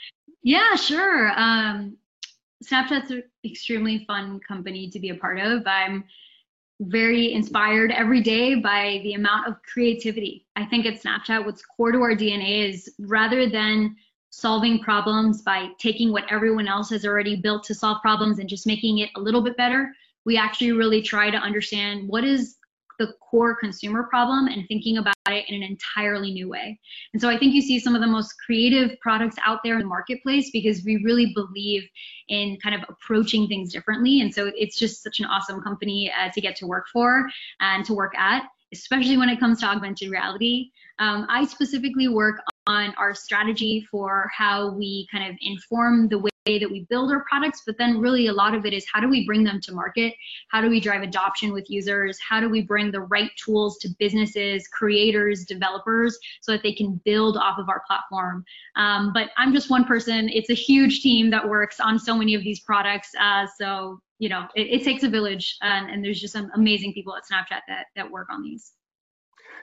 Yeah, 0.44 0.76
sure. 0.76 1.32
Um, 1.36 1.98
Snapchat's 2.64 3.12
an 3.12 3.24
extremely 3.46 4.06
fun 4.06 4.40
company 4.48 4.90
to 4.90 5.00
be 5.00 5.10
a 5.10 5.16
part 5.16 5.40
of. 5.40 5.64
I'm 5.66 6.04
very 6.82 7.34
inspired 7.34 7.92
every 7.92 8.22
day 8.22 8.56
by 8.56 9.02
the 9.04 9.14
amount 9.14 9.48
of 9.48 9.56
creativity. 9.62 10.48
I 10.56 10.66
think 10.66 10.86
at 10.86 11.02
Snapchat, 11.02 11.46
what's 11.46 11.64
core 11.64 11.92
to 11.92 12.00
our 12.00 12.16
DNA 12.16 12.70
is 12.70 12.92
rather 13.00 13.50
than 13.50 13.96
solving 14.32 14.80
problems 14.80 15.42
by 15.42 15.68
taking 15.78 16.12
what 16.12 16.24
everyone 16.32 16.68
else 16.68 16.90
has 16.90 17.06
already 17.06 17.36
built 17.36 17.64
to 17.66 17.76
solve 17.76 18.02
problems 18.02 18.40
and 18.40 18.50
just 18.50 18.66
making 18.66 19.00
it 19.00 19.10
a 19.16 19.20
little 19.20 19.42
bit 19.42 19.58
better, 19.58 19.94
we 20.26 20.38
actually 20.38 20.72
really 20.72 21.02
try 21.02 21.30
to 21.30 21.38
understand 21.38 22.08
what 22.08 22.24
is 22.24 22.58
the 23.02 23.14
core 23.20 23.56
consumer 23.56 24.04
problem 24.04 24.48
and 24.48 24.68
thinking 24.68 24.98
about 24.98 25.16
it 25.28 25.46
in 25.50 25.56
an 25.56 25.64
entirely 25.64 26.32
new 26.32 26.48
way. 26.48 26.80
And 27.14 27.22
so 27.22 27.30
I 27.30 27.38
think 27.38 27.56
you 27.56 27.62
see 27.62 27.80
some 27.80 27.96
of 27.96 28.02
the 28.02 28.08
most 28.08 28.36
creative 28.46 28.92
products 29.02 29.38
out 29.44 29.60
there 29.64 29.74
in 29.74 29.80
the 29.80 29.88
marketplace 29.88 30.52
because 30.52 30.84
we 30.86 30.98
really 31.04 31.34
believe 31.34 31.84
in 32.30 32.58
kind 32.62 32.76
of 32.76 32.82
approaching 32.90 33.48
things 33.48 33.74
differently. 33.74 34.22
And 34.22 34.34
so 34.34 34.52
it's 34.56 34.78
just 34.78 35.02
such 35.02 35.20
an 35.20 35.26
awesome 35.26 35.62
company 35.62 36.12
uh, 36.12 36.30
to 36.32 36.42
get 36.42 36.56
to 36.58 36.68
work 36.68 36.86
for 36.94 37.28
and 37.60 37.84
to 37.86 37.94
work 37.94 38.16
at, 38.18 38.44
especially 38.72 39.18
when 39.18 39.30
it 39.30 39.40
comes 39.40 39.60
to 39.62 39.66
augmented 39.66 40.12
reality. 40.12 40.70
Um, 41.00 41.26
I 41.28 41.46
specifically 41.46 42.08
work 42.08 42.36
on 42.68 42.94
our 43.00 43.16
strategy 43.16 43.88
for 43.90 44.30
how 44.38 44.72
we 44.74 45.08
kind 45.12 45.28
of 45.28 45.36
inform 45.42 46.10
the 46.10 46.20
way 46.20 46.31
that 46.46 46.72
we 46.72 46.88
build 46.90 47.12
our 47.12 47.24
products, 47.30 47.62
but 47.66 47.78
then 47.78 48.00
really 48.00 48.28
a 48.28 48.34
lot 48.34 48.56
of 48.56 48.66
it 48.66 48.74
is 48.74 48.84
how 48.92 49.00
do 49.00 49.08
we 49.08 49.26
bring 49.28 49.44
them 49.44 49.60
to 49.62 49.74
market? 49.74 50.14
How 50.50 50.60
do 50.60 50.70
we 50.70 50.80
drive 50.80 51.04
adoption 51.04 51.54
with 51.54 51.70
users? 51.70 52.18
How 52.28 52.40
do 52.40 52.50
we 52.50 52.62
bring 52.62 52.90
the 52.92 53.02
right 53.02 53.30
tools 53.44 53.78
to 53.80 53.90
businesses, 54.00 54.68
creators, 54.68 55.46
developers 55.46 56.18
so 56.42 56.52
that 56.52 56.64
they 56.64 56.74
can 56.74 57.00
build 57.06 57.38
off 57.38 57.60
of 57.60 57.70
our 57.70 57.84
platform? 57.86 58.44
Um, 58.76 59.12
but 59.14 59.30
I'm 59.38 59.54
just 59.54 59.70
one 59.70 59.86
person. 59.86 60.30
It's 60.30 60.50
a 60.50 60.56
huge 60.56 61.02
team 61.02 61.30
that 61.30 61.48
works 61.48 61.80
on 61.80 62.00
so 62.00 62.16
many 62.16 62.34
of 62.34 62.44
these 62.44 62.62
products. 62.62 63.12
Uh, 63.20 63.46
so, 63.60 64.02
you 64.18 64.30
know, 64.30 64.48
it, 64.56 64.82
it 64.82 64.84
takes 64.84 65.04
a 65.04 65.10
village 65.10 65.58
and, 65.62 65.92
and 65.92 66.04
there's 66.04 66.20
just 66.20 66.34
some 66.34 66.50
amazing 66.56 66.94
people 66.94 67.16
at 67.16 67.22
Snapchat 67.32 67.62
that, 67.68 67.86
that 67.96 68.10
work 68.10 68.28
on 68.32 68.42
these. 68.42 68.74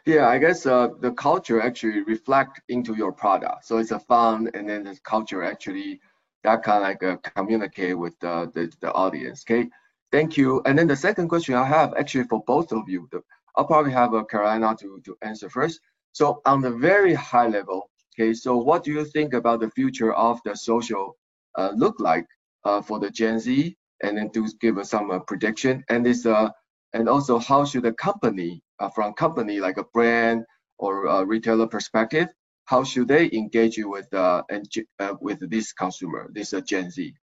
Yeah, 0.06 0.28
I 0.28 0.38
guess 0.38 0.64
uh, 0.64 0.90
the 1.00 1.10
culture 1.12 1.60
actually 1.60 2.02
reflect 2.02 2.60
into 2.68 2.94
your 2.94 3.12
product. 3.12 3.64
So 3.64 3.78
it's 3.78 3.90
a 3.90 3.98
fun, 3.98 4.48
and 4.54 4.68
then 4.68 4.84
the 4.84 4.96
culture 5.02 5.42
actually 5.42 6.00
that 6.44 6.62
kind 6.62 6.82
of 6.82 6.88
like 6.88 7.02
uh, 7.02 7.16
communicate 7.34 7.98
with 7.98 8.18
the, 8.20 8.50
the, 8.54 8.72
the 8.80 8.92
audience. 8.92 9.44
Okay, 9.48 9.68
thank 10.12 10.36
you. 10.36 10.62
And 10.66 10.78
then 10.78 10.86
the 10.86 10.96
second 10.96 11.28
question 11.28 11.54
I 11.54 11.64
have 11.64 11.94
actually 11.98 12.24
for 12.24 12.42
both 12.46 12.72
of 12.72 12.88
you, 12.88 13.08
the, 13.12 13.22
I'll 13.56 13.66
probably 13.66 13.92
have 13.92 14.14
uh, 14.14 14.24
Carolina 14.24 14.76
to, 14.80 15.00
to 15.04 15.16
answer 15.22 15.50
first. 15.50 15.80
So 16.12 16.40
on 16.46 16.60
the 16.60 16.70
very 16.70 17.14
high 17.14 17.48
level, 17.48 17.90
okay, 18.14 18.32
so 18.34 18.56
what 18.56 18.84
do 18.84 18.92
you 18.92 19.04
think 19.04 19.34
about 19.34 19.60
the 19.60 19.70
future 19.70 20.12
of 20.14 20.40
the 20.44 20.54
social 20.54 21.16
uh, 21.56 21.72
look 21.74 21.96
like 21.98 22.26
uh, 22.64 22.80
for 22.82 22.98
the 22.98 23.10
Gen 23.10 23.38
Z? 23.40 23.76
And 24.02 24.16
then 24.16 24.30
to 24.30 24.46
give 24.60 24.78
us 24.78 24.90
some 24.90 25.10
uh, 25.10 25.18
prediction. 25.18 25.84
And 25.88 26.06
this, 26.06 26.24
uh, 26.24 26.50
and 26.92 27.08
also 27.08 27.38
how 27.38 27.64
should 27.64 27.82
the 27.82 27.92
company, 27.94 28.62
uh, 28.78 28.88
from 28.90 29.12
company 29.14 29.58
like 29.58 29.76
a 29.76 29.84
brand 29.92 30.44
or 30.78 31.06
a 31.06 31.24
retailer 31.24 31.66
perspective, 31.66 32.28
how 32.68 32.84
should 32.84 33.08
they 33.08 33.30
engage 33.32 33.78
with 33.78 34.12
uh, 34.12 34.42
and, 34.50 34.68
uh, 34.98 35.14
with 35.22 35.40
this 35.48 35.72
consumer, 35.72 36.28
this 36.34 36.52
uh, 36.52 36.60
Gen 36.60 36.90
Z? 36.90 37.14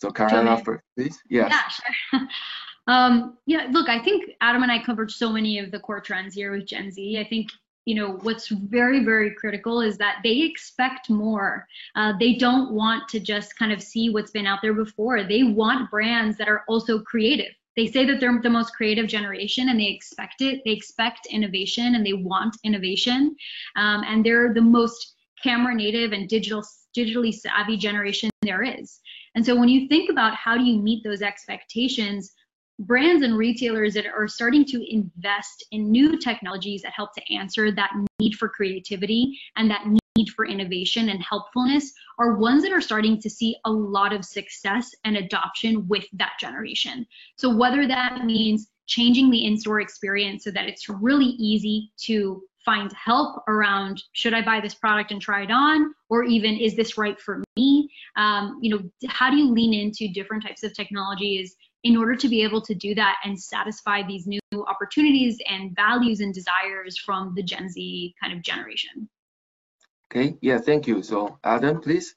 So 0.00 0.10
Carolina 0.10 0.60
first, 0.64 0.82
please. 0.96 1.16
Yes. 1.30 1.52
Yeah, 1.52 1.68
sure. 2.18 2.28
um, 2.88 3.38
yeah, 3.46 3.68
look, 3.70 3.88
I 3.88 4.00
think 4.02 4.32
Adam 4.40 4.64
and 4.64 4.72
I 4.72 4.82
covered 4.82 5.12
so 5.12 5.30
many 5.30 5.60
of 5.60 5.70
the 5.70 5.78
core 5.78 6.00
trends 6.00 6.34
here 6.34 6.50
with 6.50 6.66
Gen 6.66 6.90
Z. 6.90 7.16
I 7.16 7.24
think 7.28 7.50
you 7.84 7.94
know 7.94 8.18
what's 8.22 8.48
very 8.48 9.04
very 9.04 9.32
critical 9.34 9.80
is 9.80 9.98
that 9.98 10.18
they 10.22 10.40
expect 10.42 11.10
more 11.10 11.66
uh, 11.96 12.12
they 12.18 12.34
don't 12.34 12.72
want 12.72 13.08
to 13.08 13.18
just 13.18 13.56
kind 13.58 13.72
of 13.72 13.82
see 13.82 14.10
what's 14.10 14.30
been 14.30 14.46
out 14.46 14.60
there 14.62 14.74
before 14.74 15.24
they 15.24 15.42
want 15.42 15.90
brands 15.90 16.36
that 16.38 16.48
are 16.48 16.62
also 16.68 17.00
creative 17.00 17.52
they 17.76 17.86
say 17.86 18.04
that 18.04 18.20
they're 18.20 18.40
the 18.42 18.50
most 18.50 18.74
creative 18.74 19.06
generation 19.06 19.68
and 19.68 19.80
they 19.80 19.88
expect 19.88 20.42
it. 20.42 20.60
They 20.64 20.72
expect 20.72 21.26
innovation 21.26 21.94
and 21.94 22.04
they 22.04 22.12
want 22.12 22.56
innovation. 22.64 23.34
Um, 23.76 24.02
and 24.06 24.24
they're 24.24 24.52
the 24.52 24.60
most 24.60 25.14
camera 25.42 25.74
native 25.74 26.12
and 26.12 26.28
digital 26.28 26.64
digitally 26.96 27.32
savvy 27.32 27.76
generation 27.76 28.30
there 28.42 28.62
is. 28.62 29.00
And 29.34 29.44
so 29.44 29.56
when 29.58 29.68
you 29.68 29.88
think 29.88 30.10
about 30.10 30.34
how 30.34 30.56
do 30.56 30.62
you 30.62 30.78
meet 30.78 31.02
those 31.02 31.22
expectations 31.22 32.32
brands 32.78 33.22
and 33.22 33.36
retailers 33.36 33.94
that 33.94 34.06
are 34.06 34.26
starting 34.26 34.64
to 34.64 34.92
invest 34.92 35.64
in 35.70 35.90
new 35.90 36.18
technologies 36.18 36.82
that 36.82 36.92
help 36.94 37.12
to 37.14 37.34
answer 37.34 37.70
that 37.70 37.90
need 38.18 38.34
for 38.34 38.48
creativity 38.48 39.38
and 39.56 39.70
that 39.70 39.86
need 40.22 40.30
for 40.30 40.46
innovation 40.46 41.08
and 41.08 41.22
helpfulness 41.22 41.92
are 42.18 42.36
ones 42.36 42.62
that 42.62 42.72
are 42.72 42.80
starting 42.80 43.20
to 43.20 43.30
see 43.30 43.56
a 43.64 43.70
lot 43.70 44.12
of 44.12 44.24
success 44.24 44.94
and 45.04 45.16
adoption 45.16 45.86
with 45.88 46.04
that 46.12 46.32
generation. 46.40 47.06
So 47.36 47.54
whether 47.54 47.86
that 47.86 48.24
means 48.24 48.68
changing 48.86 49.30
the 49.30 49.44
in-store 49.44 49.80
experience 49.80 50.44
so 50.44 50.50
that 50.50 50.68
it's 50.68 50.88
really 50.88 51.34
easy 51.38 51.92
to 52.02 52.42
find 52.64 52.92
help 52.92 53.42
around 53.48 54.00
should 54.12 54.34
I 54.34 54.42
buy 54.42 54.60
this 54.60 54.74
product 54.74 55.10
and 55.10 55.20
try 55.20 55.42
it 55.42 55.50
on, 55.50 55.92
or 56.08 56.24
even 56.24 56.56
is 56.56 56.76
this 56.76 56.96
right 56.96 57.20
for 57.20 57.42
me? 57.56 57.90
Um, 58.16 58.58
you 58.62 58.70
know, 58.70 59.08
how 59.08 59.30
do 59.30 59.36
you 59.36 59.50
lean 59.50 59.74
into 59.74 60.12
different 60.12 60.44
types 60.44 60.62
of 60.62 60.74
technologies 60.74 61.56
in 61.84 61.96
order 61.96 62.14
to 62.14 62.28
be 62.28 62.42
able 62.42 62.60
to 62.62 62.74
do 62.74 62.94
that 62.94 63.16
and 63.24 63.40
satisfy 63.40 64.06
these 64.06 64.26
new 64.26 64.40
opportunities 64.68 65.38
and 65.48 65.74
values 65.74 66.20
and 66.20 66.32
desires 66.32 66.96
from 66.96 67.32
the 67.34 67.42
Gen 67.42 67.68
Z 67.68 68.14
kind 68.22 68.32
of 68.32 68.42
generation. 68.42 69.08
Okay, 70.14 70.36
yeah, 70.42 70.58
thank 70.58 70.86
you. 70.86 71.02
So 71.02 71.38
Adam, 71.42 71.80
please. 71.80 72.16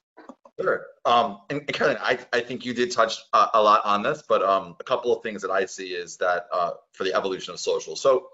Sure. 0.60 0.84
Um, 1.06 1.40
and, 1.48 1.60
and 1.60 1.72
Caroline, 1.72 1.98
I, 2.02 2.18
I 2.32 2.40
think 2.40 2.64
you 2.64 2.74
did 2.74 2.90
touch 2.90 3.18
uh, 3.32 3.48
a 3.54 3.62
lot 3.62 3.84
on 3.86 4.02
this, 4.02 4.22
but 4.28 4.42
um, 4.42 4.76
a 4.78 4.84
couple 4.84 5.16
of 5.16 5.22
things 5.22 5.40
that 5.40 5.50
I 5.50 5.64
see 5.64 5.88
is 5.88 6.18
that 6.18 6.46
uh, 6.52 6.72
for 6.92 7.04
the 7.04 7.14
evolution 7.14 7.54
of 7.54 7.60
social. 7.60 7.96
So 7.96 8.28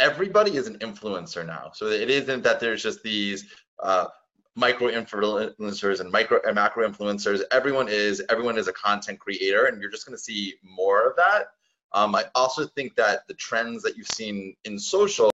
everybody 0.00 0.56
is 0.56 0.66
an 0.66 0.78
influencer 0.78 1.46
now. 1.46 1.70
So 1.72 1.86
it 1.86 2.10
isn't 2.10 2.42
that 2.42 2.58
there's 2.58 2.82
just 2.82 3.02
these 3.04 3.46
uh, 3.80 4.06
micro 4.56 4.88
influencers 4.88 6.00
and 6.00 6.10
micro 6.10 6.40
and 6.44 6.56
macro 6.56 6.88
influencers. 6.88 7.42
Everyone 7.52 7.88
is 7.88 8.20
everyone 8.28 8.58
is 8.58 8.66
a 8.66 8.72
content 8.72 9.20
creator, 9.20 9.66
and 9.66 9.80
you're 9.80 9.90
just 9.90 10.04
going 10.04 10.16
to 10.16 10.22
see 10.22 10.54
more 10.64 11.08
of 11.08 11.14
that. 11.16 11.50
Um, 11.92 12.14
I 12.16 12.24
also 12.34 12.66
think 12.66 12.96
that 12.96 13.26
the 13.28 13.34
trends 13.34 13.82
that 13.84 13.96
you've 13.96 14.08
seen 14.08 14.56
in 14.64 14.78
social, 14.78 15.30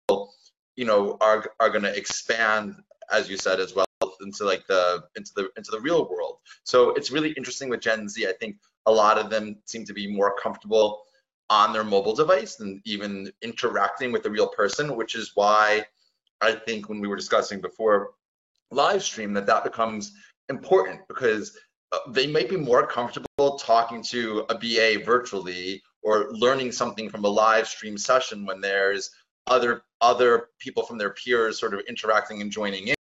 you 0.76 0.84
know, 0.84 1.16
are 1.20 1.52
are 1.60 1.70
going 1.70 1.84
to 1.84 1.96
expand, 1.96 2.74
as 3.12 3.28
you 3.28 3.36
said 3.36 3.60
as 3.60 3.74
well, 3.74 3.86
into 4.20 4.44
like 4.44 4.66
the 4.66 5.04
into 5.16 5.30
the 5.36 5.48
into 5.56 5.70
the 5.70 5.80
real 5.80 6.08
world. 6.08 6.38
So 6.64 6.90
it's 6.90 7.10
really 7.10 7.32
interesting 7.32 7.68
with 7.68 7.80
Gen 7.80 8.08
Z. 8.08 8.26
I 8.26 8.32
think 8.32 8.56
a 8.86 8.92
lot 8.92 9.18
of 9.18 9.30
them 9.30 9.56
seem 9.66 9.84
to 9.84 9.92
be 9.92 10.06
more 10.06 10.34
comfortable 10.36 11.02
on 11.48 11.72
their 11.72 11.84
mobile 11.84 12.14
device 12.14 12.60
and 12.60 12.80
even 12.84 13.30
interacting 13.42 14.12
with 14.12 14.26
a 14.26 14.30
real 14.30 14.48
person, 14.48 14.96
which 14.96 15.14
is 15.14 15.32
why 15.34 15.84
I 16.40 16.52
think 16.52 16.88
when 16.88 17.00
we 17.00 17.08
were 17.08 17.16
discussing 17.16 17.60
before 17.60 18.10
live 18.70 19.02
stream 19.02 19.32
that 19.34 19.46
that 19.46 19.64
becomes 19.64 20.12
important 20.48 21.00
because 21.08 21.56
uh, 21.92 21.98
they 22.08 22.26
might 22.26 22.48
be 22.48 22.56
more 22.56 22.86
comfortable 22.86 23.58
talking 23.58 24.02
to 24.02 24.44
a 24.50 24.58
BA 24.58 25.04
virtually 25.04 25.82
or 26.02 26.32
learning 26.32 26.72
something 26.72 27.08
from 27.08 27.24
a 27.24 27.28
live 27.28 27.68
stream 27.68 27.96
session 27.96 28.44
when 28.44 28.60
there's 28.60 29.10
other 29.46 29.82
other 30.00 30.48
people 30.58 30.82
from 30.82 30.98
their 30.98 31.10
peers 31.10 31.58
sort 31.58 31.74
of 31.74 31.80
interacting 31.88 32.42
and 32.42 32.50
joining 32.50 32.88
in 32.88 32.95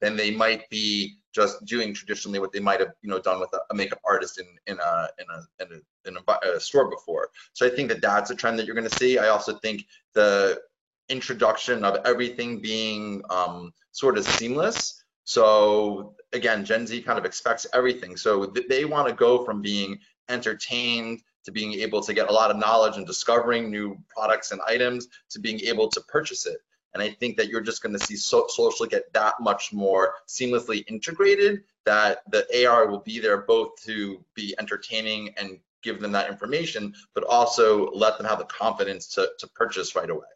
than 0.00 0.16
they 0.16 0.30
might 0.30 0.68
be 0.70 1.16
just 1.34 1.64
doing 1.64 1.94
traditionally 1.94 2.38
what 2.38 2.52
they 2.52 2.60
might 2.60 2.80
have 2.80 2.90
you 3.02 3.10
know 3.10 3.18
done 3.18 3.40
with 3.40 3.50
a, 3.52 3.60
a 3.70 3.74
makeup 3.74 4.00
artist 4.04 4.40
in 4.40 4.46
in 4.66 4.78
a 4.80 5.08
in 5.18 5.26
a 5.30 5.62
in 5.62 5.80
a, 5.80 6.08
in 6.08 6.16
a, 6.16 6.56
a 6.56 6.60
store 6.60 6.90
before. 6.90 7.28
So 7.52 7.66
I 7.66 7.70
think 7.70 7.88
that 7.88 8.00
that's 8.00 8.30
a 8.30 8.34
trend 8.34 8.58
that 8.58 8.66
you're 8.66 8.74
going 8.74 8.88
to 8.88 8.96
see. 8.96 9.18
I 9.18 9.28
also 9.28 9.58
think 9.58 9.84
the 10.14 10.60
introduction 11.08 11.84
of 11.84 11.98
everything 12.04 12.60
being 12.60 13.22
um, 13.30 13.72
sort 13.92 14.18
of 14.18 14.24
seamless 14.24 14.98
so 15.28 16.14
again, 16.32 16.64
Gen 16.64 16.86
Z 16.86 17.02
kind 17.02 17.18
of 17.18 17.26
expects 17.26 17.66
everything. 17.74 18.16
So 18.16 18.46
they 18.46 18.86
want 18.86 19.08
to 19.08 19.14
go 19.14 19.44
from 19.44 19.60
being 19.60 19.98
entertained 20.30 21.20
to 21.44 21.52
being 21.52 21.74
able 21.74 22.00
to 22.00 22.14
get 22.14 22.30
a 22.30 22.32
lot 22.32 22.50
of 22.50 22.56
knowledge 22.56 22.96
and 22.96 23.06
discovering 23.06 23.70
new 23.70 23.98
products 24.08 24.52
and 24.52 24.60
items 24.66 25.08
to 25.28 25.38
being 25.38 25.60
able 25.60 25.90
to 25.90 26.00
purchase 26.08 26.46
it. 26.46 26.60
And 26.94 27.02
I 27.02 27.10
think 27.10 27.36
that 27.36 27.48
you're 27.48 27.60
just 27.60 27.82
going 27.82 27.96
to 27.98 28.04
see 28.04 28.16
so 28.16 28.46
social 28.48 28.86
get 28.86 29.12
that 29.12 29.34
much 29.40 29.72
more 29.72 30.14
seamlessly 30.26 30.84
integrated 30.88 31.64
that 31.84 32.22
the 32.30 32.66
AR 32.66 32.88
will 32.88 33.00
be 33.00 33.18
there 33.18 33.42
both 33.42 33.82
to 33.84 34.24
be 34.34 34.54
entertaining 34.58 35.34
and 35.36 35.58
give 35.82 36.00
them 36.00 36.12
that 36.12 36.28
information, 36.28 36.94
but 37.14 37.24
also 37.24 37.90
let 37.92 38.18
them 38.18 38.26
have 38.26 38.38
the 38.38 38.44
confidence 38.46 39.06
to, 39.08 39.28
to 39.38 39.46
purchase 39.48 39.94
right 39.94 40.10
away. 40.10 40.26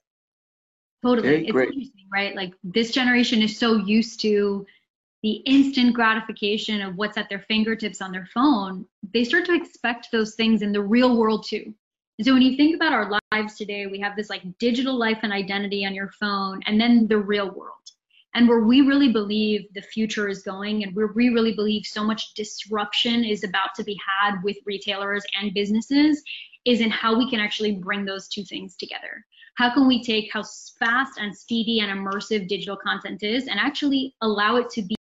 Totally. 1.03 1.29
Okay, 1.29 1.43
it's 1.43 1.53
great. 1.53 1.69
interesting, 1.71 2.07
right? 2.13 2.37
Like 2.37 2.55
this 2.63 2.93
generation 2.93 3.43
is 3.43 3.59
so 3.59 3.77
used 3.77 4.21
to 4.21 4.65
the 5.23 5.35
instant 5.47 5.95
gratification 5.95 6.81
of 6.83 6.97
what's 6.97 7.17
at 7.17 7.29
their 7.29 7.45
fingertips 7.49 8.01
on 8.01 8.13
their 8.13 8.29
phone, 8.35 8.85
they 9.15 9.25
start 9.25 9.45
to 9.47 9.55
expect 9.55 10.09
those 10.11 10.35
things 10.35 10.63
in 10.63 10.73
the 10.73 10.83
real 10.83 11.17
world 11.17 11.45
too. 11.47 11.75
And 12.19 12.27
so 12.27 12.35
when 12.35 12.43
you 12.43 12.57
think 12.57 12.77
about 12.77 12.93
our 12.93 13.19
lives 13.33 13.57
today, 13.57 13.87
we 13.87 14.01
have 14.01 14.17
this 14.17 14.31
like 14.31 14.43
digital 14.59 14.99
life 14.99 15.19
and 15.23 15.33
identity 15.33 15.85
on 15.85 15.95
your 15.95 16.11
phone, 16.11 16.61
and 16.67 16.81
then 16.81 17.07
the 17.09 17.19
real 17.19 17.51
world. 17.51 17.77
And 18.35 18.49
where 18.49 18.61
we 18.61 18.81
really 18.81 19.13
believe 19.13 19.63
the 19.75 19.83
future 19.83 20.29
is 20.29 20.43
going, 20.43 20.83
and 20.83 20.95
where 20.95 21.13
we 21.15 21.29
really 21.29 21.55
believe 21.55 21.85
so 21.85 22.03
much 22.03 22.35
disruption 22.35 23.25
is 23.25 23.45
about 23.45 23.75
to 23.77 23.85
be 23.85 23.99
had 24.07 24.37
with 24.43 24.57
retailers 24.65 25.23
and 25.41 25.53
businesses, 25.53 26.23
is 26.65 26.81
in 26.81 26.91
how 26.91 27.17
we 27.17 27.29
can 27.29 27.41
actually 27.41 27.73
bring 27.73 28.05
those 28.05 28.29
two 28.29 28.45
things 28.45 28.77
together. 28.77 29.25
How 29.57 29.73
can 29.75 29.87
we 29.87 30.03
take 30.03 30.33
how 30.33 30.45
fast 30.79 31.19
and 31.19 31.37
speedy 31.37 31.81
and 31.81 31.91
immersive 31.91 32.49
digital 32.49 32.77
content 32.77 33.23
is 33.23 33.49
and 33.49 33.59
actually 33.59 34.15
allow 34.23 34.57
it 34.57 34.71
to 34.71 34.83
be 34.83 34.97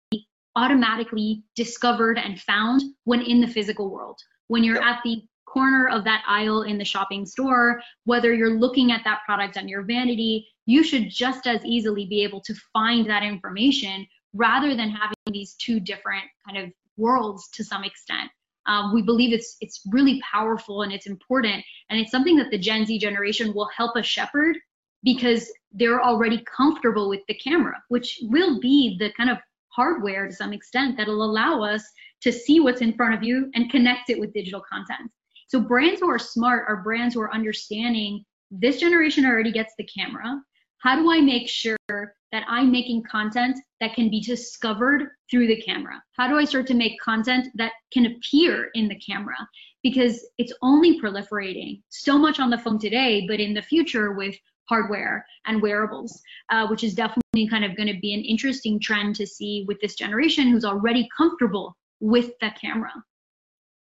automatically 0.56 1.42
discovered 1.56 2.18
and 2.18 2.40
found 2.40 2.82
when 3.04 3.22
in 3.22 3.40
the 3.40 3.46
physical 3.46 3.90
world. 3.90 4.20
When 4.48 4.64
you're 4.64 4.82
at 4.82 5.00
the 5.02 5.22
corner 5.52 5.88
of 5.88 6.04
that 6.04 6.22
aisle 6.26 6.62
in 6.62 6.78
the 6.78 6.84
shopping 6.84 7.26
store, 7.26 7.80
whether 8.04 8.32
you're 8.32 8.58
looking 8.58 8.92
at 8.92 9.02
that 9.04 9.20
product 9.26 9.56
on 9.56 9.68
your 9.68 9.82
vanity, 9.82 10.46
you 10.66 10.82
should 10.82 11.10
just 11.10 11.46
as 11.46 11.64
easily 11.64 12.06
be 12.06 12.22
able 12.22 12.40
to 12.40 12.54
find 12.72 13.08
that 13.08 13.22
information 13.22 14.06
rather 14.32 14.74
than 14.74 14.90
having 14.90 15.16
these 15.30 15.54
two 15.54 15.80
different 15.80 16.24
kind 16.46 16.58
of 16.58 16.72
worlds 16.96 17.48
to 17.50 17.64
some 17.64 17.84
extent. 17.84 18.30
Um, 18.66 18.94
we 18.94 19.02
believe 19.02 19.32
it's 19.32 19.56
it's 19.60 19.82
really 19.90 20.20
powerful 20.32 20.82
and 20.82 20.92
it's 20.92 21.06
important, 21.06 21.64
and 21.90 21.98
it's 21.98 22.12
something 22.12 22.36
that 22.36 22.50
the 22.50 22.58
Gen 22.58 22.86
Z 22.86 22.96
generation 22.98 23.52
will 23.52 23.68
help 23.76 23.96
us 23.96 24.06
shepherd 24.06 24.56
because 25.02 25.52
they're 25.72 26.00
already 26.00 26.44
comfortable 26.56 27.08
with 27.08 27.20
the 27.26 27.34
camera, 27.34 27.74
which 27.88 28.20
will 28.22 28.60
be 28.60 28.96
the 28.98 29.12
kind 29.14 29.30
of 29.30 29.38
hardware 29.68 30.28
to 30.28 30.32
some 30.32 30.52
extent 30.52 30.96
that'll 30.96 31.24
allow 31.24 31.62
us 31.62 31.82
to 32.20 32.30
see 32.32 32.60
what's 32.60 32.82
in 32.82 32.92
front 32.92 33.14
of 33.14 33.22
you 33.24 33.50
and 33.54 33.70
connect 33.70 34.10
it 34.10 34.20
with 34.20 34.32
digital 34.32 34.62
content. 34.70 35.10
So 35.52 35.60
brands 35.60 36.00
who 36.00 36.08
are 36.08 36.18
smart 36.18 36.64
are 36.66 36.82
brands 36.82 37.14
who 37.14 37.20
are 37.20 37.34
understanding 37.34 38.24
this 38.50 38.80
generation 38.80 39.26
already 39.26 39.52
gets 39.52 39.74
the 39.76 39.84
camera. 39.84 40.40
How 40.78 40.96
do 40.96 41.12
I 41.12 41.20
make 41.20 41.46
sure 41.46 41.76
that 41.90 42.44
I'm 42.48 42.72
making 42.72 43.02
content 43.02 43.58
that 43.78 43.92
can 43.92 44.08
be 44.08 44.22
discovered 44.22 45.10
through 45.30 45.48
the 45.48 45.60
camera? 45.60 46.02
How 46.16 46.26
do 46.26 46.38
I 46.38 46.46
start 46.46 46.66
to 46.68 46.74
make 46.74 46.98
content 47.02 47.48
that 47.56 47.72
can 47.92 48.06
appear 48.06 48.70
in 48.72 48.88
the 48.88 48.98
camera? 48.98 49.36
Because 49.82 50.26
it's 50.38 50.54
only 50.62 50.98
proliferating 50.98 51.82
so 51.90 52.16
much 52.16 52.40
on 52.40 52.48
the 52.48 52.56
phone 52.56 52.78
today, 52.78 53.26
but 53.28 53.38
in 53.38 53.52
the 53.52 53.60
future 53.60 54.12
with 54.12 54.34
hardware 54.70 55.26
and 55.44 55.60
wearables, 55.60 56.18
uh, 56.48 56.66
which 56.66 56.82
is 56.82 56.94
definitely 56.94 57.46
kind 57.46 57.66
of 57.66 57.76
going 57.76 57.92
to 57.92 58.00
be 58.00 58.14
an 58.14 58.24
interesting 58.24 58.80
trend 58.80 59.16
to 59.16 59.26
see 59.26 59.66
with 59.68 59.78
this 59.82 59.96
generation 59.96 60.48
who's 60.48 60.64
already 60.64 61.06
comfortable 61.14 61.76
with 62.00 62.30
the 62.40 62.50
camera. 62.58 63.04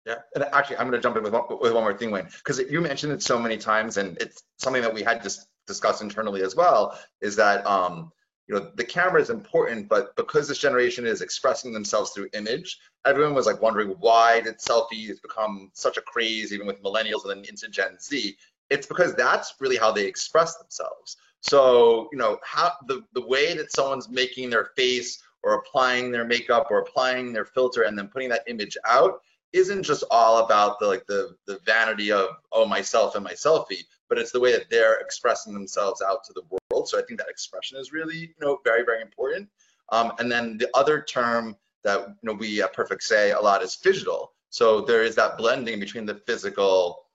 Yeah, 0.08 0.16
and 0.36 0.46
actually, 0.54 0.78
I'm 0.78 0.90
going 0.90 1.00
to 1.00 1.04
jump 1.04 1.18
in 1.18 1.24
with 1.24 1.34
one, 1.34 1.44
with 1.62 1.74
one 1.74 1.84
more 1.84 1.98
thing, 1.98 2.12
Wayne, 2.12 2.30
because 2.38 2.60
you 2.60 2.80
mentioned 2.80 3.12
it 3.12 3.22
so 3.22 3.38
many 3.38 3.58
times, 3.58 3.98
and 3.98 4.18
it's 4.22 4.42
something 4.58 4.82
that 4.82 4.94
we 4.94 5.04
had 5.04 5.22
just 5.22 5.48
discussed 5.68 6.02
internally 6.02 6.44
as 6.44 6.56
well. 6.56 6.98
Is 7.20 7.36
that 7.36 7.66
um, 7.68 8.14
you 8.48 8.56
know 8.56 8.72
the 8.76 8.86
camera 8.86 9.22
is 9.22 9.30
important, 9.30 9.90
but 9.90 10.16
because 10.16 10.48
this 10.48 10.60
generation 10.60 11.06
is 11.06 11.22
expressing 11.22 11.74
themselves 11.74 12.12
through 12.12 12.30
image, 12.34 12.80
everyone 13.06 13.34
was 13.34 13.46
like 13.48 13.62
wondering 13.62 13.90
why 14.00 14.40
did 14.40 14.60
selfies 14.60 15.22
become 15.22 15.72
such 15.74 15.98
a 15.98 16.02
craze, 16.02 16.54
even 16.54 16.68
with 16.68 16.82
millennials 16.82 17.26
and 17.26 17.32
then 17.32 17.46
into 17.50 17.68
Gen 17.68 18.00
Z 18.00 18.38
it's 18.70 18.88
because 18.88 19.16
that's 19.16 19.54
really 19.60 19.78
how 19.78 19.92
they 19.92 20.06
express 20.06 20.58
themselves. 20.58 21.18
So, 21.42 22.10
you 22.12 22.18
know, 22.18 22.38
how 22.44 22.74
the, 22.88 23.04
the 23.14 23.26
way 23.26 23.56
that 23.56 23.72
someone's 23.72 24.10
making 24.10 24.50
their 24.50 24.72
face 24.76 25.20
or 25.44 25.56
applying 25.56 26.12
their 26.12 26.26
makeup 26.26 26.68
or 26.70 26.80
applying 26.80 27.32
their 27.32 27.46
filter 27.46 27.84
and 27.84 27.98
then 27.98 28.08
putting 28.08 28.30
that 28.30 28.44
image 28.48 28.78
out 28.86 29.22
isn't 29.54 29.84
just 29.84 30.04
all 30.12 30.44
about 30.46 30.80
the 30.80 30.88
like 30.88 31.06
the 31.08 31.36
the 31.46 31.60
vanity 31.66 32.12
of 32.12 32.30
oh 32.52 32.66
myself 32.66 33.16
and 33.16 33.24
my 33.24 33.34
selfie, 33.34 33.84
but 34.10 34.18
it's 34.18 34.32
the 34.32 34.40
way 34.40 34.52
that 34.52 34.70
they're 34.70 35.00
expressing 35.00 35.54
themselves 35.54 36.02
out 36.02 36.24
to 36.26 36.34
the 36.34 36.44
world. 36.50 36.88
So 36.90 37.00
I 37.00 37.04
think 37.04 37.20
that 37.20 37.30
expression 37.30 37.78
is 37.78 37.92
really, 37.92 38.18
you 38.18 38.34
know, 38.42 38.60
very, 38.64 38.84
very 38.84 39.02
important. 39.02 39.50
Um, 39.90 40.14
and 40.20 40.32
then 40.32 40.58
the 40.58 40.70
other 40.74 41.02
term 41.02 41.56
that 41.84 42.08
you 42.08 42.16
know 42.24 42.34
we 42.34 42.62
at 42.62 42.74
Perfect 42.74 43.04
say 43.04 43.32
a 43.32 43.40
lot 43.40 43.64
is 43.64 43.78
phygital. 43.82 44.28
So 44.50 44.82
there 44.82 45.04
is 45.04 45.16
that 45.16 45.38
blending 45.38 45.80
between 45.80 46.06
the 46.06 46.16
physical 46.16 47.06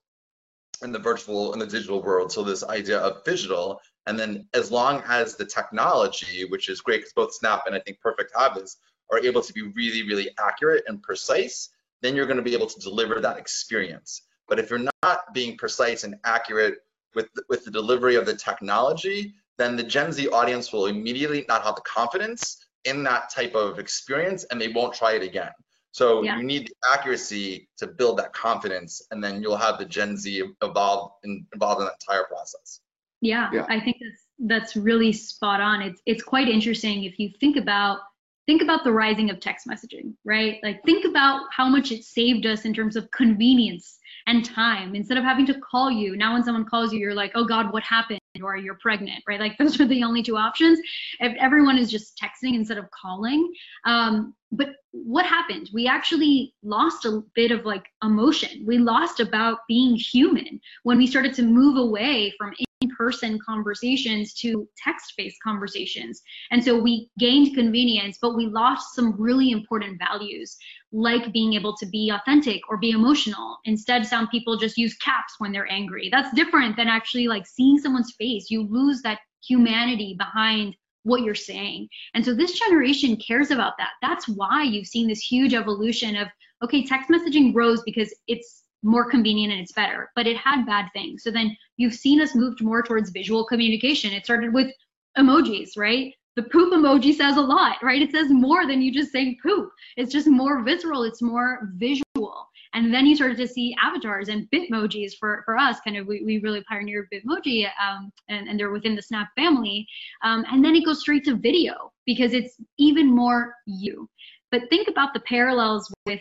and 0.82 0.94
the 0.94 0.98
virtual 0.98 1.52
and 1.52 1.62
the 1.62 1.66
digital 1.66 2.02
world. 2.02 2.32
So 2.32 2.42
this 2.42 2.64
idea 2.64 2.98
of 2.98 3.24
phygital, 3.24 3.78
and 4.06 4.18
then 4.18 4.48
as 4.52 4.70
long 4.70 5.02
as 5.06 5.36
the 5.36 5.44
technology, 5.44 6.44
which 6.46 6.68
is 6.68 6.80
great 6.80 6.98
because 6.98 7.12
both 7.12 7.34
Snap 7.34 7.64
and 7.66 7.74
I 7.74 7.80
think 7.80 8.00
Perfect 8.00 8.32
have 8.36 8.54
this, 8.54 8.78
are 9.10 9.18
able 9.18 9.42
to 9.42 9.52
be 9.52 9.62
really, 9.62 10.02
really 10.02 10.30
accurate 10.38 10.84
and 10.86 11.02
precise, 11.02 11.68
then 12.02 12.14
you're 12.14 12.26
going 12.26 12.36
to 12.36 12.42
be 12.42 12.54
able 12.54 12.66
to 12.66 12.80
deliver 12.80 13.20
that 13.20 13.38
experience. 13.38 14.22
But 14.48 14.58
if 14.58 14.70
you're 14.70 14.86
not 15.02 15.20
being 15.32 15.56
precise 15.56 16.04
and 16.04 16.16
accurate 16.24 16.78
with 17.14 17.28
the, 17.34 17.42
with 17.48 17.64
the 17.64 17.70
delivery 17.70 18.16
of 18.16 18.26
the 18.26 18.34
technology, 18.34 19.34
then 19.58 19.76
the 19.76 19.82
Gen 19.82 20.12
Z 20.12 20.28
audience 20.28 20.72
will 20.72 20.86
immediately 20.86 21.44
not 21.48 21.62
have 21.62 21.76
the 21.76 21.82
confidence 21.82 22.58
in 22.84 23.02
that 23.04 23.30
type 23.30 23.54
of 23.54 23.78
experience 23.78 24.44
and 24.44 24.60
they 24.60 24.68
won't 24.68 24.94
try 24.94 25.12
it 25.12 25.22
again. 25.22 25.52
So 25.92 26.22
yeah. 26.22 26.38
you 26.38 26.42
need 26.42 26.68
the 26.68 26.74
accuracy 26.90 27.68
to 27.76 27.86
build 27.86 28.18
that 28.18 28.32
confidence, 28.32 29.02
and 29.10 29.22
then 29.22 29.42
you'll 29.42 29.58
have 29.58 29.78
the 29.78 29.84
Gen 29.84 30.16
Z 30.16 30.42
evolve 30.62 31.12
in, 31.22 31.46
involved 31.52 31.82
in 31.82 31.86
that 31.86 31.96
entire 32.00 32.24
process. 32.24 32.80
Yeah, 33.20 33.50
yeah, 33.52 33.66
I 33.68 33.78
think 33.78 33.98
that's 34.00 34.22
that's 34.38 34.76
really 34.76 35.12
spot 35.12 35.60
on. 35.60 35.82
It's 35.82 36.00
it's 36.06 36.22
quite 36.22 36.48
interesting 36.48 37.04
if 37.04 37.18
you 37.18 37.30
think 37.38 37.58
about 37.58 37.98
think 38.46 38.62
about 38.62 38.84
the 38.84 38.92
rising 38.92 39.30
of 39.30 39.40
text 39.40 39.66
messaging, 39.66 40.14
right? 40.24 40.58
Like 40.62 40.82
think 40.84 41.04
about 41.04 41.42
how 41.50 41.68
much 41.68 41.92
it 41.92 42.04
saved 42.04 42.46
us 42.46 42.64
in 42.64 42.74
terms 42.74 42.96
of 42.96 43.10
convenience 43.10 43.98
and 44.26 44.44
time. 44.44 44.94
Instead 44.94 45.18
of 45.18 45.24
having 45.24 45.46
to 45.46 45.60
call 45.60 45.90
you, 45.90 46.16
now 46.16 46.34
when 46.34 46.42
someone 46.42 46.64
calls 46.64 46.92
you, 46.92 46.98
you're 46.98 47.14
like, 47.14 47.32
oh 47.34 47.44
God, 47.44 47.72
what 47.72 47.82
happened? 47.82 48.18
Or 48.42 48.56
you're 48.56 48.78
pregnant, 48.80 49.22
right? 49.28 49.38
Like 49.38 49.56
those 49.58 49.80
are 49.80 49.86
the 49.86 50.02
only 50.02 50.22
two 50.22 50.36
options. 50.36 50.80
If 51.20 51.36
everyone 51.38 51.78
is 51.78 51.90
just 51.90 52.18
texting 52.18 52.54
instead 52.54 52.78
of 52.78 52.90
calling. 52.90 53.52
Um, 53.84 54.34
but 54.50 54.68
what 54.90 55.24
happened? 55.24 55.70
We 55.72 55.86
actually 55.86 56.54
lost 56.62 57.06
a 57.06 57.22
bit 57.34 57.50
of 57.50 57.64
like 57.64 57.86
emotion. 58.02 58.64
We 58.66 58.78
lost 58.78 59.20
about 59.20 59.60
being 59.66 59.96
human 59.96 60.60
when 60.82 60.98
we 60.98 61.06
started 61.06 61.34
to 61.34 61.42
move 61.42 61.76
away 61.76 62.34
from 62.38 62.52
in-person 62.82 63.38
conversations 63.44 64.34
to 64.34 64.68
text-based 64.76 65.36
conversations. 65.42 66.20
And 66.50 66.62
so 66.62 66.78
we 66.78 67.08
gained 67.18 67.54
convenience, 67.54 68.18
but 68.20 68.36
we 68.36 68.46
lost 68.46 68.94
some 68.94 69.20
really 69.20 69.50
important 69.50 69.98
values, 69.98 70.56
like 70.92 71.32
being 71.32 71.54
able 71.54 71.76
to 71.76 71.86
be 71.86 72.10
authentic 72.10 72.60
or 72.68 72.76
be 72.76 72.90
emotional. 72.90 73.58
Instead, 73.64 74.06
some 74.06 74.28
people 74.28 74.56
just 74.56 74.76
use 74.76 74.94
caps 74.96 75.34
when 75.38 75.52
they're 75.52 75.70
angry. 75.70 76.08
That's 76.10 76.34
different 76.34 76.76
than 76.76 76.88
actually 76.88 77.28
like 77.28 77.46
seeing 77.46 77.78
someone's 77.78 78.14
face. 78.18 78.50
You 78.50 78.62
lose 78.68 79.02
that 79.02 79.20
humanity 79.46 80.14
behind 80.18 80.76
what 81.04 81.22
you're 81.22 81.34
saying. 81.34 81.88
And 82.14 82.24
so 82.24 82.34
this 82.34 82.58
generation 82.58 83.16
cares 83.16 83.50
about 83.50 83.72
that. 83.78 83.90
That's 84.00 84.28
why 84.28 84.62
you've 84.62 84.86
seen 84.86 85.08
this 85.08 85.20
huge 85.20 85.54
evolution 85.54 86.16
of 86.16 86.28
okay, 86.62 86.84
text 86.84 87.10
messaging 87.10 87.52
grows 87.52 87.82
because 87.82 88.14
it's 88.28 88.61
more 88.82 89.08
convenient 89.08 89.52
and 89.52 89.62
it's 89.62 89.72
better, 89.72 90.10
but 90.16 90.26
it 90.26 90.36
had 90.36 90.66
bad 90.66 90.86
things. 90.92 91.22
So 91.22 91.30
then 91.30 91.56
you've 91.76 91.94
seen 91.94 92.20
us 92.20 92.34
moved 92.34 92.62
more 92.62 92.82
towards 92.82 93.10
visual 93.10 93.44
communication. 93.44 94.12
It 94.12 94.24
started 94.24 94.52
with 94.52 94.72
emojis, 95.18 95.70
right? 95.76 96.12
The 96.34 96.44
poop 96.44 96.72
emoji 96.72 97.14
says 97.14 97.36
a 97.36 97.42
lot, 97.42 97.76
right? 97.82 98.00
It 98.00 98.10
says 98.10 98.30
more 98.30 98.66
than 98.66 98.80
you 98.80 98.92
just 98.92 99.12
saying 99.12 99.36
poop. 99.42 99.70
It's 99.96 100.12
just 100.12 100.26
more 100.26 100.62
visceral, 100.62 101.02
it's 101.04 101.20
more 101.20 101.68
visual. 101.74 102.48
And 102.74 102.92
then 102.92 103.04
you 103.04 103.14
started 103.14 103.36
to 103.36 103.46
see 103.46 103.76
avatars 103.82 104.28
and 104.28 104.48
bitmojis 104.50 105.12
for, 105.20 105.42
for 105.44 105.58
us, 105.58 105.78
kind 105.80 105.98
of, 105.98 106.06
we, 106.06 106.22
we 106.24 106.38
really 106.38 106.64
pioneered 106.66 107.08
bitmoji 107.12 107.68
um, 107.78 108.10
and, 108.30 108.48
and 108.48 108.58
they're 108.58 108.70
within 108.70 108.96
the 108.96 109.02
Snap 109.02 109.28
family. 109.36 109.86
Um, 110.24 110.46
and 110.50 110.64
then 110.64 110.74
it 110.74 110.86
goes 110.86 111.00
straight 111.00 111.24
to 111.24 111.36
video 111.36 111.92
because 112.06 112.32
it's 112.32 112.56
even 112.78 113.14
more 113.14 113.54
you. 113.66 114.08
But 114.50 114.70
think 114.70 114.88
about 114.88 115.12
the 115.12 115.20
parallels 115.20 115.92
with 116.06 116.20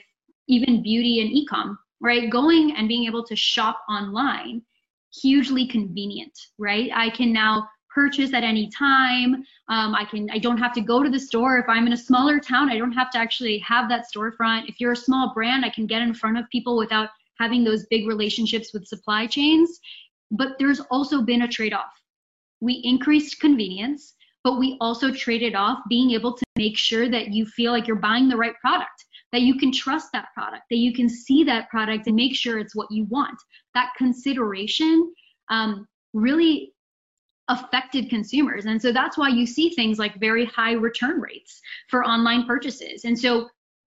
even 0.49 0.83
beauty 0.83 1.21
and 1.21 1.29
ecom 1.31 1.77
right? 2.01 2.29
Going 2.29 2.75
and 2.75 2.87
being 2.87 3.05
able 3.05 3.23
to 3.25 3.35
shop 3.35 3.81
online, 3.89 4.63
hugely 5.21 5.67
convenient, 5.67 6.37
right? 6.57 6.89
I 6.93 7.09
can 7.09 7.31
now 7.31 7.69
purchase 7.93 8.33
at 8.33 8.43
any 8.43 8.69
time. 8.69 9.43
Um, 9.67 9.93
I 9.93 10.05
can, 10.09 10.29
I 10.31 10.39
don't 10.39 10.57
have 10.57 10.73
to 10.73 10.81
go 10.81 11.03
to 11.03 11.09
the 11.09 11.19
store. 11.19 11.59
If 11.59 11.65
I'm 11.67 11.87
in 11.87 11.93
a 11.93 11.97
smaller 11.97 12.39
town, 12.39 12.69
I 12.69 12.77
don't 12.77 12.93
have 12.93 13.11
to 13.11 13.17
actually 13.17 13.59
have 13.59 13.89
that 13.89 14.05
storefront. 14.13 14.67
If 14.67 14.79
you're 14.79 14.93
a 14.93 14.97
small 14.97 15.33
brand, 15.33 15.65
I 15.65 15.69
can 15.69 15.85
get 15.85 16.01
in 16.01 16.13
front 16.13 16.37
of 16.37 16.49
people 16.49 16.77
without 16.77 17.09
having 17.39 17.63
those 17.63 17.85
big 17.87 18.07
relationships 18.07 18.73
with 18.73 18.87
supply 18.87 19.27
chains. 19.27 19.79
But 20.31 20.57
there's 20.57 20.79
also 20.91 21.21
been 21.21 21.41
a 21.41 21.47
trade-off. 21.47 21.91
We 22.61 22.81
increased 22.85 23.41
convenience, 23.41 24.13
but 24.43 24.57
we 24.57 24.77
also 24.79 25.11
traded 25.11 25.55
off 25.55 25.79
being 25.89 26.11
able 26.11 26.33
to 26.33 26.43
make 26.55 26.77
sure 26.77 27.09
that 27.09 27.29
you 27.33 27.45
feel 27.45 27.71
like 27.73 27.87
you're 27.87 27.97
buying 27.97 28.29
the 28.29 28.37
right 28.37 28.55
product 28.61 29.05
that 29.31 29.41
you 29.41 29.57
can 29.57 29.71
trust 29.71 30.11
that 30.13 30.29
product, 30.33 30.63
that 30.69 30.77
you 30.77 30.93
can 30.93 31.09
see 31.09 31.43
that 31.43 31.69
product 31.69 32.07
and 32.07 32.15
make 32.15 32.35
sure 32.35 32.59
it's 32.59 32.75
what 32.75 32.91
you 32.91 33.05
want. 33.05 33.37
That 33.73 33.91
consideration 33.97 35.13
um, 35.49 35.87
really 36.13 36.73
affected 37.47 38.09
consumers. 38.09 38.65
And 38.65 38.81
so 38.81 38.91
that's 38.91 39.17
why 39.17 39.29
you 39.29 39.45
see 39.45 39.69
things 39.69 39.99
like 39.99 40.19
very 40.19 40.45
high 40.45 40.73
return 40.73 41.19
rates 41.19 41.61
for 41.89 42.05
online 42.05 42.45
purchases. 42.45 43.03
And 43.05 43.17
so 43.17 43.49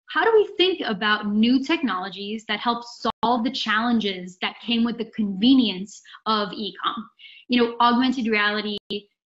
how 0.09 0.23
do 0.25 0.31
we 0.33 0.49
think 0.57 0.81
about 0.85 1.27
new 1.27 1.63
technologies 1.63 2.43
that 2.47 2.59
help 2.59 2.83
solve 2.83 3.43
the 3.43 3.51
challenges 3.51 4.37
that 4.41 4.59
came 4.59 4.83
with 4.83 4.97
the 4.97 5.05
convenience 5.05 6.01
of 6.25 6.49
ecom? 6.49 7.03
You 7.47 7.63
know, 7.63 7.75
augmented 7.79 8.27
reality, 8.27 8.77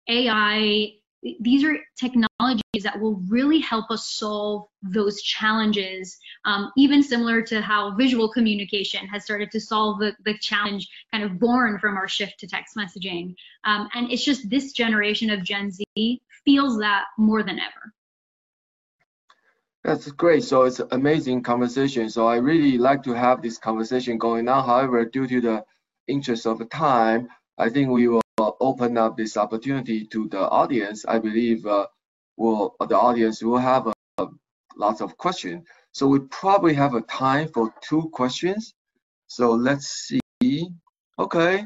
AI, 0.10 0.94
these 1.40 1.64
are 1.64 1.78
technologies 1.98 2.84
that 2.84 3.00
will 3.00 3.22
really 3.30 3.60
help 3.60 3.90
us 3.92 4.08
solve 4.12 4.68
those 4.82 5.22
challenges, 5.22 6.18
um, 6.46 6.72
even 6.76 7.02
similar 7.02 7.42
to 7.42 7.62
how 7.62 7.96
visual 7.96 8.32
communication 8.32 9.08
has 9.08 9.24
started 9.24 9.52
to 9.52 9.60
solve 9.60 10.00
the, 10.00 10.14
the 10.26 10.38
challenge 10.40 10.90
kind 11.12 11.24
of 11.24 11.40
born 11.40 11.80
from 11.80 11.96
our 11.96 12.08
shift 12.08 12.40
to 12.40 12.48
text 12.48 12.76
messaging. 12.76 13.36
Um, 13.64 13.90
and 13.94 14.12
it's 14.12 14.26
just 14.26 14.50
this 14.50 14.74
generation 14.74 15.30
of 15.30 15.44
Gen 15.44 15.72
Z 15.72 16.22
feels 16.46 16.78
that 16.80 17.06
more 17.18 17.44
than 17.44 17.60
ever. 17.60 17.94
That's 19.84 20.10
great. 20.12 20.44
So 20.44 20.64
it's 20.64 20.80
an 20.80 20.88
amazing 20.92 21.44
conversation. 21.44 22.10
So 22.10 22.26
I 22.28 22.38
really 22.38 22.78
like 22.78 23.04
to 23.04 23.14
have 23.14 23.42
this 23.42 23.58
conversation 23.58 24.18
going 24.18 24.48
on. 24.48 24.66
However, 24.66 25.04
due 25.06 25.28
to 25.28 25.42
the 25.42 25.66
interest 26.08 26.48
of 26.48 26.60
the 26.60 26.66
time, 26.66 27.28
I 27.58 27.70
think 27.70 27.90
we 27.90 28.08
will 28.08 28.23
open 28.64 28.98
up 28.98 29.18
this 29.18 29.38
opportunity 29.38 30.06
to 30.06 30.28
the 30.30 30.40
audience, 30.62 31.06
I 31.06 31.20
believe 31.20 31.66
uh, 31.66 31.88
will 32.38 32.76
the 32.80 32.98
audience 32.98 33.44
will 33.44 33.58
have 33.58 33.88
a 33.88 33.94
lots 34.76 35.02
of 35.02 35.18
questions. 35.18 35.66
So 35.92 36.08
we 36.08 36.20
probably 36.20 36.74
have 36.74 36.96
a 36.96 37.02
time 37.02 37.48
for 37.50 37.74
two 37.82 38.10
questions. 38.14 38.74
So 39.28 39.52
let's 39.52 39.88
see. 40.42 40.70
Okay. 41.20 41.66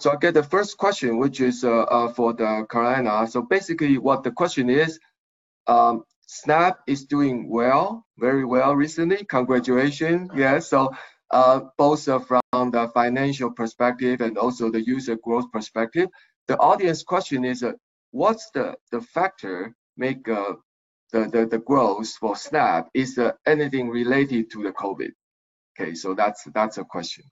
So 0.00 0.10
I 0.10 0.16
get 0.16 0.34
the 0.34 0.42
first 0.42 0.76
question, 0.76 1.18
which 1.18 1.40
is 1.40 1.62
uh, 1.62 1.82
uh, 1.82 2.12
for 2.12 2.32
the 2.32 2.66
Carolina. 2.68 3.26
So 3.28 3.42
basically, 3.42 3.98
what 3.98 4.24
the 4.24 4.32
question 4.32 4.68
is, 4.68 4.98
um, 5.66 6.04
Snap 6.26 6.80
is 6.86 7.04
doing 7.04 7.48
well, 7.48 8.04
very 8.18 8.44
well 8.44 8.74
recently. 8.74 9.24
Congratulations. 9.28 10.30
Yes. 10.34 10.68
So 10.68 10.86
uh, 10.86 10.96
both 11.76 12.08
uh, 12.08 12.20
from 12.20 12.70
the 12.70 12.90
financial 12.94 13.50
perspective 13.50 14.20
and 14.20 14.38
also 14.38 14.70
the 14.70 14.80
user 14.80 15.16
growth 15.16 15.50
perspective. 15.52 16.08
The 16.46 16.56
audience 16.58 17.02
question 17.02 17.44
is, 17.44 17.62
uh, 17.62 17.72
what's 18.12 18.50
the, 18.50 18.76
the 18.92 19.00
factor 19.00 19.74
make 19.96 20.28
uh, 20.28 20.54
the, 21.12 21.28
the, 21.28 21.46
the 21.46 21.58
growth 21.58 22.10
for 22.20 22.36
Snap? 22.36 22.88
Is 22.94 23.16
there 23.16 23.38
anything 23.46 23.88
related 23.88 24.50
to 24.52 24.62
the 24.62 24.72
COVID? 24.72 25.10
Okay, 25.72 25.94
so 25.94 26.14
that's 26.14 26.44
that's 26.54 26.78
a 26.78 26.84
question. 26.84 27.24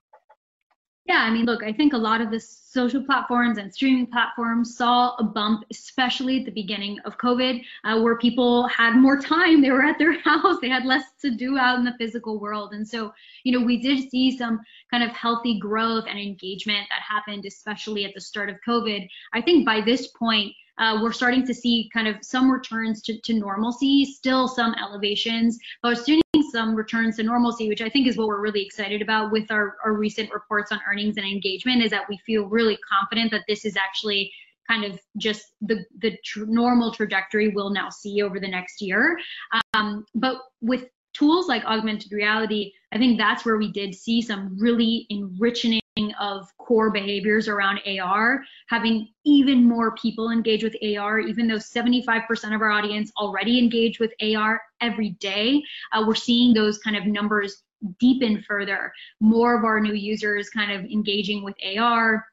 Yeah, 1.05 1.18
I 1.18 1.30
mean, 1.30 1.46
look, 1.46 1.64
I 1.64 1.72
think 1.72 1.94
a 1.94 1.98
lot 1.98 2.20
of 2.20 2.30
the 2.30 2.38
social 2.38 3.03
platforms 3.03 3.59
and 3.59 3.74
streaming 3.74 4.07
platforms 4.07 4.76
saw 4.76 5.16
a 5.16 5.24
bump, 5.24 5.64
especially 5.72 6.38
at 6.38 6.44
the 6.44 6.53
beginning 6.53 7.00
of 7.05 7.18
COVID, 7.18 7.61
uh, 7.82 8.00
where 8.00 8.16
people 8.18 8.68
had 8.68 8.94
more 8.94 9.20
time. 9.20 9.61
They 9.62 9.72
were 9.72 9.84
at 9.84 9.98
their 9.98 10.18
house, 10.20 10.59
they 10.62 10.68
had 10.68 10.84
less 10.84 11.05
to 11.22 11.30
do 11.32 11.59
out 11.59 11.78
in 11.78 11.84
the 11.84 11.96
physical 11.98 12.38
world. 12.38 12.72
And 12.72 12.86
so, 12.86 13.12
you 13.42 13.59
know, 13.59 13.64
we 13.64 13.82
did 13.82 14.11
see 14.11 14.36
some 14.36 14.61
kind 14.92 15.03
of 15.03 15.11
healthy 15.11 15.59
growth 15.59 16.05
and 16.09 16.18
engagement 16.18 16.86
that 16.90 17.03
happened, 17.03 17.46
especially 17.46 18.05
at 18.05 18.14
the 18.14 18.20
start 18.20 18.48
of 18.48 18.57
COVID. 18.66 19.09
I 19.32 19.40
think 19.40 19.66
by 19.66 19.80
this 19.80 20.07
point, 20.09 20.53
uh, 20.78 21.00
we're 21.03 21.12
starting 21.12 21.46
to 21.46 21.55
see 21.55 21.90
kind 21.92 22.09
of 22.09 22.16
some 22.22 22.50
returns 22.50 23.03
to, 23.03 23.20
to 23.20 23.34
normalcy, 23.34 24.05
still 24.05 24.48
some 24.48 24.74
elevations, 24.80 25.59
but 25.82 25.98
seeing 25.98 26.22
some 26.53 26.74
returns 26.74 27.16
to 27.16 27.22
normalcy, 27.22 27.68
which 27.68 27.82
I 27.82 27.88
think 27.88 28.07
is 28.07 28.16
what 28.16 28.28
we're 28.28 28.40
really 28.40 28.62
excited 28.62 29.03
about 29.03 29.32
with 29.32 29.50
our, 29.50 29.76
our 29.84 29.94
recent 29.94 30.30
reports 30.32 30.70
on 30.70 30.80
earnings 30.88 31.16
and 31.16 31.26
engagement, 31.26 31.82
is 31.82 31.90
that 31.90 32.09
we 32.09 32.18
feel 32.18 32.44
really 32.46 32.78
confident 32.88 33.30
that 33.32 33.44
this 33.48 33.64
is 33.64 33.76
actually 33.76 34.32
kind 34.68 34.84
of 34.84 35.00
just 35.16 35.55
the 35.61 35.84
the 35.98 36.16
tr- 36.24 36.44
normal 36.46 36.92
trajectory 36.92 37.48
we'll 37.48 37.70
now 37.70 37.88
see 37.88 38.22
over 38.22 38.38
the 38.38 38.48
next 38.48 38.80
year. 38.80 39.18
Um, 39.74 40.05
but 40.14 40.36
with 40.61 40.84
tools 41.14 41.48
like 41.48 41.64
augmented 41.64 42.12
reality, 42.12 42.72
I 42.92 42.98
think 42.98 43.18
that's 43.18 43.44
where 43.44 43.59
we 43.59 43.72
did 43.72 43.94
see 43.94 44.22
some 44.22 44.57
really 44.59 45.07
enriching 45.11 45.81
of 46.18 46.49
core 46.57 46.90
behaviors 46.90 47.49
around 47.49 47.80
AR, 47.86 48.43
having 48.68 49.09
even 49.24 49.68
more 49.68 49.95
people 49.97 50.30
engage 50.30 50.62
with 50.62 50.74
AR, 50.82 51.20
even 51.20 51.47
though 51.47 51.57
75% 51.57 52.55
of 52.55 52.62
our 52.62 52.70
audience 52.70 53.12
already 53.18 53.59
engage 53.59 54.01
with 54.01 54.11
AR 54.22 54.61
every 54.80 55.11
day, 55.20 55.62
uh, 55.93 56.03
we're 56.07 56.14
seeing 56.14 56.55
those 56.55 56.78
kind 56.78 56.97
of 56.97 57.07
numbers 57.07 57.62
deepen 57.99 58.43
further. 58.49 58.93
More 59.20 59.59
of 59.59 59.64
our 59.64 59.80
new 59.80 59.93
users 59.93 60.49
kind 60.49 60.72
of 60.72 60.90
engaging 60.90 61.45
with 61.45 61.57
AR, 61.76 62.24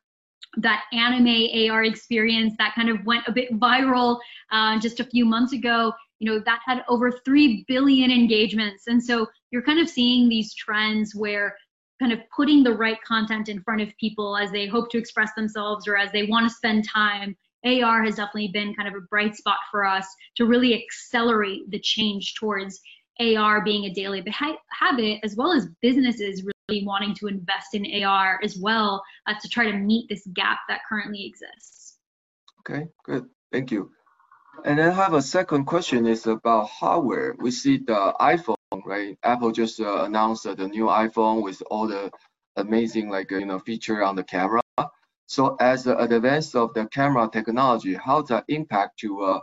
that 0.58 0.84
anime 0.94 1.70
AR 1.70 1.84
experience 1.84 2.54
that 2.58 2.74
kind 2.76 2.90
of 2.90 3.06
went 3.06 3.28
a 3.28 3.32
bit 3.32 3.52
viral 3.60 4.20
uh, 4.52 4.80
just 4.80 5.00
a 5.00 5.04
few 5.04 5.26
months 5.26 5.54
ago, 5.54 5.92
you 6.20 6.32
know, 6.32 6.40
that 6.46 6.60
had 6.66 6.84
over 6.88 7.12
3 7.12 7.66
billion 7.68 8.10
engagements. 8.10 8.88
And 8.88 9.04
so 9.04 9.28
you're 9.52 9.62
kind 9.64 9.80
of 9.80 9.90
seeing 9.90 10.30
these 10.30 10.54
trends 10.54 11.14
where 11.14 11.56
kind 12.00 12.12
of 12.12 12.20
putting 12.36 12.64
the 12.64 12.74
right 12.74 13.02
content 13.04 13.50
in 13.50 13.62
front 13.62 13.82
of 13.82 13.90
people 14.00 14.38
as 14.38 14.52
they 14.52 14.68
hope 14.68 14.90
to 14.92 14.98
express 14.98 15.34
themselves 15.36 15.88
or 15.88 15.98
as 15.98 16.12
they 16.12 16.24
want 16.24 16.48
to 16.48 16.54
spend 16.54 16.88
time. 16.88 17.36
AR 17.66 18.04
has 18.04 18.16
definitely 18.16 18.50
been 18.54 18.74
kind 18.74 18.88
of 18.88 18.96
a 18.96 19.06
bright 19.10 19.36
spot 19.36 19.58
for 19.70 19.86
us 19.86 20.08
to 20.38 20.46
really 20.46 20.82
accelerate 20.82 21.70
the 21.70 21.80
change 21.80 22.36
towards 22.36 22.80
AR 23.20 23.62
being 23.64 23.86
a 23.86 23.94
daily 23.94 24.24
habit, 24.72 25.20
as 25.24 25.36
well 25.36 25.52
as 25.52 25.68
businesses 25.82 26.44
really 26.70 26.86
wanting 26.86 27.14
to 27.16 27.28
invest 27.28 27.74
in 27.74 28.04
AR 28.04 28.40
as 28.44 28.58
well 28.58 29.04
uh, 29.28 29.34
to 29.42 29.50
try 29.50 29.70
to 29.70 29.78
meet 29.78 30.08
this 30.08 30.26
gap 30.34 30.60
that 30.70 30.82
currently 30.88 31.26
exists. 31.26 31.98
Okay, 32.62 32.88
good. 33.04 33.26
Thank 33.52 33.72
you. 33.72 33.92
And 34.64 34.80
then 34.80 34.92
I 34.92 34.94
have 34.94 35.14
a 35.14 35.22
second 35.22 35.66
question 35.66 36.06
is 36.06 36.28
about 36.28 36.70
hardware. 36.70 37.36
We 37.38 37.52
see 37.52 37.78
the 37.78 38.14
iPhone, 38.20 38.56
right? 38.90 39.18
Apple 39.24 39.52
just 39.52 39.80
uh, 39.80 40.04
announced 40.04 40.46
uh, 40.46 40.56
the 40.56 40.68
new 40.68 40.86
iPhone 40.86 41.44
with 41.44 41.62
all 41.70 41.88
the 41.88 42.12
amazing 42.56 43.10
like 43.10 43.32
you 43.32 43.46
know 43.46 43.60
feature 43.60 44.04
on 44.04 44.16
the 44.16 44.24
camera. 44.24 44.62
So 45.28 45.56
as 45.60 45.84
the 45.84 45.96
advance 45.98 46.56
of 46.56 46.74
the 46.74 46.88
camera 46.88 47.30
technology, 47.32 47.94
how 47.94 48.22
does 48.22 48.30
that 48.30 48.46
impact 48.48 49.00
to 49.02 49.22
uh, 49.22 49.40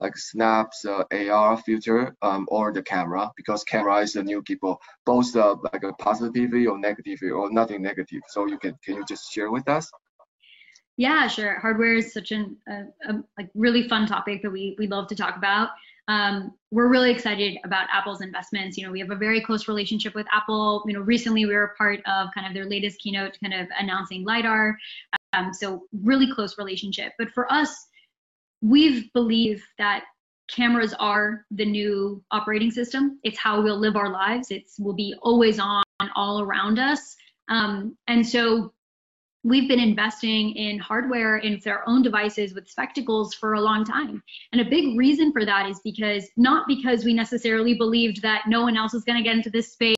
like 0.00 0.16
Snap's 0.16 0.84
uh, 0.84 1.04
AR 1.10 1.56
filter 1.56 2.16
um, 2.22 2.46
or 2.50 2.72
the 2.72 2.82
camera 2.82 3.30
because 3.36 3.64
camera 3.64 3.98
is 4.00 4.12
the 4.12 4.22
new 4.22 4.42
people 4.42 4.80
both 5.04 5.34
uh, 5.36 5.56
like 5.72 5.82
a 5.82 5.92
positively 5.94 6.66
or 6.66 6.78
negatively 6.78 7.30
or 7.30 7.50
nothing 7.50 7.82
negative. 7.82 8.22
So 8.28 8.46
you 8.46 8.58
can 8.58 8.78
can 8.84 8.96
you 8.96 9.04
just 9.04 9.32
share 9.32 9.50
with 9.50 9.68
us? 9.68 9.90
Yeah, 10.96 11.28
sure. 11.28 11.60
Hardware 11.60 11.94
is 11.94 12.12
such 12.12 12.32
an 12.32 12.56
a, 12.68 13.10
a 13.10 13.22
like 13.36 13.50
really 13.54 13.88
fun 13.88 14.06
topic 14.06 14.42
that 14.42 14.50
we 14.50 14.74
we 14.78 14.86
love 14.86 15.08
to 15.08 15.16
talk 15.16 15.36
about. 15.36 15.70
Um, 16.08 16.54
we're 16.70 16.88
really 16.88 17.10
excited 17.10 17.58
about 17.64 17.86
Apple's 17.92 18.22
investments. 18.22 18.76
You 18.76 18.86
know, 18.86 18.92
we 18.92 19.00
have 19.00 19.10
a 19.10 19.16
very 19.16 19.42
close 19.42 19.68
relationship 19.68 20.14
with 20.14 20.26
Apple. 20.32 20.82
You 20.86 20.94
know, 20.94 21.00
recently 21.00 21.44
we 21.44 21.54
were 21.54 21.74
part 21.78 22.00
of 22.06 22.28
kind 22.34 22.46
of 22.46 22.54
their 22.54 22.64
latest 22.64 22.98
keynote, 22.98 23.36
kind 23.42 23.54
of 23.54 23.68
announcing 23.78 24.24
lidar. 24.24 24.76
Um, 25.34 25.52
so 25.52 25.84
really 25.92 26.32
close 26.32 26.56
relationship. 26.56 27.12
But 27.18 27.30
for 27.30 27.50
us, 27.52 27.86
we've 28.62 29.12
believed 29.12 29.62
that 29.78 30.04
cameras 30.50 30.94
are 30.98 31.44
the 31.50 31.66
new 31.66 32.24
operating 32.30 32.70
system. 32.70 33.20
It's 33.22 33.38
how 33.38 33.60
we'll 33.60 33.78
live 33.78 33.96
our 33.96 34.10
lives. 34.10 34.50
It's 34.50 34.78
will 34.78 34.94
be 34.94 35.14
always 35.22 35.58
on 35.58 35.84
all 36.16 36.40
around 36.40 36.78
us. 36.78 37.16
Um, 37.48 37.96
and 38.06 38.26
so 38.26 38.72
we've 39.44 39.68
been 39.68 39.80
investing 39.80 40.54
in 40.56 40.78
hardware 40.78 41.38
in 41.38 41.60
their 41.64 41.88
own 41.88 42.02
devices 42.02 42.54
with 42.54 42.68
spectacles 42.68 43.34
for 43.34 43.54
a 43.54 43.60
long 43.60 43.84
time. 43.84 44.22
And 44.52 44.60
a 44.60 44.64
big 44.64 44.98
reason 44.98 45.32
for 45.32 45.44
that 45.44 45.68
is 45.68 45.80
because 45.84 46.28
not 46.36 46.66
because 46.66 47.04
we 47.04 47.14
necessarily 47.14 47.74
believed 47.74 48.22
that 48.22 48.42
no 48.48 48.62
one 48.62 48.76
else 48.76 48.94
is 48.94 49.04
going 49.04 49.18
to 49.18 49.24
get 49.24 49.36
into 49.36 49.50
this 49.50 49.72
space 49.72 49.97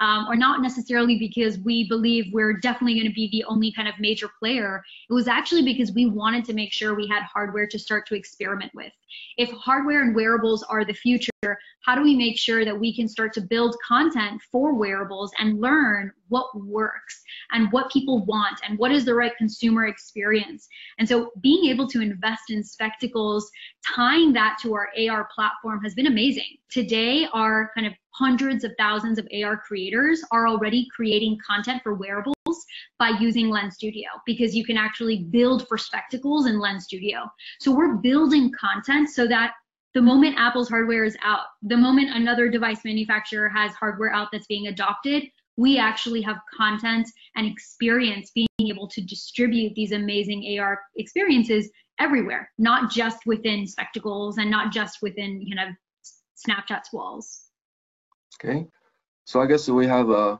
um, 0.00 0.26
or 0.28 0.36
not 0.36 0.62
necessarily 0.62 1.18
because 1.18 1.58
we 1.58 1.86
believe 1.88 2.32
we're 2.32 2.54
definitely 2.54 2.94
going 2.94 3.06
to 3.06 3.14
be 3.14 3.28
the 3.30 3.44
only 3.44 3.72
kind 3.72 3.88
of 3.88 3.94
major 3.98 4.28
player. 4.38 4.82
It 5.08 5.12
was 5.12 5.28
actually 5.28 5.62
because 5.62 5.92
we 5.92 6.06
wanted 6.06 6.44
to 6.46 6.54
make 6.54 6.72
sure 6.72 6.94
we 6.94 7.06
had 7.06 7.22
hardware 7.22 7.66
to 7.66 7.78
start 7.78 8.06
to 8.08 8.14
experiment 8.14 8.72
with. 8.74 8.92
If 9.36 9.50
hardware 9.50 10.02
and 10.02 10.14
wearables 10.14 10.62
are 10.64 10.84
the 10.84 10.94
future, 10.94 11.30
how 11.84 11.94
do 11.94 12.02
we 12.02 12.16
make 12.16 12.38
sure 12.38 12.64
that 12.64 12.78
we 12.78 12.96
can 12.96 13.06
start 13.06 13.32
to 13.34 13.42
build 13.42 13.76
content 13.86 14.40
for 14.50 14.74
wearables 14.74 15.30
and 15.38 15.60
learn 15.60 16.10
what 16.28 16.46
works 16.54 17.22
and 17.52 17.70
what 17.70 17.92
people 17.92 18.24
want 18.24 18.58
and 18.66 18.78
what 18.78 18.90
is 18.90 19.04
the 19.04 19.14
right 19.14 19.36
consumer 19.36 19.86
experience? 19.86 20.66
And 20.98 21.08
so 21.08 21.30
being 21.42 21.70
able 21.70 21.86
to 21.88 22.00
invest 22.00 22.50
in 22.50 22.64
spectacles, 22.64 23.50
tying 23.94 24.32
that 24.32 24.56
to 24.62 24.74
our 24.74 24.88
AR 24.98 25.28
platform 25.34 25.82
has 25.82 25.94
been 25.94 26.06
amazing. 26.06 26.56
Today, 26.70 27.28
our 27.32 27.70
kind 27.76 27.86
of 27.86 27.92
hundreds 28.14 28.62
of 28.62 28.72
thousands 28.78 29.18
of 29.18 29.26
AR 29.42 29.56
creators 29.56 30.22
are 30.30 30.46
already 30.46 30.86
creating 30.94 31.36
content 31.44 31.82
for 31.82 31.94
wearables 31.94 32.34
by 32.98 33.10
using 33.20 33.48
Lens 33.48 33.74
Studio 33.74 34.08
because 34.24 34.54
you 34.54 34.64
can 34.64 34.76
actually 34.76 35.24
build 35.24 35.66
for 35.68 35.76
spectacles 35.76 36.46
in 36.46 36.60
Lens 36.60 36.84
Studio. 36.84 37.28
So 37.60 37.72
we're 37.72 37.96
building 37.96 38.52
content 38.58 39.10
so 39.10 39.26
that 39.26 39.54
the 39.94 40.02
moment 40.02 40.36
Apple's 40.38 40.68
hardware 40.68 41.04
is 41.04 41.16
out, 41.22 41.46
the 41.62 41.76
moment 41.76 42.10
another 42.14 42.48
device 42.48 42.84
manufacturer 42.84 43.48
has 43.48 43.72
hardware 43.72 44.12
out 44.12 44.28
that's 44.32 44.46
being 44.46 44.68
adopted, 44.68 45.24
we 45.56 45.78
actually 45.78 46.20
have 46.22 46.38
content 46.56 47.08
and 47.36 47.46
experience 47.46 48.30
being 48.32 48.48
able 48.60 48.88
to 48.88 49.00
distribute 49.02 49.74
these 49.74 49.92
amazing 49.92 50.58
AR 50.58 50.80
experiences 50.96 51.70
everywhere, 52.00 52.50
not 52.58 52.90
just 52.90 53.18
within 53.26 53.66
spectacles 53.66 54.38
and 54.38 54.50
not 54.50 54.72
just 54.72 54.98
within 55.00 55.44
kind 55.48 55.70
of 55.70 55.76
Snapchat's 56.46 56.92
walls. 56.92 57.43
Okay, 58.36 58.66
so 59.24 59.40
I 59.40 59.46
guess 59.46 59.68
we 59.68 59.86
have 59.86 60.10
uh, 60.10 60.38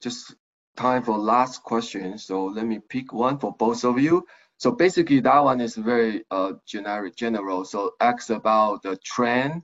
just 0.00 0.34
time 0.76 1.02
for 1.02 1.18
last 1.18 1.62
question. 1.62 2.18
So 2.18 2.46
let 2.46 2.66
me 2.66 2.78
pick 2.88 3.12
one 3.12 3.38
for 3.38 3.52
both 3.52 3.84
of 3.84 3.98
you. 3.98 4.26
So 4.56 4.72
basically 4.72 5.20
that 5.20 5.44
one 5.44 5.60
is 5.60 5.76
very 5.76 6.24
uh, 6.30 6.52
generic, 6.66 7.16
general. 7.16 7.64
So 7.64 7.92
asks 8.00 8.30
about 8.30 8.82
the 8.82 8.96
trend, 9.04 9.62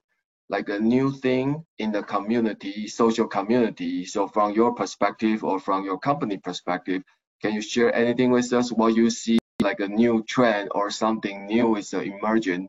like 0.49 0.69
a 0.69 0.79
new 0.79 1.13
thing 1.13 1.65
in 1.79 1.93
the 1.93 2.03
community, 2.03 2.89
social 2.89 3.27
community. 3.27 4.05
So 4.07 4.29
from 4.29 4.53
your 4.53 4.75
perspective 4.75 5.45
or 5.45 5.59
from 5.59 5.85
your 5.85 5.99
company 5.99 6.39
perspective, 6.39 7.03
can 7.43 7.53
you 7.53 7.63
share 7.63 7.95
anything 7.95 8.31
with 8.31 8.53
us 8.53 8.73
what 8.73 8.95
you 8.95 9.11
see 9.11 9.39
like 9.61 9.81
a 9.81 9.89
new 9.89 10.23
trend 10.23 10.71
or 10.75 10.91
something 10.91 11.47
new 11.47 11.77
is 11.77 11.93
uh, 11.93 12.01
emerging? 12.01 12.69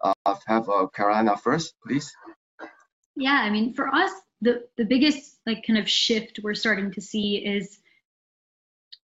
Uh, 0.00 0.14
have 0.46 0.68
uh, 0.68 0.86
Carolina 0.88 1.36
first, 1.36 1.74
please. 1.84 2.12
Yeah, 3.16 3.32
I 3.32 3.50
mean, 3.50 3.74
for 3.74 3.88
us, 3.88 4.12
the 4.40 4.66
the 4.76 4.84
biggest 4.84 5.38
like 5.46 5.66
kind 5.66 5.78
of 5.78 5.88
shift 5.88 6.40
we're 6.42 6.54
starting 6.54 6.90
to 6.92 7.00
see 7.00 7.36
is 7.36 7.78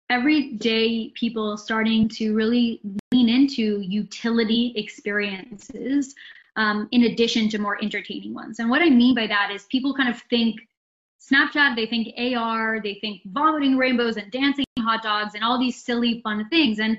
every 0.10 0.54
day 0.54 1.10
people 1.16 1.58
starting 1.58 2.10
to 2.10 2.34
really 2.34 2.82
lean 3.12 3.30
into 3.30 3.80
utility 3.82 4.74
experiences 4.76 6.16
um, 6.58 6.88
in 6.92 7.04
addition 7.04 7.48
to 7.50 7.58
more 7.58 7.82
entertaining 7.82 8.34
ones. 8.34 8.60
And 8.60 8.70
what 8.70 8.82
I 8.82 8.90
mean 8.90 9.16
by 9.16 9.28
that 9.28 9.52
is 9.52 9.64
people 9.66 9.94
kind 9.94 10.10
of 10.10 10.22
think 10.24 10.60
Snapchat, 11.22 11.76
they 11.76 11.86
think 11.86 12.14
AR, 12.36 12.82
they 12.82 12.96
think 12.96 13.22
vomiting 13.26 13.78
rainbows 13.78 14.18
and 14.18 14.30
dancing 14.32 14.66
hot 14.80 15.04
dogs 15.04 15.36
and 15.36 15.44
all 15.44 15.60
these 15.60 15.82
silly 15.82 16.20
fun 16.22 16.50
things. 16.50 16.80
And 16.80 16.98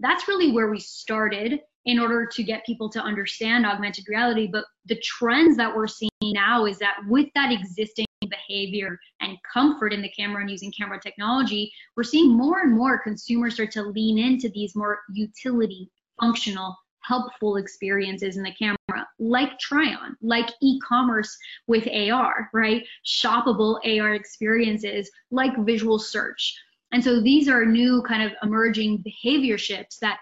that's 0.00 0.28
really 0.28 0.52
where 0.52 0.70
we 0.70 0.80
started 0.80 1.60
in 1.86 1.98
order 1.98 2.26
to 2.26 2.42
get 2.42 2.64
people 2.64 2.88
to 2.90 3.00
understand 3.00 3.66
augmented 3.66 4.08
reality. 4.08 4.48
But 4.50 4.64
the 4.86 5.00
trends 5.02 5.56
that 5.56 5.74
we're 5.74 5.86
seeing 5.86 6.10
now 6.22 6.66
is 6.66 6.78
that 6.78 6.96
with 7.08 7.28
that 7.34 7.52
existing 7.52 8.06
behavior 8.28 8.98
and 9.20 9.36
comfort 9.52 9.92
in 9.92 10.00
the 10.00 10.10
camera 10.10 10.40
and 10.40 10.50
using 10.50 10.72
camera 10.72 10.98
technology, 11.00 11.70
we're 11.96 12.04
seeing 12.04 12.30
more 12.30 12.60
and 12.60 12.72
more 12.72 12.98
consumers 12.98 13.54
start 13.54 13.70
to 13.72 13.82
lean 13.82 14.18
into 14.18 14.48
these 14.48 14.74
more 14.74 15.00
utility, 15.12 15.90
functional, 16.20 16.74
helpful 17.00 17.56
experiences 17.56 18.36
in 18.36 18.42
the 18.42 18.54
camera, 18.54 19.06
like 19.18 19.58
try-on, 19.58 20.16
like 20.22 20.48
e-commerce 20.62 21.36
with 21.66 21.86
AR, 21.86 22.48
right? 22.54 22.82
Shoppable 23.06 23.78
AR 23.84 24.14
experiences, 24.14 25.10
like 25.30 25.52
visual 25.66 25.98
search. 25.98 26.58
And 26.92 27.02
so 27.02 27.20
these 27.20 27.48
are 27.48 27.66
new 27.66 28.02
kind 28.02 28.22
of 28.22 28.32
emerging 28.42 28.98
behavior 28.98 29.58
shifts 29.58 29.98
that 29.98 30.18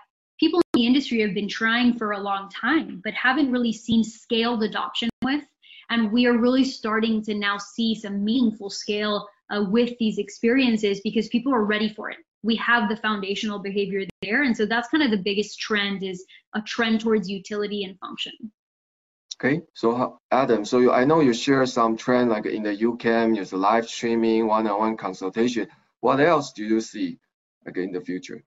the 0.75 0.87
industry 0.87 1.21
have 1.21 1.35
been 1.35 1.49
trying 1.49 1.99
for 1.99 2.13
a 2.13 2.21
long 2.21 2.49
time, 2.49 3.01
but 3.05 3.13
haven't 3.15 3.53
really 3.53 3.73
seen 3.73 4.03
scaled 4.03 4.63
adoption 4.63 5.11
with. 5.23 5.45
And 5.91 6.11
we 6.11 6.27
are 6.27 6.39
really 6.39 6.65
starting 6.65 7.23
to 7.25 7.35
now 7.35 7.59
see 7.59 7.95
some 7.95 8.25
meaningful 8.25 8.71
scale 8.71 9.29
uh, 9.51 9.65
with 9.69 9.99
these 9.99 10.19
experiences 10.19 11.01
because 11.03 11.29
people 11.29 11.53
are 11.55 11.65
ready 11.65 11.93
for 11.93 12.11
it. 12.11 12.17
We 12.43 12.57
have 12.57 12.89
the 12.89 12.97
foundational 12.97 13.59
behavior 13.59 14.07
there. 14.23 14.45
And 14.45 14.57
so 14.57 14.65
that's 14.65 14.89
kind 14.89 15.05
of 15.05 15.11
the 15.11 15.23
biggest 15.23 15.61
trend 15.61 16.03
is 16.03 16.25
a 16.55 16.63
trend 16.63 17.01
towards 17.01 17.29
utility 17.29 17.85
and 17.85 17.99
function. 17.99 18.33
Okay, 19.39 19.61
so 19.75 20.21
Adam, 20.31 20.65
so 20.65 20.79
you, 20.79 20.93
I 20.93 21.05
know 21.05 21.21
you 21.21 21.35
share 21.35 21.67
some 21.67 21.97
trend 21.97 22.31
like 22.31 22.47
in 22.47 22.63
the 22.63 22.77
YouCam, 22.77 23.35
there's 23.35 23.53
live 23.53 23.89
streaming, 23.89 24.47
one-on-one 24.47 24.93
-on 24.93 24.95
-one 24.95 24.99
consultation. 24.99 25.67
What 26.01 26.21
else 26.21 26.53
do 26.53 26.65
you 26.65 26.81
see 26.81 27.19
like 27.67 27.77
in 27.77 27.93
the 27.93 28.01
future? 28.01 28.45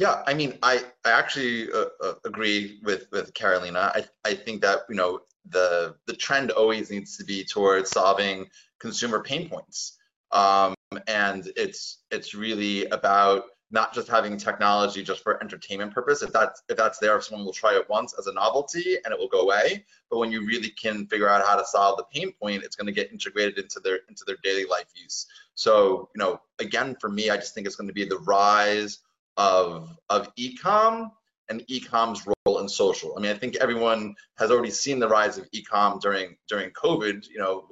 Yeah, 0.00 0.22
I 0.26 0.32
mean, 0.32 0.56
I 0.62 0.82
I 1.04 1.10
actually 1.10 1.70
uh, 1.70 1.84
uh, 2.02 2.14
agree 2.24 2.80
with 2.82 3.08
with 3.12 3.34
Carolina. 3.34 3.92
I 3.94 4.06
I 4.24 4.34
think 4.34 4.62
that 4.62 4.78
you 4.88 4.96
know 4.96 5.20
the 5.50 5.94
the 6.06 6.14
trend 6.14 6.50
always 6.52 6.90
needs 6.90 7.18
to 7.18 7.24
be 7.24 7.44
towards 7.44 7.90
solving 7.90 8.48
consumer 8.78 9.22
pain 9.22 9.50
points. 9.50 9.98
Um, 10.32 10.74
and 11.06 11.52
it's 11.54 11.98
it's 12.10 12.34
really 12.34 12.86
about 12.86 13.44
not 13.70 13.92
just 13.92 14.08
having 14.08 14.38
technology 14.38 15.02
just 15.02 15.22
for 15.22 15.38
entertainment 15.42 15.92
purpose. 15.92 16.22
If 16.22 16.32
that's 16.32 16.62
if 16.70 16.78
that's 16.78 16.98
there, 16.98 17.20
someone 17.20 17.44
will 17.44 17.52
try 17.52 17.74
it 17.74 17.86
once 17.90 18.14
as 18.18 18.26
a 18.26 18.32
novelty 18.32 18.96
and 19.04 19.12
it 19.12 19.18
will 19.18 19.28
go 19.28 19.42
away. 19.42 19.84
But 20.10 20.16
when 20.16 20.32
you 20.32 20.46
really 20.46 20.70
can 20.70 21.08
figure 21.08 21.28
out 21.28 21.46
how 21.46 21.56
to 21.56 21.66
solve 21.66 21.98
the 21.98 22.04
pain 22.04 22.32
point, 22.40 22.64
it's 22.64 22.74
going 22.74 22.86
to 22.86 22.98
get 23.00 23.12
integrated 23.12 23.58
into 23.58 23.80
their 23.80 23.98
into 24.08 24.24
their 24.26 24.38
daily 24.42 24.64
life 24.64 24.88
use. 24.94 25.26
So 25.56 26.08
you 26.14 26.20
know, 26.20 26.40
again, 26.58 26.96
for 26.98 27.10
me, 27.10 27.28
I 27.28 27.36
just 27.36 27.54
think 27.54 27.66
it's 27.66 27.76
going 27.76 27.88
to 27.88 28.00
be 28.00 28.06
the 28.06 28.20
rise 28.20 29.00
of 29.40 29.96
of 30.10 30.34
ecom 30.36 31.10
and 31.48 31.66
ecom's 31.68 32.26
role 32.26 32.60
in 32.60 32.68
social. 32.68 33.14
I 33.16 33.20
mean, 33.20 33.32
I 33.32 33.38
think 33.38 33.56
everyone 33.56 34.14
has 34.38 34.50
already 34.50 34.70
seen 34.70 34.98
the 34.98 35.08
rise 35.08 35.38
of 35.38 35.50
ecom 35.52 36.00
during 36.00 36.36
during 36.46 36.70
COVID. 36.70 37.26
You 37.28 37.38
know, 37.38 37.68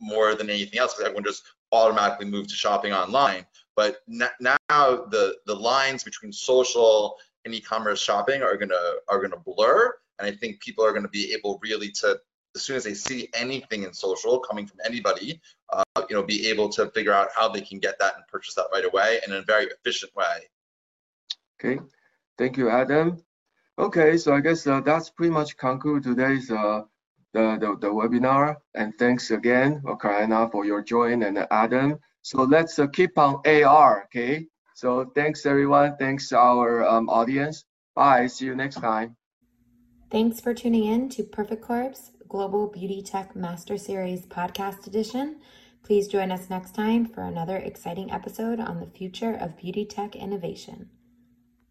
more 0.00 0.34
than 0.36 0.48
anything 0.48 0.78
else, 0.78 0.94
because 0.94 1.06
everyone 1.06 1.24
just 1.24 1.42
automatically 1.72 2.26
moved 2.26 2.50
to 2.50 2.56
shopping 2.56 2.92
online. 2.92 3.44
But 3.74 3.96
now 4.06 4.58
the 5.14 5.36
the 5.46 5.54
lines 5.54 6.04
between 6.04 6.32
social 6.32 7.16
and 7.44 7.54
e-commerce 7.54 8.00
shopping 8.00 8.42
are 8.42 8.56
gonna 8.56 8.94
are 9.08 9.20
gonna 9.20 9.42
blur, 9.44 9.94
and 10.18 10.26
I 10.30 10.32
think 10.32 10.60
people 10.60 10.84
are 10.84 10.92
gonna 10.92 11.08
be 11.08 11.32
able 11.32 11.58
really 11.62 11.90
to 12.00 12.20
as 12.54 12.62
soon 12.62 12.76
as 12.76 12.84
they 12.84 12.94
see 12.94 13.28
anything 13.34 13.82
in 13.82 13.92
social 13.92 14.38
coming 14.40 14.66
from 14.66 14.78
anybody, 14.84 15.40
uh, 15.72 16.02
you 16.08 16.16
know, 16.16 16.22
be 16.22 16.48
able 16.48 16.68
to 16.70 16.90
figure 16.90 17.12
out 17.12 17.28
how 17.36 17.48
they 17.48 17.60
can 17.60 17.78
get 17.78 17.98
that 17.98 18.14
and 18.16 18.26
purchase 18.26 18.54
that 18.54 18.66
right 18.72 18.84
away 18.84 19.20
in 19.26 19.32
a 19.32 19.42
very 19.42 19.66
efficient 19.66 20.14
way. 20.16 20.48
Okay, 21.60 21.80
thank 22.36 22.56
you, 22.56 22.70
Adam. 22.70 23.18
Okay, 23.78 24.16
so 24.16 24.34
I 24.34 24.40
guess 24.40 24.66
uh, 24.66 24.80
that's 24.80 25.10
pretty 25.10 25.32
much 25.32 25.56
conclude 25.56 26.02
today's 26.02 26.50
uh, 26.50 26.82
the, 27.32 27.58
the, 27.60 27.76
the 27.80 27.92
webinar. 27.92 28.56
And 28.74 28.92
thanks 28.98 29.30
again, 29.30 29.82
Karina, 30.00 30.48
for 30.50 30.64
your 30.64 30.82
join 30.82 31.22
and 31.22 31.46
Adam. 31.50 31.98
So 32.22 32.42
let's 32.42 32.78
uh, 32.78 32.88
keep 32.88 33.16
on 33.18 33.40
AR, 33.46 34.04
okay? 34.04 34.46
So 34.74 35.10
thanks 35.14 35.46
everyone. 35.46 35.96
Thanks 35.96 36.32
our 36.32 36.84
um, 36.84 37.08
audience. 37.08 37.64
Bye. 37.94 38.26
See 38.28 38.46
you 38.46 38.54
next 38.54 38.76
time. 38.76 39.16
Thanks 40.10 40.40
for 40.40 40.54
tuning 40.54 40.84
in 40.84 41.08
to 41.10 41.22
Perfect 41.22 41.62
Corp's 41.62 42.12
Global 42.28 42.66
Beauty 42.66 43.02
Tech 43.02 43.36
Master 43.36 43.76
Series 43.76 44.26
podcast 44.26 44.86
edition. 44.86 45.40
Please 45.82 46.08
join 46.08 46.30
us 46.30 46.50
next 46.50 46.74
time 46.74 47.06
for 47.06 47.22
another 47.22 47.56
exciting 47.56 48.10
episode 48.10 48.60
on 48.60 48.80
the 48.80 48.86
future 48.86 49.34
of 49.34 49.56
beauty 49.56 49.84
tech 49.84 50.16
innovation. 50.16 50.90